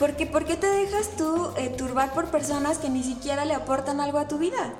Porque 0.00 0.26
¿por 0.26 0.46
qué 0.46 0.56
te 0.56 0.66
dejas 0.66 1.10
tú 1.16 1.52
eh, 1.58 1.68
turbar 1.68 2.12
por 2.12 2.30
personas 2.30 2.78
que 2.78 2.88
ni 2.88 3.04
siquiera 3.04 3.44
le 3.44 3.54
aportan 3.54 4.00
algo 4.00 4.18
a 4.18 4.26
tu 4.26 4.38
vida? 4.38 4.72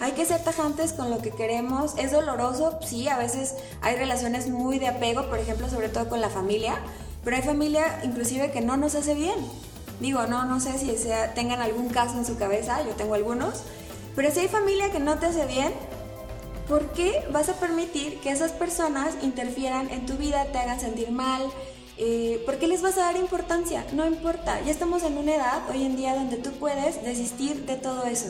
Hay 0.00 0.12
que 0.12 0.24
ser 0.24 0.42
tajantes 0.44 0.92
con 0.92 1.10
lo 1.10 1.18
que 1.18 1.30
queremos. 1.30 1.94
Es 1.98 2.12
doloroso, 2.12 2.78
sí, 2.86 3.08
a 3.08 3.18
veces 3.18 3.54
hay 3.80 3.96
relaciones 3.96 4.48
muy 4.48 4.78
de 4.78 4.88
apego, 4.88 5.28
por 5.28 5.38
ejemplo, 5.38 5.68
sobre 5.68 5.88
todo 5.88 6.08
con 6.08 6.20
la 6.20 6.30
familia, 6.30 6.76
pero 7.24 7.36
hay 7.36 7.42
familia 7.42 8.00
inclusive 8.04 8.52
que 8.52 8.60
no 8.60 8.76
nos 8.76 8.94
hace 8.94 9.14
bien. 9.14 9.36
Digo, 10.00 10.26
no, 10.26 10.44
no 10.44 10.60
sé 10.60 10.78
si 10.78 10.96
sea, 10.96 11.34
tengan 11.34 11.60
algún 11.60 11.88
caso 11.88 12.16
en 12.16 12.24
su 12.24 12.38
cabeza, 12.38 12.82
yo 12.84 12.94
tengo 12.94 13.14
algunos, 13.14 13.64
pero 14.14 14.30
si 14.30 14.40
hay 14.40 14.48
familia 14.48 14.92
que 14.92 15.00
no 15.00 15.18
te 15.18 15.26
hace 15.26 15.44
bien, 15.46 15.72
¿por 16.68 16.92
qué 16.92 17.26
vas 17.32 17.48
a 17.48 17.54
permitir 17.54 18.20
que 18.20 18.30
esas 18.30 18.52
personas 18.52 19.14
interfieran 19.22 19.90
en 19.90 20.06
tu 20.06 20.14
vida, 20.14 20.44
te 20.52 20.58
hagan 20.58 20.78
sentir 20.78 21.10
mal? 21.10 21.42
Eh, 21.96 22.40
¿Por 22.46 22.58
qué 22.58 22.68
les 22.68 22.80
vas 22.80 22.96
a 22.96 23.00
dar 23.00 23.16
importancia? 23.16 23.84
No 23.92 24.06
importa, 24.06 24.60
ya 24.60 24.70
estamos 24.70 25.02
en 25.02 25.18
una 25.18 25.34
edad 25.34 25.68
hoy 25.68 25.84
en 25.84 25.96
día 25.96 26.14
donde 26.14 26.36
tú 26.36 26.52
puedes 26.52 27.02
desistir 27.02 27.66
de 27.66 27.74
todo 27.74 28.04
eso. 28.04 28.28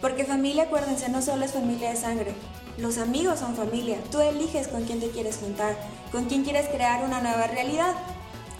Porque 0.00 0.24
familia, 0.24 0.64
acuérdense, 0.64 1.08
no 1.08 1.20
solo 1.20 1.44
es 1.44 1.52
familia 1.52 1.90
de 1.90 1.96
sangre. 1.96 2.34
Los 2.78 2.96
amigos 2.96 3.40
son 3.40 3.54
familia. 3.54 3.98
Tú 4.10 4.20
eliges 4.20 4.68
con 4.68 4.84
quién 4.84 5.00
te 5.00 5.10
quieres 5.10 5.36
juntar, 5.36 5.76
con 6.10 6.24
quién 6.24 6.42
quieres 6.42 6.68
crear 6.68 7.04
una 7.04 7.20
nueva 7.20 7.46
realidad. 7.46 7.94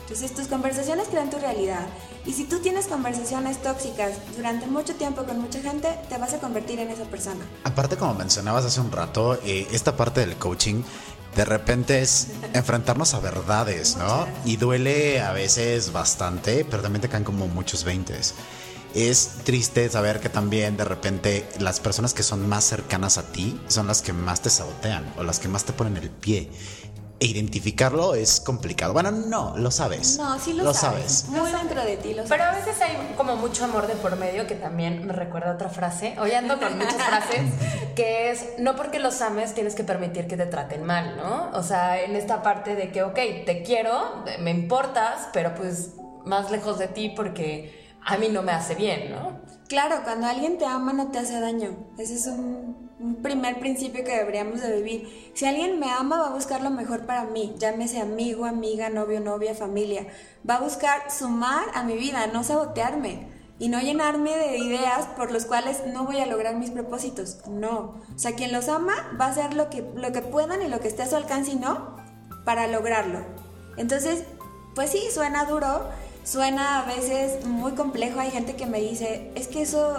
Entonces 0.03 0.35
tus 0.35 0.49
conversaciones 0.49 1.09
crean 1.09 1.31
tu 1.31 1.39
realidad. 1.39 1.87
Y 2.27 2.33
si 2.33 2.45
tú 2.45 2.59
tienes 2.59 2.87
conversaciones 2.87 3.63
tóxicas 3.63 4.19
durante 4.37 4.67
mucho 4.67 4.95
tiempo 4.97 5.25
con 5.25 5.41
mucha 5.41 5.61
gente, 5.61 5.89
te 6.09 6.19
vas 6.19 6.35
a 6.35 6.39
convertir 6.39 6.79
en 6.81 6.91
esa 6.91 7.05
persona. 7.05 7.47
Aparte, 7.65 7.97
como 7.97 8.15
mencionabas 8.15 8.65
hace 8.67 8.81
un 8.81 8.93
rato, 8.93 9.39
eh, 9.45 9.67
esta 9.73 9.97
parte 9.97 10.21
del 10.21 10.37
coaching 10.37 10.83
de 11.37 11.45
repente 11.45 12.03
es 12.03 12.29
enfrentarnos 12.53 13.15
a 13.15 13.21
verdades, 13.21 13.97
¿no? 13.97 14.27
Y 14.45 14.57
duele 14.57 15.23
a 15.23 15.33
veces 15.33 15.93
bastante, 15.93 16.67
pero 16.69 16.83
también 16.83 17.01
te 17.01 17.09
caen 17.09 17.25
como 17.25 17.47
muchos 17.47 17.85
veintes 17.85 18.35
es 18.95 19.31
triste 19.45 19.89
saber 19.89 20.21
que 20.21 20.29
también 20.29 20.77
de 20.77 20.85
repente 20.85 21.49
las 21.59 21.81
personas 21.81 22.15
que 22.15 22.23
son 22.23 22.49
más 22.49 22.65
cercanas 22.65 23.19
a 23.19 23.23
ti 23.31 23.61
son 23.69 23.87
las 23.87 24.03
que 24.03 24.13
más 24.13 24.41
te 24.41 24.51
sabotean 24.51 25.15
o 25.17 25.23
las 25.23 25.39
que 25.39 25.49
más 25.49 25.65
te 25.65 25.73
ponen 25.73 25.97
el 25.97 26.11
pie. 26.11 26.51
E 27.23 27.27
identificarlo 27.27 28.15
es 28.15 28.41
complicado. 28.41 28.95
Bueno, 28.95 29.11
no, 29.11 29.55
lo 29.59 29.71
sabes. 29.71 30.17
No, 30.17 30.39
sí 30.39 30.55
lo, 30.55 30.73
sabes. 30.73 31.27
Muy 31.29 31.51
dentro 31.53 31.83
de 31.85 31.99
ti 31.99 32.15
lo 32.15 32.25
Pero 32.25 32.45
a 32.45 32.53
veces 32.53 32.81
hay 32.81 33.15
como 33.15 33.37
mucho 33.37 33.65
amor 33.65 33.87
de 33.87 33.95
por 33.97 34.17
medio 34.17 34.47
que 34.47 34.55
también 34.55 35.07
me 35.07 35.13
recuerda 35.13 35.53
otra 35.53 35.69
frase. 35.69 36.17
Hoy 36.19 36.33
ando 36.33 36.59
con 36.59 36.79
muchas 36.79 36.95
frases 36.95 37.43
que 37.95 38.31
es 38.31 38.47
no 38.59 38.75
porque 38.75 39.01
los 39.01 39.21
ames 39.21 39.53
tienes 39.53 39.75
que 39.75 39.85
permitir 39.85 40.29
que 40.29 40.39
te 40.39 40.47
traten 40.47 40.83
mal, 40.83 41.19
¿no? 41.19 41.51
O 41.53 41.63
sea, 41.63 42.01
en 42.01 42.17
esta 42.17 42.43
parte 42.43 42.75
de 42.75 42.91
que, 42.91 43.03
ok, 43.03 43.19
te 43.45 43.63
quiero, 43.67 44.25
me 44.39 44.51
importas, 44.51 45.29
pero 45.35 45.55
pues 45.55 45.91
más 46.25 46.51
lejos 46.51 46.79
de 46.79 46.89
ti 46.89 47.11
porque 47.11 47.80
a 48.05 48.17
mí 48.17 48.29
no 48.29 48.43
me 48.43 48.53
hace 48.53 48.75
bien, 48.75 49.11
¿no? 49.11 49.41
Claro, 49.69 50.01
cuando 50.03 50.27
alguien 50.27 50.59
te 50.59 50.65
ama 50.65 50.93
no 50.93 51.13
te 51.13 51.19
hace 51.19 51.39
daño. 51.39 51.77
Ese 51.97 52.15
es 52.15 52.27
un, 52.27 52.91
primer 53.23 53.61
principio 53.61 54.05
que 54.05 54.17
deberíamos 54.17 54.61
de 54.61 54.77
vivir. 54.77 55.33
Si 55.35 55.47
alguien 55.47 55.79
me 55.79 55.91
ama, 55.91 56.21
va 56.21 56.27
a 56.27 56.35
buscar 56.35 56.61
lo 56.61 56.71
mejor 56.71 57.07
para 57.07 57.25
mí. 57.25 57.55
Llámese 57.57 58.01
amigo, 58.01 58.47
amiga, 58.47 58.91
novio, 58.91 59.21
novia, 59.21 59.55
familia. 59.55 60.09
Va 60.49 60.57
a 60.57 60.61
buscar 60.61 61.11
sumar 61.11 61.67
a 61.75 61.85
mi 61.85 61.97
vida, 61.97 62.27
no 62.27 62.43
sabotearme. 62.43 63.29
Y 63.61 63.69
no 63.69 63.81
llenarme 63.81 64.37
de 64.37 64.59
ideas 64.59 65.07
por 65.17 65.31
las 65.31 65.45
cuales 65.45 65.83
no 65.87 66.05
voy 66.05 66.19
a 66.19 66.27
lograr 66.27 66.57
mis 66.57 66.71
propósitos. 66.71 67.47
No. 67.47 68.01
O 68.13 68.19
sea, 68.19 68.35
quien 68.35 68.53
los 68.53 68.69
ama 68.69 68.95
va 69.21 69.27
a 69.27 69.31
hacer 69.31 69.55
lo 69.55 69.71
que, 69.71 69.83
lo 69.95 70.11
que 70.11 70.23
puedan 70.23 70.63
y 70.63 70.69
lo 70.69 70.81
que 70.81 70.89
esté 70.89 71.03
a 71.05 71.07
su 71.07 71.15
alcance 71.15 71.53
y 71.53 71.57
no 71.57 71.97
para 72.45 72.67
lograrlo. 72.67 73.25
Entonces, 73.77 74.25
pues 74.75 74.91
sí, 74.91 75.03
suena 75.13 75.45
duro 75.45 75.89
suena 76.25 76.81
a 76.81 76.87
veces 76.87 77.45
muy 77.45 77.73
complejo. 77.73 78.21
Hay 78.21 78.31
gente 78.31 78.57
que 78.57 78.67
me 78.67 78.81
dice, 78.81 79.31
es 79.35 79.49
que 79.49 79.63
eso, 79.63 79.97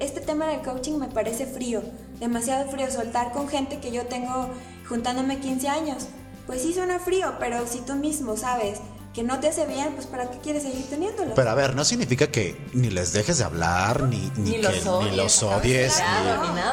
este 0.00 0.20
tema 0.20 0.46
del 0.46 0.60
coaching 0.62 0.98
me 0.98 1.08
parece 1.08 1.46
frío, 1.46 1.82
demasiado 2.20 2.70
frío, 2.70 2.90
soltar 2.90 3.32
con 3.32 3.48
gente 3.48 3.78
que 3.78 3.92
yo 3.92 4.06
tengo 4.06 4.50
juntándome 4.88 5.38
15 5.38 5.68
años. 5.68 6.06
Pues 6.46 6.62
sí 6.62 6.72
suena 6.72 6.98
frío, 6.98 7.34
pero 7.38 7.66
si 7.66 7.80
tú 7.80 7.94
mismo 7.94 8.36
sabes 8.36 8.80
que 9.18 9.22
no 9.22 9.40
te 9.40 9.48
hace 9.48 9.66
bien, 9.66 9.94
pues 9.94 10.06
¿para 10.06 10.30
qué 10.30 10.38
quieres 10.38 10.62
seguir 10.62 10.88
teniéndolo? 10.88 11.34
Pero 11.34 11.50
a 11.50 11.54
ver, 11.54 11.74
no 11.74 11.84
significa 11.84 12.28
que 12.28 12.56
ni 12.72 12.88
les 12.88 13.12
dejes 13.12 13.38
de 13.38 13.44
hablar, 13.44 14.04
ni, 14.04 14.30
ni, 14.36 14.52
que, 14.52 14.58
los 14.62 14.86
odies, 14.86 15.10
ni, 15.10 15.16
los, 15.16 15.42
odies 15.42 16.02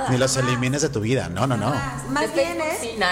ni, 0.09 0.17
los 0.17 0.37
elimines 0.37 0.81
de 0.83 0.89
tu 0.89 0.99
vida. 0.99 1.27
No, 1.27 1.47
no, 1.47 1.57
no. 1.57 1.73
Más, 2.09 2.33
bien 2.35 2.59
es... 2.61 2.99
no, 2.99 3.07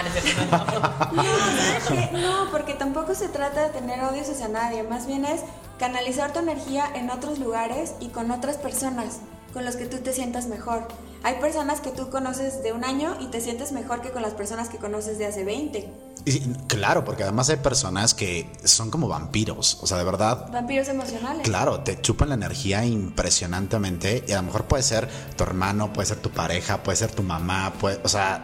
no, 2.20 2.52
porque 2.52 2.76
tampoco 2.76 3.16
se 3.16 3.28
trata 3.28 3.64
de 3.64 3.70
tener 3.70 4.04
odios 4.04 4.30
hacia 4.30 4.50
nadie, 4.50 4.84
más 4.84 5.08
bien 5.08 5.26
es 5.26 5.42
canalizar 5.84 6.32
tu 6.32 6.40
energía 6.40 6.86
en 6.96 7.10
otros 7.10 7.40
lugares 7.40 7.96
y 8.00 8.08
con 8.08 8.32
otras 8.32 8.56
personas 8.56 9.18
con 9.52 9.66
los 9.66 9.76
que 9.76 9.86
tú 9.86 9.98
te 9.98 10.14
sientas 10.14 10.48
mejor. 10.48 10.88
Hay 11.24 11.42
personas 11.42 11.82
que 11.82 11.90
tú 11.90 12.10
conoces 12.10 12.64
de 12.64 12.72
un 12.72 12.86
año 12.86 13.18
y 13.20 13.28
te 13.28 13.42
sientes 13.42 13.74
mejor 13.74 14.02
que 14.02 14.12
con 14.12 14.22
las 14.22 14.34
personas 14.34 14.70
que 14.70 14.78
conoces 14.78 15.18
de 15.18 15.26
hace 15.26 15.44
20. 15.44 15.90
Y, 16.24 16.40
claro, 16.68 17.04
porque 17.04 17.24
además 17.24 17.50
hay 17.50 17.58
personas 17.58 18.14
que 18.14 18.50
son 18.64 18.92
como 18.92 19.10
vampiros, 19.10 19.78
o 19.82 19.88
sea, 19.88 19.98
de 19.98 20.06
verdad. 20.06 20.50
Vampiros 20.54 20.88
emocionales. 20.88 21.42
Claro, 21.44 21.82
te 21.82 22.00
chupan 22.00 22.30
la 22.30 22.36
energía 22.36 22.86
impresionantemente 22.86 24.24
y 24.26 24.32
a 24.32 24.38
lo 24.38 24.44
mejor 24.44 24.64
puede 24.64 24.84
ser 24.84 25.10
tu 25.36 25.44
hermano, 25.44 25.92
puede 25.92 26.08
ser 26.08 26.20
tu 26.20 26.30
pareja, 26.30 26.82
puede 26.82 26.96
ser 26.96 27.12
tu 27.12 27.24
mamá, 27.24 27.74
puede, 27.78 28.00
o 28.06 28.08
sea, 28.08 28.42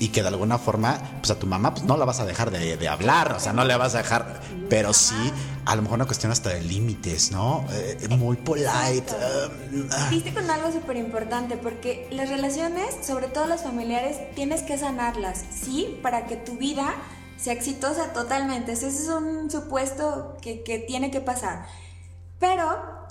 y 0.00 0.08
que 0.08 0.22
de 0.22 0.28
alguna 0.28 0.58
forma, 0.58 0.98
pues 1.20 1.30
a 1.30 1.38
tu 1.38 1.46
mamá 1.46 1.74
pues, 1.74 1.84
no 1.84 1.96
la 1.98 2.06
vas 2.06 2.20
a 2.20 2.24
dejar 2.24 2.50
de, 2.50 2.88
hablar, 2.88 3.34
o 3.34 3.38
sea, 3.38 3.52
no 3.52 3.64
le 3.64 3.76
vas 3.76 3.94
a 3.94 3.98
dejar, 3.98 4.40
pero 4.70 4.94
sí, 4.94 5.14
a 5.66 5.76
lo 5.76 5.82
mejor 5.82 5.96
una 5.96 6.06
cuestión 6.06 6.32
hasta 6.32 6.48
de 6.48 6.62
límites, 6.62 7.30
¿no? 7.30 7.66
Eh, 7.70 8.08
muy 8.08 8.38
polite. 8.38 9.04
Um, 9.70 10.10
Viste 10.10 10.32
con 10.32 10.50
algo 10.50 10.72
súper 10.72 10.96
importante, 10.96 11.58
porque 11.58 12.08
las 12.10 12.30
relaciones, 12.30 12.96
sobre 13.06 13.28
todo 13.28 13.46
las 13.46 13.62
familiares, 13.62 14.16
tienes 14.34 14.62
que 14.62 14.78
sanarlas, 14.78 15.44
¿sí? 15.52 16.00
Para 16.02 16.26
que 16.26 16.36
tu 16.36 16.56
vida 16.56 16.94
sea 17.36 17.52
exitosa 17.52 18.14
totalmente. 18.14 18.72
Ese 18.72 18.88
es 18.88 19.06
un 19.08 19.50
supuesto 19.50 20.38
que, 20.40 20.62
que 20.62 20.78
tiene 20.78 21.10
que 21.10 21.20
pasar. 21.20 21.66
Pero 22.38 22.64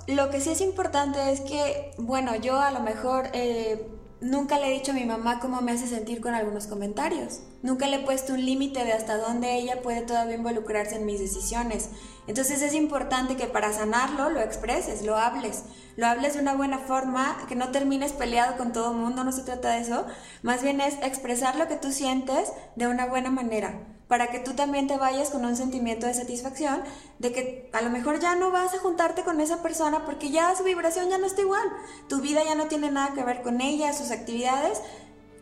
lo 0.07 0.31
que 0.31 0.41
sí 0.41 0.49
es 0.49 0.61
importante 0.61 1.31
es 1.31 1.41
que, 1.41 1.93
bueno, 1.99 2.35
yo 2.35 2.59
a 2.59 2.71
lo 2.71 2.79
mejor... 2.79 3.29
Eh, 3.33 3.95
nunca 4.22 4.59
le 4.59 4.67
he 4.67 4.74
dicho 4.74 4.91
a 4.91 4.95
mi 4.95 5.05
mamá 5.05 5.39
cómo 5.39 5.61
me 5.61 5.72
hace 5.72 5.88
sentir 5.88 6.22
con 6.22 6.34
algunos 6.34 6.67
comentarios. 6.67 7.41
Nunca 7.61 7.88
le 7.88 7.97
he 7.97 8.05
puesto 8.05 8.34
un 8.34 8.45
límite 8.45 8.84
de 8.84 8.93
hasta 8.93 9.17
dónde 9.17 9.57
ella 9.57 9.82
puede 9.82 10.01
todavía 10.01 10.36
involucrarse 10.36 10.95
en 10.95 11.05
mis 11.05 11.20
decisiones. 11.20 11.89
Entonces 12.28 12.61
es 12.61 12.74
importante 12.74 13.36
que 13.36 13.47
para 13.47 13.74
sanarlo 13.74 14.30
lo 14.30 14.41
expreses, 14.41 15.03
lo 15.03 15.17
hables. 15.17 15.63
Lo 15.95 16.07
hables 16.07 16.36
de 16.36 16.41
una 16.41 16.55
buena 16.55 16.80
forma, 16.80 17.38
que 17.47 17.55
no 17.55 17.70
termines 17.70 18.13
peleado 18.13 18.57
con 18.57 18.72
todo 18.72 18.91
el 18.91 18.97
mundo, 18.97 19.24
no 19.24 19.32
se 19.32 19.43
trata 19.43 19.72
de 19.72 19.82
eso. 19.82 20.05
Más 20.43 20.63
bien 20.63 20.82
es 20.82 20.95
expresar 21.01 21.55
lo 21.55 21.67
que 21.67 21.76
tú 21.76 21.91
sientes 21.91 22.51
de 22.76 22.88
una 22.88 23.05
buena 23.05 23.32
manera 23.32 23.99
para 24.10 24.28
que 24.28 24.39
tú 24.39 24.55
también 24.55 24.88
te 24.88 24.97
vayas 24.97 25.30
con 25.30 25.45
un 25.45 25.55
sentimiento 25.55 26.07
de 26.07 26.16
satisfacción 26.16 26.84
de 27.20 27.32
que 27.32 27.70
a 27.74 27.82
lo 27.82 27.91
mejor 27.91 28.20
ya 28.20 28.36
no 28.36 28.49
vas 28.49 28.74
a 28.74 28.80
juntarte 28.80 29.24
con 29.24 29.39
esa 29.39 29.62
persona 29.62 30.03
porque 30.03 30.32
ya 30.32 30.53
su 30.55 30.64
vibración 30.64 31.10
ya 31.10 31.20
no 31.20 31.28
está 31.28 31.41
igual, 31.41 31.70
tu 32.10 32.20
vida 32.20 32.43
ya 32.43 32.55
no 32.55 32.66
tiene 32.66 32.89
nada 32.89 33.14
que 33.14 33.24
ver 33.24 33.43
con 33.43 33.62
ella, 33.62 33.93
sus 33.93 34.10
actividades, 34.10 34.82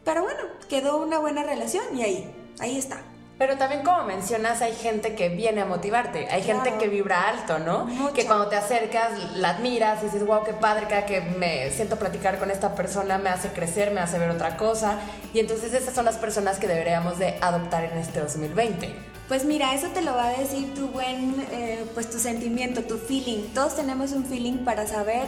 pero 0.04 0.22
bueno, 0.22 0.40
quedó 0.70 1.02
una 1.02 1.18
buena 1.18 1.44
relación 1.44 1.98
y 1.98 2.02
ahí, 2.02 2.36
ahí 2.60 2.78
está. 2.78 3.02
Pero 3.38 3.56
también 3.58 3.84
como 3.84 4.04
mencionas, 4.04 4.62
hay 4.64 4.74
gente 4.74 5.14
que 5.14 5.30
viene 5.30 5.62
a 5.62 5.66
motivarte, 5.66 6.28
hay 6.32 6.42
gente 6.42 6.74
que 6.80 6.88
vibra 6.88 7.30
alto, 7.30 7.60
¿no? 7.60 8.12
Que 8.14 8.26
cuando 8.26 8.48
te 8.48 8.56
acercas, 8.56 9.12
la 9.36 9.50
admiras 9.50 10.02
y 10.02 10.06
dices, 10.06 10.26
wow, 10.26 10.44
qué 10.44 10.54
padre, 10.54 10.88
cada 10.90 11.06
que 11.06 11.22
me 11.22 11.70
siento 11.70 11.98
platicar 11.98 12.40
con 12.40 12.50
esta 12.50 12.74
persona 12.74 13.20
me 13.20 13.30
hace 13.30 13.50
crecer, 13.50 13.92
me 13.92 14.00
hace 14.00 14.18
ver 14.18 14.32
otra 14.32 14.58
cosa. 14.58 15.00
Y 15.36 15.40
entonces 15.40 15.74
esas 15.74 15.94
son 15.94 16.06
las 16.06 16.18
personas 16.18 16.58
que 16.58 16.68
deberíamos 16.68 17.20
de 17.20 17.38
adoptar 17.42 17.84
en 17.84 18.00
este 18.00 18.22
2020. 18.22 18.96
Pues 19.28 19.46
mira, 19.46 19.76
eso 19.76 19.90
te 19.90 20.02
lo 20.02 20.16
va 20.16 20.30
a 20.30 20.38
decir 20.38 20.74
tu 20.74 20.88
buen, 20.88 21.36
eh, 21.52 21.86
pues 21.94 22.10
tu 22.10 22.18
sentimiento, 22.18 22.84
tu 22.84 22.98
feeling. 22.98 23.54
Todos 23.54 23.76
tenemos 23.76 24.14
un 24.14 24.26
feeling 24.26 24.64
para 24.64 24.88
saber 24.88 25.28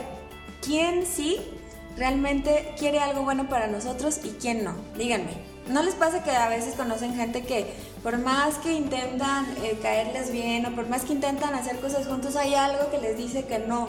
quién 0.63 1.05
sí 1.05 1.37
realmente 1.95 2.73
quiere 2.79 2.99
algo 2.99 3.23
bueno 3.23 3.49
para 3.49 3.67
nosotros 3.67 4.21
y 4.23 4.29
quién 4.39 4.63
no. 4.63 4.73
Díganme. 4.97 5.48
¿No 5.69 5.83
les 5.83 5.93
pasa 5.93 6.23
que 6.23 6.31
a 6.31 6.49
veces 6.49 6.73
conocen 6.73 7.15
gente 7.15 7.43
que 7.43 7.75
por 8.01 8.17
más 8.17 8.55
que 8.57 8.73
intentan 8.73 9.45
eh, 9.63 9.77
caerles 9.81 10.31
bien 10.31 10.65
o 10.65 10.75
por 10.75 10.87
más 10.87 11.03
que 11.03 11.13
intentan 11.13 11.53
hacer 11.53 11.79
cosas 11.79 12.07
juntos, 12.07 12.35
hay 12.35 12.55
algo 12.55 12.89
que 12.89 12.97
les 12.97 13.15
dice 13.15 13.45
que 13.45 13.59
no, 13.59 13.87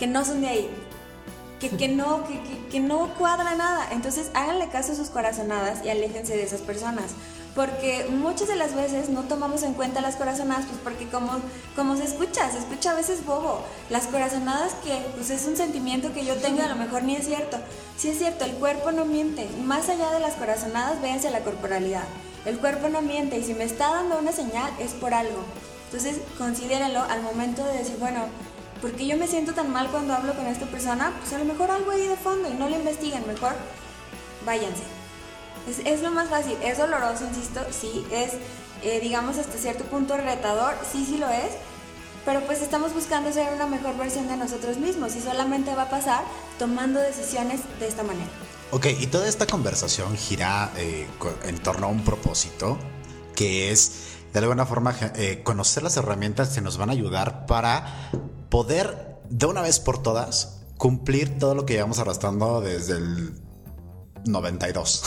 que 0.00 0.08
no 0.08 0.24
son 0.24 0.40
de 0.40 0.48
ahí, 0.48 0.70
que, 1.60 1.70
que 1.70 1.88
no, 1.88 2.24
que, 2.24 2.40
que 2.70 2.80
no 2.80 3.14
cuadra 3.14 3.54
nada? 3.54 3.88
Entonces 3.92 4.30
háganle 4.34 4.68
caso 4.68 4.92
a 4.92 4.96
sus 4.96 5.10
corazonadas 5.10 5.84
y 5.84 5.90
aléjense 5.90 6.36
de 6.36 6.42
esas 6.42 6.62
personas 6.62 7.12
porque 7.54 8.06
muchas 8.10 8.48
de 8.48 8.56
las 8.56 8.74
veces 8.74 9.08
no 9.08 9.22
tomamos 9.22 9.62
en 9.62 9.74
cuenta 9.74 10.00
las 10.00 10.16
corazonadas, 10.16 10.66
pues 10.66 10.78
porque 10.82 11.08
como, 11.08 11.32
como 11.74 11.96
se 11.96 12.04
escucha, 12.04 12.50
se 12.50 12.58
escucha 12.58 12.92
a 12.92 12.94
veces 12.94 13.24
bobo. 13.24 13.62
Las 13.90 14.06
corazonadas 14.06 14.74
que 14.84 14.96
pues 15.16 15.30
es 15.30 15.46
un 15.46 15.56
sentimiento 15.56 16.12
que 16.12 16.24
yo 16.24 16.36
tengo, 16.36 16.62
a 16.62 16.68
lo 16.68 16.76
mejor 16.76 17.02
ni 17.02 17.16
es 17.16 17.26
cierto. 17.26 17.58
Sí 17.96 18.10
es 18.10 18.18
cierto, 18.18 18.44
el 18.44 18.52
cuerpo 18.52 18.92
no 18.92 19.04
miente. 19.04 19.48
Más 19.64 19.88
allá 19.88 20.10
de 20.10 20.20
las 20.20 20.34
corazonadas, 20.34 21.02
véanse 21.02 21.30
la 21.30 21.40
corporalidad. 21.40 22.04
El 22.46 22.58
cuerpo 22.58 22.88
no 22.88 23.02
miente 23.02 23.38
y 23.38 23.44
si 23.44 23.54
me 23.54 23.64
está 23.64 23.90
dando 23.90 24.18
una 24.18 24.32
señal 24.32 24.72
es 24.78 24.92
por 24.92 25.12
algo. 25.12 25.44
Entonces 25.86 26.20
considérenlo 26.38 27.02
al 27.02 27.20
momento 27.22 27.64
de 27.64 27.78
decir, 27.78 27.96
bueno, 27.98 28.20
¿por 28.80 28.92
qué 28.92 29.06
yo 29.06 29.16
me 29.16 29.26
siento 29.26 29.52
tan 29.52 29.72
mal 29.72 29.88
cuando 29.88 30.14
hablo 30.14 30.34
con 30.34 30.46
esta 30.46 30.66
persona? 30.66 31.12
Pues 31.20 31.32
a 31.32 31.38
lo 31.38 31.44
mejor 31.44 31.70
algo 31.70 31.90
ahí 31.90 32.06
de 32.06 32.16
fondo 32.16 32.48
y 32.48 32.54
no 32.54 32.68
lo 32.68 32.76
investiguen, 32.76 33.26
mejor 33.26 33.54
váyanse. 34.44 34.82
Es, 35.84 36.00
lo 36.02 36.10
más 36.10 36.28
fácil, 36.28 36.56
es 36.62 36.78
doloroso, 36.78 37.24
insisto, 37.26 37.60
sí, 37.70 38.04
es, 38.10 38.32
eh, 38.82 38.98
digamos, 39.00 39.36
hasta 39.36 39.58
cierto 39.58 39.84
punto 39.84 40.16
retador, 40.16 40.74
sí, 40.90 41.04
sí 41.06 41.18
lo 41.18 41.28
es, 41.28 41.52
pero 42.24 42.40
pues 42.46 42.62
estamos 42.62 42.94
buscando 42.94 43.32
ser 43.32 43.52
una 43.52 43.66
mejor 43.66 43.96
versión 43.96 44.26
de 44.28 44.36
nosotros 44.36 44.78
mismos 44.78 45.14
y 45.16 45.20
solamente 45.20 45.74
va 45.74 45.82
a 45.82 45.90
pasar 45.90 46.24
tomando 46.58 46.98
decisiones 46.98 47.60
de 47.78 47.88
esta 47.88 48.02
manera. 48.02 48.30
Ok, 48.72 48.86
y 48.98 49.06
toda 49.08 49.28
esta 49.28 49.46
conversación 49.46 50.16
gira 50.16 50.72
eh, 50.76 51.06
en 51.44 51.58
torno 51.58 51.86
a 51.88 51.90
un 51.90 52.04
propósito 52.04 52.78
que 53.34 53.70
es, 53.70 54.19
de 54.32 54.38
alguna 54.38 54.66
forma, 54.66 54.94
eh, 55.16 55.42
conocer 55.42 55.82
las 55.82 55.96
herramientas 55.96 56.50
que 56.50 56.60
nos 56.60 56.76
van 56.76 56.90
a 56.90 56.92
ayudar 56.92 57.46
para 57.46 58.10
poder, 58.48 59.18
de 59.28 59.46
una 59.46 59.62
vez 59.62 59.80
por 59.80 60.02
todas, 60.02 60.60
cumplir 60.76 61.38
todo 61.38 61.54
lo 61.54 61.66
que 61.66 61.74
llevamos 61.74 61.98
arrastrando 61.98 62.60
desde 62.60 62.96
el 62.96 63.34
92. 64.26 65.02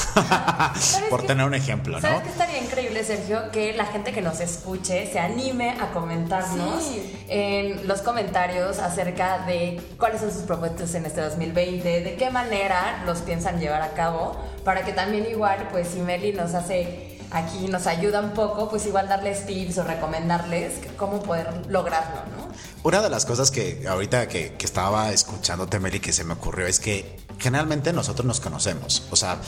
Por 1.09 1.23
tener 1.23 1.45
un 1.45 1.53
ejemplo, 1.53 1.95
¿no? 1.95 2.01
¿Sabes 2.01 2.23
qué 2.23 2.29
estaría 2.29 2.61
increíble, 2.61 3.03
Sergio? 3.03 3.51
Que 3.51 3.73
la 3.73 3.85
gente 3.85 4.11
que 4.11 4.21
nos 4.21 4.39
escuche 4.39 5.11
se 5.11 5.19
anime 5.19 5.71
a 5.79 5.91
comentarnos 5.91 6.83
en 7.27 7.87
los 7.87 8.01
comentarios 8.01 8.79
acerca 8.79 9.45
de 9.45 9.81
cuáles 9.97 10.21
son 10.21 10.31
sus 10.31 10.43
propuestas 10.43 10.93
en 10.95 11.05
este 11.05 11.21
2020, 11.21 12.01
de 12.01 12.15
qué 12.15 12.29
manera 12.29 13.03
los 13.05 13.19
piensan 13.19 13.59
llevar 13.59 13.81
a 13.81 13.93
cabo, 13.93 14.35
para 14.63 14.83
que 14.83 14.93
también 14.93 15.25
igual, 15.29 15.67
pues 15.71 15.89
si 15.89 15.99
Meli 15.99 16.33
nos 16.33 16.53
hace 16.53 17.12
aquí, 17.33 17.67
nos 17.67 17.87
ayuda 17.87 18.21
un 18.21 18.31
poco, 18.31 18.69
pues 18.69 18.85
igual 18.85 19.09
darles 19.09 19.45
tips 19.45 19.79
o 19.79 19.83
recomendarles 19.83 20.73
cómo 20.97 21.21
poder 21.21 21.65
lograrlo, 21.67 22.21
¿no? 22.37 22.47
Una 22.83 23.01
de 23.01 23.09
las 23.09 23.25
cosas 23.25 23.51
que 23.51 23.85
ahorita 23.87 24.27
que, 24.27 24.53
que 24.53 24.65
estaba 24.65 25.11
escuchándote, 25.11 25.79
Meli, 25.79 25.99
que 25.99 26.13
se 26.13 26.23
me 26.23 26.33
ocurrió 26.33 26.67
es 26.67 26.79
que 26.79 27.17
generalmente 27.39 27.91
nosotros 27.93 28.25
nos 28.25 28.39
conocemos. 28.39 29.03
O 29.11 29.15
sea, 29.15 29.39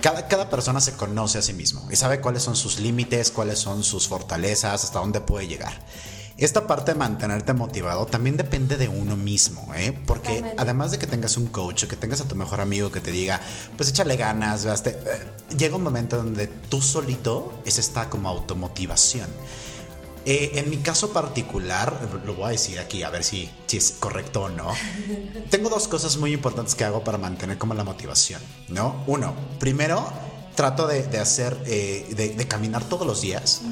cada, 0.00 0.26
cada, 0.28 0.50
persona 0.50 0.80
se 0.80 0.92
conoce 0.92 1.38
a 1.38 1.42
sí 1.42 1.52
mismo 1.52 1.86
y 1.90 1.96
sabe 1.96 2.20
cuáles 2.20 2.42
son 2.42 2.56
sus 2.56 2.78
límites, 2.78 3.30
cuáles 3.30 3.58
son 3.58 3.82
sus 3.82 4.08
fortalezas, 4.08 4.84
hasta 4.84 4.98
dónde 4.98 5.20
puede 5.20 5.48
llegar. 5.48 5.72
Esta 6.38 6.68
parte 6.68 6.92
de 6.92 6.98
mantenerte 6.98 7.52
motivado 7.52 8.06
también 8.06 8.36
depende 8.36 8.76
de 8.76 8.86
uno 8.86 9.16
mismo, 9.16 9.74
¿eh? 9.74 9.92
Porque 10.06 10.54
además 10.56 10.92
de 10.92 10.98
que 10.98 11.08
tengas 11.08 11.36
un 11.36 11.48
coach 11.48 11.82
o 11.82 11.88
que 11.88 11.96
tengas 11.96 12.20
a 12.20 12.28
tu 12.28 12.36
mejor 12.36 12.60
amigo 12.60 12.92
que 12.92 13.00
te 13.00 13.10
diga, 13.10 13.40
pues 13.76 13.88
échale 13.88 14.16
ganas, 14.16 14.64
eh, 14.64 14.96
llega 15.58 15.74
un 15.74 15.82
momento 15.82 16.16
donde 16.16 16.46
tú 16.46 16.80
solito 16.80 17.60
es 17.66 17.78
esta 17.78 18.08
como 18.08 18.28
automotivación. 18.28 19.28
Eh, 20.26 20.52
en 20.54 20.70
mi 20.70 20.76
caso 20.76 21.12
particular, 21.12 22.08
lo 22.24 22.34
voy 22.34 22.44
a 22.44 22.48
decir 22.50 22.78
aquí 22.78 23.02
a 23.02 23.10
ver 23.10 23.24
si, 23.24 23.50
si 23.66 23.78
es 23.78 23.96
correcto 23.98 24.42
o 24.42 24.48
no. 24.48 24.68
Tengo 25.50 25.68
dos 25.68 25.88
cosas 25.88 26.18
muy 26.18 26.32
importantes 26.32 26.76
que 26.76 26.84
hago 26.84 27.02
para 27.02 27.18
mantener 27.18 27.58
como 27.58 27.74
la 27.74 27.82
motivación, 27.82 28.40
¿no? 28.68 29.02
Uno, 29.08 29.34
primero 29.58 30.06
trato 30.58 30.88
de, 30.88 31.18
hacer, 31.20 31.56
eh, 31.66 32.34
de, 32.36 32.48
caminar 32.48 32.82
todos 32.82 33.06
los 33.06 33.20
días, 33.20 33.62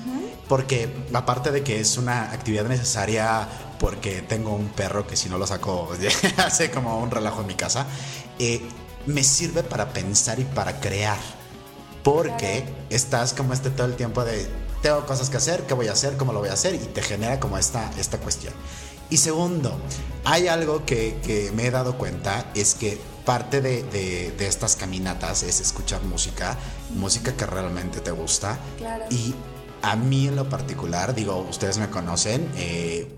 porque 0.49 0.88
aparte 1.12 1.51
de 1.51 1.62
que 1.62 1.80
es 1.80 1.97
una 1.97 2.32
actividad 2.32 2.64
necesaria, 2.64 3.49
porque 3.78 4.22
tengo 4.22 4.55
un 4.55 4.68
perro 4.68 5.07
que 5.07 5.16
si 5.16 5.28
no 5.28 5.38
lo 5.38 5.47
saco 5.47 5.90
hace 6.36 6.70
como 6.70 7.01
un 7.01 7.11
relajo 7.11 7.40
en 7.40 7.47
mi 7.47 7.55
casa, 7.55 7.86
eh, 8.38 8.62
me 9.07 9.22
sirve 9.22 9.62
para 9.62 9.92
pensar 9.92 10.38
y 10.40 10.44
para 10.44 10.80
crear, 10.80 11.18
porque 12.03 12.64
estás 12.90 13.32
como 13.32 13.53
este 13.53 13.70
todo 13.70 13.86
el 13.86 13.97
tiempo 13.97 14.24
de 14.24 14.47
tengo 14.82 15.05
cosas 15.07 15.30
que 15.30 15.38
hacer, 15.38 15.62
qué 15.66 15.74
voy 15.74 15.88
a 15.88 15.92
hacer, 15.92 16.16
cómo 16.16 16.32
lo 16.32 16.40
voy 16.40 16.49
a 16.49 16.53
hacer 16.53 16.74
y 16.74 16.78
te 16.78 17.03
genera 17.03 17.40
como 17.40 17.59
esta, 17.59 17.90
esta 17.99 18.18
cuestión. 18.18 18.55
Y 19.09 19.16
segundo, 19.18 19.76
hay 20.24 20.49
algo 20.49 20.84
que, 20.84 21.51
me 21.55 21.66
he 21.66 21.70
dado 21.70 21.97
cuenta, 21.97 22.51
es 22.55 22.74
que 22.74 23.01
parte 23.24 23.61
de, 23.61 23.82
de, 23.82 24.47
estas 24.47 24.76
caminatas 24.76 25.42
es 25.42 25.61
escuchar 25.61 26.03
música, 26.03 26.57
música 26.90 27.32
que 27.36 27.47
realmente 27.47 28.01
te 28.01 28.11
gusta. 28.11 28.59
Y 29.11 29.34
a 29.87 29.95
mí 29.95 30.26
en 30.26 30.34
lo 30.34 30.49
particular, 30.49 31.14
digo, 31.14 31.47
ustedes 31.49 31.78
me 31.78 31.89
conocen, 31.89 32.51
eh, 32.57 33.16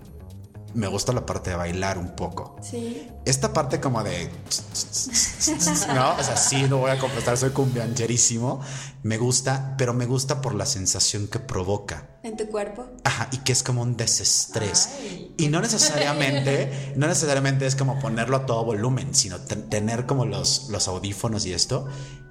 me 0.75 0.85
gusta 0.85 1.11
la 1.13 1.25
parte 1.25 1.49
de 1.49 1.55
bailar 1.55 1.97
un 1.97 2.15
poco. 2.15 2.57
Sí. 2.61 3.07
Esta 3.25 3.53
parte 3.53 3.79
como 3.79 4.03
de... 4.03 4.29
¿No? 5.95 6.15
O 6.15 6.23
sea, 6.23 6.37
sí, 6.37 6.67
no 6.69 6.77
voy 6.77 6.91
a 6.91 6.99
confesar, 6.99 7.37
soy 7.37 7.49
cumbiancherísimo. 7.49 8.61
Me 9.01 9.17
gusta, 9.17 9.73
pero 9.79 9.95
me 9.95 10.05
gusta 10.05 10.41
por 10.41 10.53
la 10.53 10.67
sensación 10.67 11.27
que 11.27 11.39
provoca. 11.39 12.19
¿En 12.21 12.37
tu 12.37 12.47
cuerpo? 12.47 12.85
Ajá, 13.03 13.29
y 13.31 13.37
que 13.37 13.51
es 13.51 13.63
como 13.63 13.81
un 13.81 13.97
desestrés. 13.97 14.89
Y 15.37 15.47
no 15.47 15.61
necesariamente, 15.61 16.93
no 16.95 17.07
necesariamente 17.07 17.65
es 17.65 17.75
como 17.75 17.97
ponerlo 17.97 18.37
a 18.37 18.45
todo 18.45 18.63
volumen, 18.63 19.15
sino 19.15 19.39
tener 19.39 20.05
como 20.05 20.25
los, 20.25 20.69
los 20.69 20.87
audífonos 20.87 21.47
y 21.47 21.53
esto. 21.53 21.87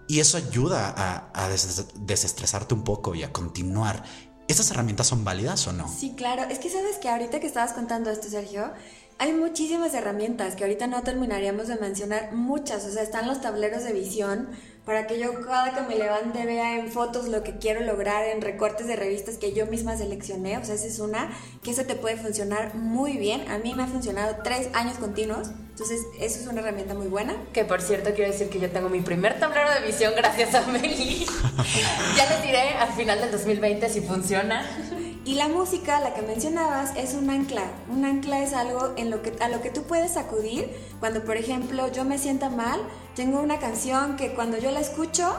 Y 0.07 0.21
eso 0.21 0.39
ayuda 0.39 0.95
a, 0.97 1.31
a 1.35 1.49
desestresarte 1.49 2.73
un 2.73 2.83
poco 2.83 3.15
y 3.15 3.25
a 3.25 3.33
continuar. 3.33 4.05
¿Estas 4.49 4.71
herramientas 4.71 5.07
son 5.07 5.25
válidas 5.25 5.67
o 5.69 5.73
no? 5.73 5.87
Sí, 5.89 6.15
claro. 6.17 6.45
Es 6.51 6.59
que 6.59 6.71
sabes 6.71 6.97
que 6.97 7.09
ahorita 7.09 7.39
que 7.39 7.47
estabas 7.47 7.75
contando 7.75 8.11
esto, 8.11 8.29
Sergio, 8.29 8.73
hay 9.19 9.33
muchísimas 9.33 9.93
herramientas 9.95 10.55
que 10.55 10.65
ahorita 10.65 10.87
no 10.87 11.03
terminaríamos 11.03 11.69
de 11.69 11.77
mencionar, 11.77 12.33
muchas, 12.33 12.85
o 12.87 12.91
sea, 12.91 13.03
están 13.03 13.27
los 13.27 13.41
tableros 13.41 13.85
de 13.85 13.93
visión 13.93 14.49
para 14.89 15.07
que 15.07 15.19
yo 15.19 15.43
cada 15.43 15.75
que 15.75 15.83
me 15.83 15.97
levante 15.97 16.47
vea 16.47 16.79
en 16.79 16.91
fotos 16.91 17.29
lo 17.29 17.43
que 17.43 17.59
quiero 17.59 17.83
lograr, 17.83 18.25
en 18.25 18.41
recortes 18.41 18.87
de 18.87 18.97
revistas 18.97 19.37
que 19.37 19.53
yo 19.53 19.67
misma 19.67 19.95
seleccioné, 19.99 20.57
o 20.57 20.65
sea, 20.65 20.77
esa 20.77 20.87
es 20.87 20.99
una, 20.99 21.31
que 21.63 21.73
eso 21.73 21.85
te 21.85 21.95
puede 21.95 22.17
funcionar 22.17 22.75
muy 22.75 23.19
bien, 23.19 23.47
a 23.51 23.59
mí 23.59 23.75
me 23.75 23.83
ha 23.83 23.87
funcionado 23.87 24.37
tres 24.43 24.71
años 24.73 24.97
continuos, 24.97 25.51
entonces 25.73 26.01
eso 26.19 26.41
es 26.41 26.47
una 26.47 26.63
herramienta 26.63 26.95
muy 26.95 27.09
buena. 27.09 27.37
Que 27.53 27.67
por 27.67 27.83
cierto 27.83 28.15
quiero 28.15 28.33
decir 28.33 28.49
que 28.49 28.61
yo 28.61 28.71
tengo 28.71 28.89
mi 28.89 29.03
primer 29.03 29.39
tablero 29.39 29.71
de 29.71 29.87
visión 29.87 30.15
gracias 30.17 30.55
a 30.55 30.63
Meli. 30.67 31.27
ya 32.17 32.27
les 32.31 32.43
diré 32.43 32.71
al 32.71 32.89
final 32.95 33.21
del 33.21 33.31
2020 33.31 33.91
si 33.91 34.01
funciona. 34.01 34.65
Y 35.29 35.35
la 35.35 35.47
música, 35.47 36.01
la 36.01 36.15
que 36.15 36.23
mencionabas, 36.23 36.97
es 36.97 37.13
un 37.13 37.29
ancla. 37.29 37.65
Un 37.91 38.07
ancla 38.07 38.41
es 38.43 38.55
algo 38.55 38.95
a 39.41 39.49
lo 39.51 39.61
que 39.61 39.71
tú 39.71 39.83
puedes 39.83 40.17
acudir 40.17 40.75
cuando, 41.01 41.23
por 41.23 41.37
ejemplo, 41.37 41.93
yo 41.93 42.07
me 42.07 42.17
sienta 42.17 42.49
mal. 42.49 42.81
Tengo 43.15 43.39
una 43.43 43.59
canción 43.59 44.17
que 44.17 44.33
cuando 44.33 44.57
yo 44.57 44.71
la 44.71 44.81
escucho 44.81 45.31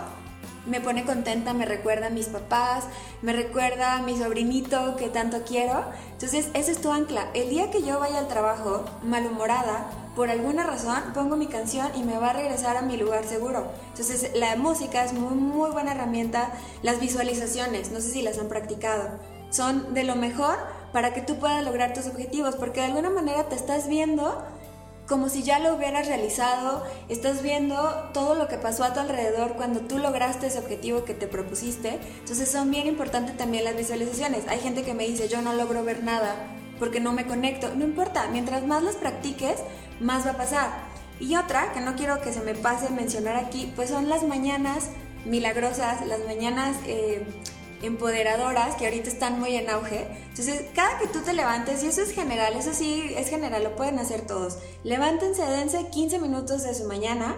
me 0.67 0.79
pone 0.79 1.05
contenta, 1.05 1.53
me 1.55 1.65
recuerda 1.65 2.05
a 2.05 2.09
mis 2.11 2.27
papás, 2.27 2.83
me 3.23 3.33
recuerda 3.33 3.95
a 3.95 4.03
mi 4.03 4.15
sobrinito 4.15 4.95
que 4.95 5.09
tanto 5.09 5.41
quiero. 5.41 5.83
Entonces, 6.11 6.49
ese 6.53 6.73
es 6.73 6.81
tu 6.81 6.91
ancla. 6.91 7.31
El 7.33 7.49
día 7.49 7.71
que 7.71 7.81
yo 7.81 7.99
vaya 7.99 8.19
al 8.19 8.27
trabajo 8.27 8.85
malhumorada, 9.01 9.89
por 10.15 10.29
alguna 10.29 10.67
razón 10.67 11.01
pongo 11.15 11.35
mi 11.35 11.47
canción 11.47 11.87
y 11.95 12.03
me 12.03 12.19
va 12.19 12.29
a 12.29 12.33
regresar 12.33 12.77
a 12.77 12.83
mi 12.83 12.95
lugar 12.95 13.25
seguro. 13.25 13.65
Entonces, 13.87 14.33
la 14.35 14.55
música 14.55 15.03
es 15.03 15.13
muy, 15.13 15.33
muy 15.33 15.71
buena 15.71 15.93
herramienta. 15.93 16.51
Las 16.83 16.99
visualizaciones, 16.99 17.89
no 17.89 18.01
sé 18.01 18.11
si 18.11 18.21
las 18.21 18.37
han 18.37 18.49
practicado 18.49 19.38
son 19.49 19.93
de 19.93 20.03
lo 20.03 20.15
mejor 20.15 20.57
para 20.93 21.13
que 21.13 21.21
tú 21.21 21.37
puedas 21.37 21.63
lograr 21.63 21.93
tus 21.93 22.07
objetivos, 22.07 22.55
porque 22.55 22.81
de 22.81 22.87
alguna 22.87 23.09
manera 23.09 23.45
te 23.45 23.55
estás 23.55 23.87
viendo 23.87 24.43
como 25.09 25.27
si 25.27 25.41
ya 25.41 25.57
lo 25.57 25.73
hubieras 25.73 26.07
realizado, 26.07 26.83
estás 27.09 27.41
viendo 27.41 27.75
todo 28.13 28.35
lo 28.35 28.47
que 28.47 28.57
pasó 28.57 28.83
a 28.83 28.93
tu 28.93 28.99
alrededor 28.99 29.53
cuando 29.53 29.81
tú 29.81 29.97
lograste 29.97 30.47
ese 30.47 30.59
objetivo 30.59 31.03
que 31.03 31.15
te 31.15 31.25
propusiste. 31.25 31.99
Entonces 32.19 32.49
son 32.49 32.69
bien 32.69 32.85
importantes 32.85 33.35
también 33.35 33.63
las 33.63 33.75
visualizaciones. 33.75 34.47
Hay 34.47 34.59
gente 34.59 34.83
que 34.83 34.93
me 34.93 35.07
dice, 35.07 35.27
yo 35.27 35.41
no 35.41 35.53
logro 35.53 35.83
ver 35.83 36.03
nada 36.03 36.35
porque 36.77 36.99
no 36.99 37.11
me 37.11 37.25
conecto. 37.25 37.73
No 37.75 37.85
importa, 37.85 38.27
mientras 38.31 38.67
más 38.67 38.83
las 38.83 38.95
practiques, 38.95 39.55
más 39.99 40.27
va 40.27 40.31
a 40.31 40.37
pasar. 40.37 40.69
Y 41.19 41.35
otra, 41.35 41.73
que 41.73 41.81
no 41.81 41.95
quiero 41.95 42.21
que 42.21 42.31
se 42.31 42.41
me 42.41 42.53
pase 42.53 42.91
mencionar 42.91 43.35
aquí, 43.35 43.73
pues 43.75 43.89
son 43.89 44.09
las 44.09 44.21
mañanas 44.23 44.91
milagrosas, 45.25 46.05
las 46.05 46.23
mañanas... 46.25 46.77
Eh, 46.85 47.25
empoderadoras 47.81 48.75
que 48.75 48.85
ahorita 48.85 49.09
están 49.09 49.39
muy 49.39 49.55
en 49.55 49.69
auge. 49.69 50.07
Entonces, 50.29 50.65
cada 50.73 50.97
que 50.99 51.07
tú 51.07 51.19
te 51.21 51.33
levantes, 51.33 51.83
y 51.83 51.87
eso 51.87 52.01
es 52.01 52.11
general, 52.11 52.55
eso 52.55 52.73
sí 52.73 53.13
es 53.15 53.29
general, 53.29 53.63
lo 53.63 53.75
pueden 53.75 53.99
hacer 53.99 54.27
todos. 54.27 54.57
Levántense, 54.83 55.45
dense 55.45 55.89
15 55.89 56.19
minutos 56.19 56.63
de 56.63 56.73
su 56.73 56.85
mañana 56.85 57.35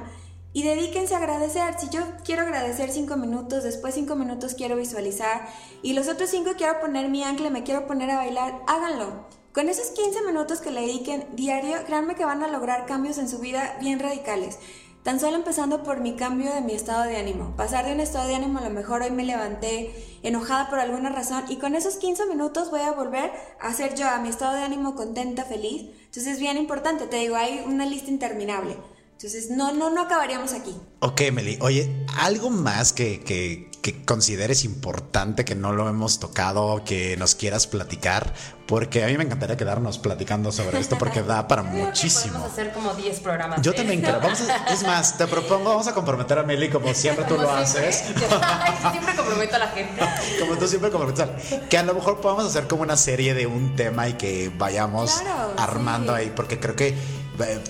y 0.54 0.64
dedíquense 0.64 1.16
a 1.16 1.20
agradecer. 1.20 1.76
Si 1.80 1.89
yo 1.89 2.02
quiero 2.24 2.44
agradecer 2.44 2.92
5 2.92 3.16
minutos, 3.16 3.64
después 3.64 3.96
5 3.96 4.16
minutos 4.16 4.56
quiero 4.56 4.76
visualizar 4.76 5.48
y 5.82 5.94
los 5.94 6.08
otros 6.08 6.30
5 6.30 6.52
quiero 6.58 6.80
poner 6.80 7.10
mi 7.10 7.24
ancla, 7.24 7.50
me 7.50 7.64
quiero 7.64 7.88
poner 7.88 8.12
a 8.12 8.18
bailar, 8.18 8.62
háganlo. 8.68 9.28
Con 9.54 9.68
esos 9.68 9.88
15 9.88 10.22
minutos 10.24 10.62
que 10.62 10.72
le 10.72 10.82
dediquen 10.82 11.28
diario, 11.34 11.76
créanme 11.86 12.16
que 12.16 12.24
van 12.24 12.42
a 12.42 12.48
lograr 12.48 12.86
cambios 12.86 13.18
en 13.18 13.28
su 13.28 13.39
vida 13.39 13.78
bien 13.82 14.00
radicales. 14.00 14.60
Tan 15.04 15.20
solo 15.20 15.36
empezando 15.36 15.82
por 15.82 15.99
mi 15.99 16.16
cambio 16.16 16.54
de 16.54 16.62
mi 16.62 16.74
estado 16.74 17.06
de 17.06 17.18
ánimo. 17.18 17.56
Pasar 17.58 17.86
de 17.86 17.93
un 17.93 17.99
estado 17.99 18.28
de 18.28 18.36
ánimo, 18.36 18.60
a 18.60 18.62
lo 18.62 18.70
mejor 18.70 19.02
hoy 19.02 19.10
me 19.10 19.26
levanté 19.26 19.91
enojada 20.22 20.70
por 20.70 20.78
alguna 20.78 21.10
razón 21.10 21.43
y 21.49 21.56
con 21.56 21.74
esos 21.74 21.95
15 21.95 22.28
minutos 22.28 22.70
voy 22.70 22.82
a 22.82 22.91
volver 22.91 23.32
a 23.60 23.74
ser 23.74 23.95
yo 23.95 24.08
a 24.08 24.20
mi 24.20 24.30
estado 24.30 24.54
de 24.54 24.62
ánimo 24.62 24.93
contenta, 24.93 25.43
feliz. 25.43 25.89
Entonces 26.06 26.28
es 26.28 26.39
bien 26.39 26.56
importante, 26.58 27.08
te 27.08 27.18
digo, 27.18 27.36
hay 27.36 27.64
una 27.66 27.88
lista 27.88 28.12
interminable. 28.12 28.78
Entonces 29.24 29.51
no, 29.51 29.72
no, 29.72 29.91
no 29.91 30.01
acabaríamos 30.01 30.51
aquí. 30.51 30.76
Ok, 30.99 31.22
Meli. 31.32 31.59
Oye, 31.61 32.07
algo 32.17 32.49
más 32.49 32.91
que, 32.91 33.19
que 33.19 33.69
que 33.82 34.05
consideres 34.05 34.63
importante 34.63 35.43
que 35.43 35.55
no 35.55 35.74
lo 35.74 35.89
hemos 35.89 36.19
tocado, 36.19 36.84
que 36.86 37.17
nos 37.17 37.34
quieras 37.34 37.65
platicar, 37.65 38.34
porque 38.67 39.03
a 39.03 39.07
mí 39.07 39.17
me 39.17 39.24
encantaría 39.24 39.57
quedarnos 39.57 39.97
platicando 39.97 40.51
sobre 40.51 40.80
esto 40.80 40.97
porque 40.97 41.24
da 41.28 41.47
para 41.47 41.63
muchísimo. 41.63 42.36
Vamos 42.36 42.49
a 42.49 42.53
hacer 42.53 42.72
como 42.74 42.93
10 42.93 43.19
programas. 43.22 43.61
Yo 43.61 43.74
también 43.74 44.01
creo. 44.01 44.19
Vamos 44.19 44.39
es 44.69 44.84
más, 44.84 45.17
te 45.17 45.26
propongo, 45.26 45.72
vamos 45.72 45.88
a 45.88 45.93
comprometer 45.93 46.38
a 46.38 46.43
Meli 46.43 46.69
como 46.69 46.93
siempre 46.93 47.26
tú 47.26 47.38
lo 47.38 47.51
haces. 47.51 48.03
siempre 48.91 49.15
comprometo 49.15 49.55
a 49.55 49.59
la 49.59 49.67
gente. 49.69 50.01
Como 50.39 50.57
tú 50.57 50.67
siempre 50.67 50.91
comprometes. 50.91 51.28
Que 51.69 51.78
a 51.78 51.84
lo 51.84 51.93
mejor 51.93 52.22
podamos 52.22 52.45
hacer 52.45 52.67
como 52.67 52.84
una 52.84 52.97
serie 52.97 53.34
de 53.34 53.47
un 53.47 53.76
tema 53.76 54.07
y 54.07 54.13
que 54.13 54.51
vayamos 54.57 55.22
armando 55.57 56.13
ahí, 56.13 56.32
porque 56.36 56.59
creo 56.59 56.76
que 56.76 56.95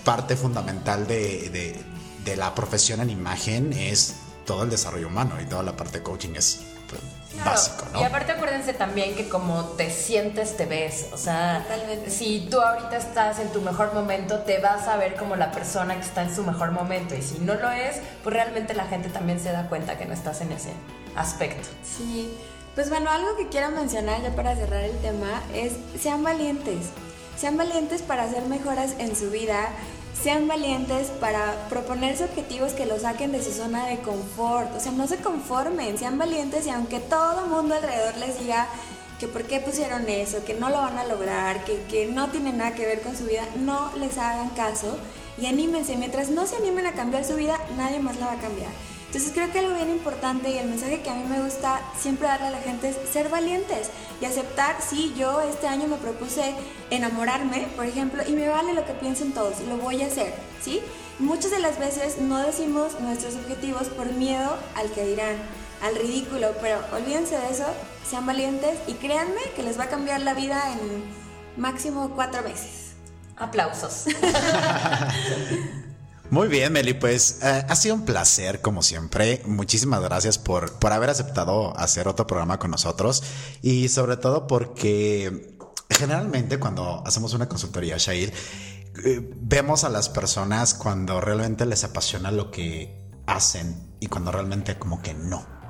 parte 0.04 0.36
fundamental 0.36 1.08
de, 1.08 1.50
de, 1.50 1.76
de 2.24 2.36
la 2.36 2.54
profesión 2.56 3.02
en 3.02 3.10
imagen 3.10 3.74
es 3.74 4.16
todo 4.46 4.64
el 4.64 4.70
desarrollo 4.70 5.08
humano 5.08 5.40
y 5.42 5.46
toda 5.46 5.64
la 5.64 5.76
parte 5.78 6.00
de 6.00 6.04
coaching 6.04 6.36
es 6.36 6.62
pues, 6.90 7.02
básico, 7.46 7.86
¿no? 7.94 8.02
Y 8.02 8.04
aparte 8.04 8.34
acuérdense 8.34 8.74
también 8.74 9.16
que 9.16 9.30
como 9.30 9.64
te 9.64 9.90
sientes, 9.90 10.58
te 10.58 10.66
ves. 10.66 11.08
O 11.14 11.18
sea, 11.18 11.66
si 12.08 12.48
tú 12.50 12.60
ahorita 12.60 12.98
estás 12.98 13.40
en 13.40 13.50
tu 13.52 13.62
mejor 13.62 13.94
momento, 13.94 14.40
te 14.40 14.60
vas 14.60 14.88
a 14.88 14.98
ver 14.98 15.16
como 15.16 15.36
la 15.36 15.52
persona 15.52 15.96
que 15.96 16.02
está 16.02 16.24
en 16.24 16.36
su 16.36 16.44
mejor 16.44 16.72
momento. 16.72 17.16
Y 17.16 17.22
si 17.22 17.40
no 17.40 17.54
lo 17.56 17.70
es, 17.72 17.98
pues 18.24 18.36
realmente 18.36 18.74
la 18.74 18.86
gente 18.86 19.10
también 19.10 19.40
se 19.40 19.52
da 19.52 19.70
cuenta 19.70 19.98
que 19.98 20.06
no 20.06 20.14
estás 20.14 20.42
en 20.42 20.52
ese 20.52 20.72
aspecto. 21.16 21.70
Sí. 21.84 22.38
Pues 22.76 22.90
bueno, 22.90 23.10
algo 23.10 23.36
que 23.38 23.50
quiero 23.50 23.70
mencionar 23.72 24.22
ya 24.22 24.34
para 24.34 24.56
cerrar 24.56 24.84
el 24.84 24.98
tema 25.00 25.44
es 25.54 25.74
sean 26.02 26.24
valientes. 26.24 26.88
Sean 27.42 27.58
valientes 27.58 28.04
para 28.04 28.26
hacer 28.26 28.46
mejoras 28.46 28.94
en 29.00 29.16
su 29.16 29.32
vida, 29.32 29.70
sean 30.14 30.48
valientes 30.48 31.08
para 31.08 31.68
proponerse 31.70 32.26
objetivos 32.26 32.74
que 32.74 32.86
los 32.86 33.02
saquen 33.02 33.32
de 33.32 33.44
su 33.44 33.52
zona 33.52 33.88
de 33.88 33.98
confort. 34.02 34.76
O 34.76 34.80
sea, 34.80 34.92
no 34.92 35.08
se 35.08 35.18
conformen, 35.18 35.98
sean 35.98 36.20
valientes 36.20 36.68
y 36.68 36.70
aunque 36.70 37.00
todo 37.00 37.48
mundo 37.48 37.74
alrededor 37.74 38.16
les 38.18 38.40
diga 38.40 38.68
que 39.20 39.28
por 39.28 39.42
qué 39.46 39.60
pusieron 39.60 40.08
eso, 40.08 40.46
que 40.46 40.54
no 40.54 40.70
lo 40.70 40.78
van 40.78 41.00
a 41.00 41.04
lograr, 41.04 41.66
que, 41.66 41.82
que 41.90 42.06
no 42.06 42.30
tiene 42.30 42.54
nada 42.54 42.76
que 42.76 42.86
ver 42.86 43.02
con 43.02 43.18
su 43.18 43.26
vida, 43.26 43.48
no 43.58 43.92
les 43.98 44.20
hagan 44.20 44.50
caso 44.50 45.00
y 45.40 45.48
anímense. 45.48 45.96
Mientras 45.96 46.30
no 46.30 46.46
se 46.46 46.58
animen 46.58 46.86
a 46.86 46.94
cambiar 46.94 47.26
su 47.26 47.34
vida, 47.34 47.58
nadie 47.76 47.98
más 47.98 48.20
la 48.20 48.28
va 48.28 48.34
a 48.34 48.40
cambiar. 48.40 48.70
Entonces 49.12 49.34
creo 49.34 49.52
que 49.52 49.60
algo 49.60 49.74
bien 49.74 49.90
importante 49.90 50.50
y 50.52 50.58
el 50.58 50.70
mensaje 50.70 51.02
que 51.02 51.10
a 51.10 51.14
mí 51.14 51.26
me 51.28 51.42
gusta 51.42 51.82
siempre 52.00 52.30
darle 52.30 52.48
a 52.48 52.52
la 52.52 52.62
gente 52.62 52.88
es 52.88 52.96
ser 53.12 53.28
valientes 53.28 53.90
y 54.22 54.26
aceptar, 54.26 54.78
sí, 54.82 55.14
yo 55.18 55.42
este 55.42 55.68
año 55.68 55.90
me 55.90 55.98
propuse 55.98 56.56
enamorarme, 56.92 57.68
por 57.76 57.86
ejemplo, 57.86 58.24
y 58.26 58.32
me 58.32 58.48
vale 58.48 58.74
lo 58.74 58.86
que 58.86 58.94
piensen 58.94 59.34
todos, 59.34 59.60
lo 59.68 59.76
voy 59.76 60.02
a 60.02 60.06
hacer, 60.06 60.34
¿sí? 60.64 60.80
Muchas 61.20 61.52
de 61.52 61.60
las 61.60 61.78
veces 61.78 62.20
no 62.22 62.38
decimos 62.38 63.02
nuestros 63.02 63.36
objetivos 63.36 63.90
por 63.90 64.14
miedo 64.14 64.56
al 64.76 64.90
que 64.92 65.04
dirán, 65.04 65.36
al 65.84 65.94
ridículo, 65.98 66.54
pero 66.62 66.80
olvídense 66.94 67.38
de 67.38 67.50
eso, 67.50 67.66
sean 68.10 68.26
valientes 68.26 68.80
y 68.88 68.94
créanme 68.94 69.42
que 69.58 69.64
les 69.64 69.78
va 69.78 69.84
a 69.84 69.90
cambiar 69.90 70.22
la 70.22 70.34
vida 70.34 70.72
en 70.72 71.04
máximo 71.62 72.12
cuatro 72.16 72.44
meses. 72.44 72.94
Aplausos. 73.36 74.06
Muy 76.32 76.48
bien, 76.48 76.72
Meli, 76.72 76.94
pues 76.94 77.40
eh, 77.44 77.66
ha 77.68 77.76
sido 77.76 77.94
un 77.94 78.06
placer 78.06 78.62
como 78.62 78.82
siempre. 78.84 79.42
Muchísimas 79.46 80.02
gracias 80.02 80.38
por, 80.38 80.80
por 80.80 80.94
haber 80.94 81.10
aceptado 81.10 81.78
hacer 81.78 82.08
otro 82.08 82.26
programa 82.26 82.58
con 82.58 82.72
nosotros 82.72 83.22
y 83.62 83.90
sobre 83.90 84.16
todo 84.16 84.48
porque 84.48 85.58
generalmente 85.90 86.58
cuando 86.58 87.04
hacemos 87.06 87.34
una 87.34 87.50
consultoría, 87.50 87.98
Shair, 87.98 88.32
eh, 89.04 89.30
vemos 89.42 89.84
a 89.84 89.90
las 89.90 90.08
personas 90.08 90.74
cuando 90.74 91.20
realmente 91.20 91.66
les 91.66 91.84
apasiona 91.84 92.32
lo 92.32 92.50
que 92.50 93.10
hacen 93.28 93.98
y 94.00 94.08
cuando 94.08 94.32
realmente 94.32 94.80
como 94.80 95.02
que 95.02 95.14
no. 95.14 95.61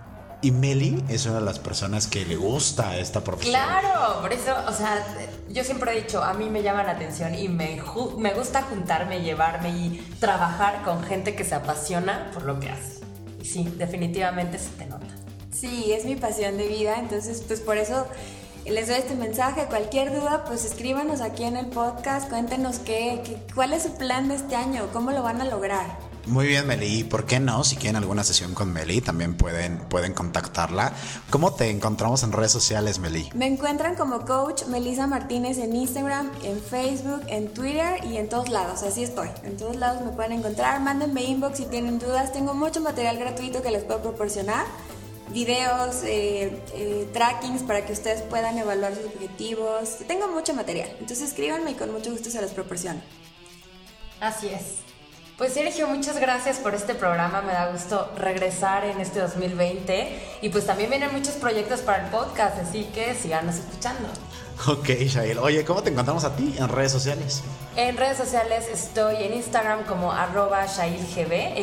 Y 0.43 0.51
Meli 0.51 1.03
es 1.07 1.27
una 1.27 1.35
de 1.35 1.45
las 1.45 1.59
personas 1.59 2.07
que 2.07 2.25
le 2.25 2.35
gusta 2.35 2.97
esta 2.97 3.23
profesión. 3.23 3.53
Claro, 3.53 4.21
por 4.21 4.33
eso, 4.33 4.55
o 4.67 4.73
sea, 4.73 5.05
yo 5.49 5.63
siempre 5.63 5.91
he 5.91 6.01
dicho, 6.01 6.23
a 6.23 6.33
mí 6.33 6.49
me 6.49 6.63
llama 6.63 6.83
la 6.83 6.93
atención 6.93 7.35
y 7.35 7.47
me, 7.47 7.79
me 8.17 8.33
gusta 8.33 8.63
juntarme, 8.63 9.21
llevarme 9.21 9.69
y 9.69 10.15
trabajar 10.19 10.81
con 10.83 11.03
gente 11.03 11.35
que 11.35 11.43
se 11.43 11.53
apasiona 11.53 12.31
por 12.33 12.43
lo 12.43 12.59
que 12.59 12.71
hace. 12.71 13.01
Y 13.39 13.45
sí, 13.45 13.73
definitivamente 13.77 14.57
se 14.57 14.69
te 14.69 14.87
nota. 14.87 15.05
Sí, 15.51 15.91
es 15.93 16.05
mi 16.05 16.15
pasión 16.15 16.57
de 16.57 16.67
vida, 16.67 16.95
entonces 16.97 17.43
pues 17.45 17.59
por 17.59 17.77
eso 17.77 18.07
les 18.65 18.87
doy 18.87 18.97
este 18.97 19.13
mensaje. 19.13 19.65
Cualquier 19.65 20.11
duda, 20.11 20.43
pues 20.45 20.65
escríbanos 20.65 21.21
aquí 21.21 21.43
en 21.43 21.55
el 21.55 21.67
podcast, 21.67 22.29
cuéntenos 22.29 22.79
qué, 22.79 23.21
qué 23.23 23.37
cuál 23.53 23.73
es 23.73 23.83
su 23.83 23.93
plan 23.95 24.27
de 24.27 24.35
este 24.35 24.55
año, 24.55 24.87
cómo 24.91 25.11
lo 25.11 25.21
van 25.21 25.39
a 25.39 25.45
lograr. 25.45 26.11
Muy 26.28 26.45
bien, 26.45 26.67
Meli. 26.67 27.03
¿Por 27.03 27.26
qué 27.26 27.39
no? 27.39 27.63
Si 27.63 27.76
quieren 27.76 27.95
alguna 27.95 28.24
sesión 28.24 28.53
con 28.53 28.72
Meli, 28.72 29.01
también 29.01 29.36
pueden, 29.36 29.80
pueden 29.89 30.13
contactarla. 30.13 30.93
¿Cómo 31.32 31.53
te 31.53 31.69
encontramos 31.69 32.22
en 32.22 32.32
redes 32.32 32.51
sociales, 32.51 32.99
Meli? 32.99 33.30
Me 33.34 33.47
encuentran 33.47 33.95
como 33.95 34.24
coach 34.26 34.65
Melisa 34.67 35.07
Martínez 35.07 35.57
en 35.57 35.76
Instagram, 35.76 36.32
en 36.43 36.61
Facebook, 36.61 37.22
en 37.28 37.51
Twitter 37.53 38.05
y 38.05 38.17
en 38.17 38.30
todos 38.30 38.49
lados. 38.49 38.84
Así 38.84 39.03
estoy. 39.03 39.30
En 39.43 39.57
todos 39.57 39.76
lados 39.76 40.03
me 40.05 40.11
pueden 40.11 40.34
encontrar. 40.34 40.80
Mándenme 40.80 41.24
inbox 41.24 41.57
si 41.57 41.65
tienen 41.65 41.97
dudas. 41.97 42.32
Tengo 42.32 42.53
mucho 42.53 42.82
material 42.82 43.17
gratuito 43.17 43.63
que 43.63 43.72
les 43.72 43.84
puedo 43.84 44.01
proporcionar. 44.01 44.65
videos, 45.34 46.03
eh, 46.03 46.61
eh, 46.74 47.09
trackings 47.13 47.63
para 47.63 47.86
que 47.86 47.93
ustedes 47.93 48.22
puedan 48.24 48.57
evaluar 48.57 48.93
sus 48.93 49.05
objetivos. 49.05 49.99
Tengo 50.05 50.28
mucho 50.28 50.53
material, 50.53 50.89
entonces 50.99 51.30
escríbanme 51.30 51.72
y 51.72 51.76
con 51.76 51.89
mucho 51.91 52.11
gusto 52.11 52.30
se 52.30 52.41
los 52.41 52.51
proporciono. 52.51 52.99
Así 54.19 54.49
es. 54.49 54.90
Pues 55.38 55.53
Sergio, 55.53 55.88
muchas 55.88 56.19
gracias 56.19 56.57
por 56.57 56.75
este 56.75 56.93
programa. 56.93 57.41
Me 57.41 57.53
da 57.53 57.71
gusto 57.71 58.11
regresar 58.17 58.86
en 58.86 58.99
este 59.01 59.19
2020. 59.19 60.38
Y 60.41 60.49
pues 60.49 60.65
también 60.67 60.89
vienen 60.89 61.11
muchos 61.11 61.34
proyectos 61.34 61.79
para 61.82 62.05
el 62.05 62.11
podcast, 62.11 62.59
así 62.59 62.84
que 62.93 63.15
síganos 63.15 63.55
escuchando. 63.55 64.07
Ok, 64.67 64.89
Shail. 64.89 65.39
Oye, 65.39 65.65
¿cómo 65.65 65.82
te 65.82 65.89
encontramos 65.89 66.23
a 66.23 66.36
ti 66.36 66.55
en 66.59 66.67
redes 66.69 66.91
sociales? 66.91 67.41
En 67.75 67.97
redes 67.97 68.17
sociales 68.17 68.67
estoy 68.71 69.23
en 69.23 69.34
Instagram 69.34 69.86
como 69.86 70.11
arroba 70.11 70.67
ShailGB, 70.67 71.57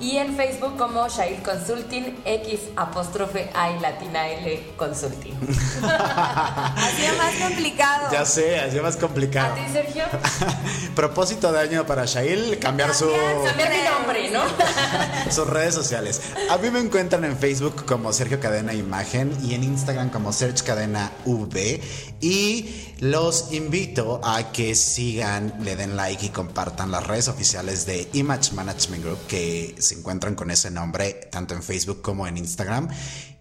y 0.00 0.16
en 0.16 0.36
Facebook 0.36 0.76
como 0.76 1.08
Shail 1.08 1.42
Consulting, 1.42 2.16
X 2.24 2.60
apóstrofe 2.76 3.50
I 3.54 3.80
latina 3.80 4.28
L 4.28 4.72
Consulting. 4.76 5.34
Hacía 5.82 7.12
más 7.16 7.34
complicado. 7.34 8.08
Ya 8.12 8.24
sé, 8.24 8.60
hacía 8.60 8.82
más 8.82 8.96
complicado. 8.96 9.52
¿A 9.52 9.56
ti, 9.56 9.72
Sergio? 9.72 10.04
Propósito 10.94 11.52
de 11.52 11.60
año 11.60 11.86
para 11.86 12.04
Shail, 12.04 12.58
cambiar 12.58 12.94
su... 12.94 13.10
Cambiar 13.44 13.70
mi 13.70 13.82
nombre, 13.82 14.30
¿no? 14.30 14.42
sus 15.32 15.46
redes 15.48 15.74
sociales. 15.74 16.20
A 16.50 16.58
mí 16.58 16.70
me 16.70 16.80
encuentran 16.80 17.24
en 17.24 17.36
Facebook 17.36 17.84
como 17.84 18.12
Sergio 18.12 18.40
Cadena 18.40 18.74
Imagen 18.74 19.36
y 19.42 19.54
en 19.54 19.64
Instagram 19.64 20.10
como 20.10 20.32
Search 20.32 20.62
Cadena 20.62 21.12
V. 21.24 21.80
Y 22.20 22.94
los 23.00 23.52
invito 23.52 24.20
a 24.24 24.50
que 24.50 24.74
sigan, 24.74 25.54
le 25.60 25.76
den 25.76 25.96
like 25.96 26.26
y 26.26 26.28
compartan 26.30 26.90
las 26.90 27.06
redes 27.06 27.28
oficiales 27.28 27.86
de 27.86 28.08
Image 28.12 28.52
Management 28.54 29.04
Group 29.04 29.18
que 29.28 29.76
se 29.88 29.94
encuentran 29.98 30.34
con 30.34 30.50
ese 30.50 30.70
nombre 30.70 31.28
tanto 31.32 31.54
en 31.54 31.62
Facebook 31.62 32.02
como 32.02 32.26
en 32.26 32.36
Instagram. 32.36 32.88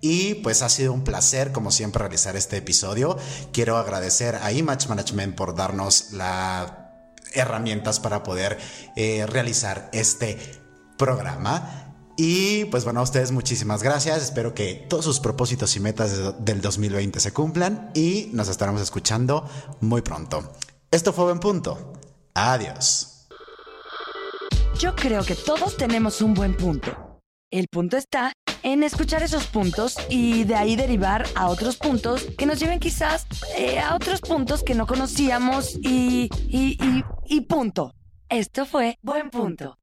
Y 0.01 0.35
pues 0.35 0.61
ha 0.61 0.69
sido 0.69 0.93
un 0.93 1.03
placer, 1.03 1.51
como 1.51 1.71
siempre, 1.71 1.99
realizar 1.99 2.35
este 2.35 2.57
episodio. 2.57 3.17
Quiero 3.51 3.77
agradecer 3.77 4.35
a 4.35 4.51
Image 4.51 4.87
Management 4.87 5.35
por 5.35 5.55
darnos 5.55 6.11
las 6.13 6.71
herramientas 7.33 7.99
para 7.99 8.23
poder 8.23 8.57
eh, 8.95 9.25
realizar 9.27 9.89
este 9.93 10.37
programa. 10.97 11.83
Y 12.19 12.65
pues 12.65 12.83
bueno, 12.83 12.99
a 12.99 13.03
ustedes 13.03 13.31
muchísimas 13.31 13.83
gracias. 13.83 14.23
Espero 14.23 14.53
que 14.55 14.85
todos 14.89 15.05
sus 15.05 15.19
propósitos 15.19 15.75
y 15.75 15.79
metas 15.79 16.17
de- 16.17 16.33
del 16.39 16.61
2020 16.61 17.19
se 17.19 17.31
cumplan 17.31 17.91
y 17.93 18.29
nos 18.33 18.47
estaremos 18.49 18.81
escuchando 18.81 19.47
muy 19.81 20.01
pronto. 20.01 20.51
Esto 20.89 21.13
fue 21.13 21.25
Buen 21.25 21.39
Punto. 21.39 21.93
Adiós. 22.33 23.16
Yo 24.79 24.95
creo 24.95 25.23
que 25.23 25.33
todos 25.33 25.75
tenemos 25.75 26.21
un 26.21 26.35
buen 26.35 26.55
punto. 26.55 27.19
El 27.51 27.67
punto 27.67 27.97
está 27.97 28.33
en 28.61 28.83
escuchar 28.83 29.23
esos 29.23 29.47
puntos 29.47 29.97
y 30.07 30.43
de 30.43 30.53
ahí 30.53 30.75
derivar 30.75 31.25
a 31.35 31.49
otros 31.49 31.77
puntos 31.77 32.27
que 32.37 32.45
nos 32.45 32.59
lleven 32.59 32.79
quizás 32.79 33.25
eh, 33.57 33.79
a 33.79 33.95
otros 33.95 34.21
puntos 34.21 34.63
que 34.63 34.75
no 34.75 34.85
conocíamos 34.85 35.75
y, 35.81 36.29
y, 36.47 36.77
y, 36.79 37.03
y 37.25 37.41
punto. 37.41 37.91
Esto 38.29 38.67
fue 38.67 38.99
Buen 39.01 39.31
Punto. 39.31 39.77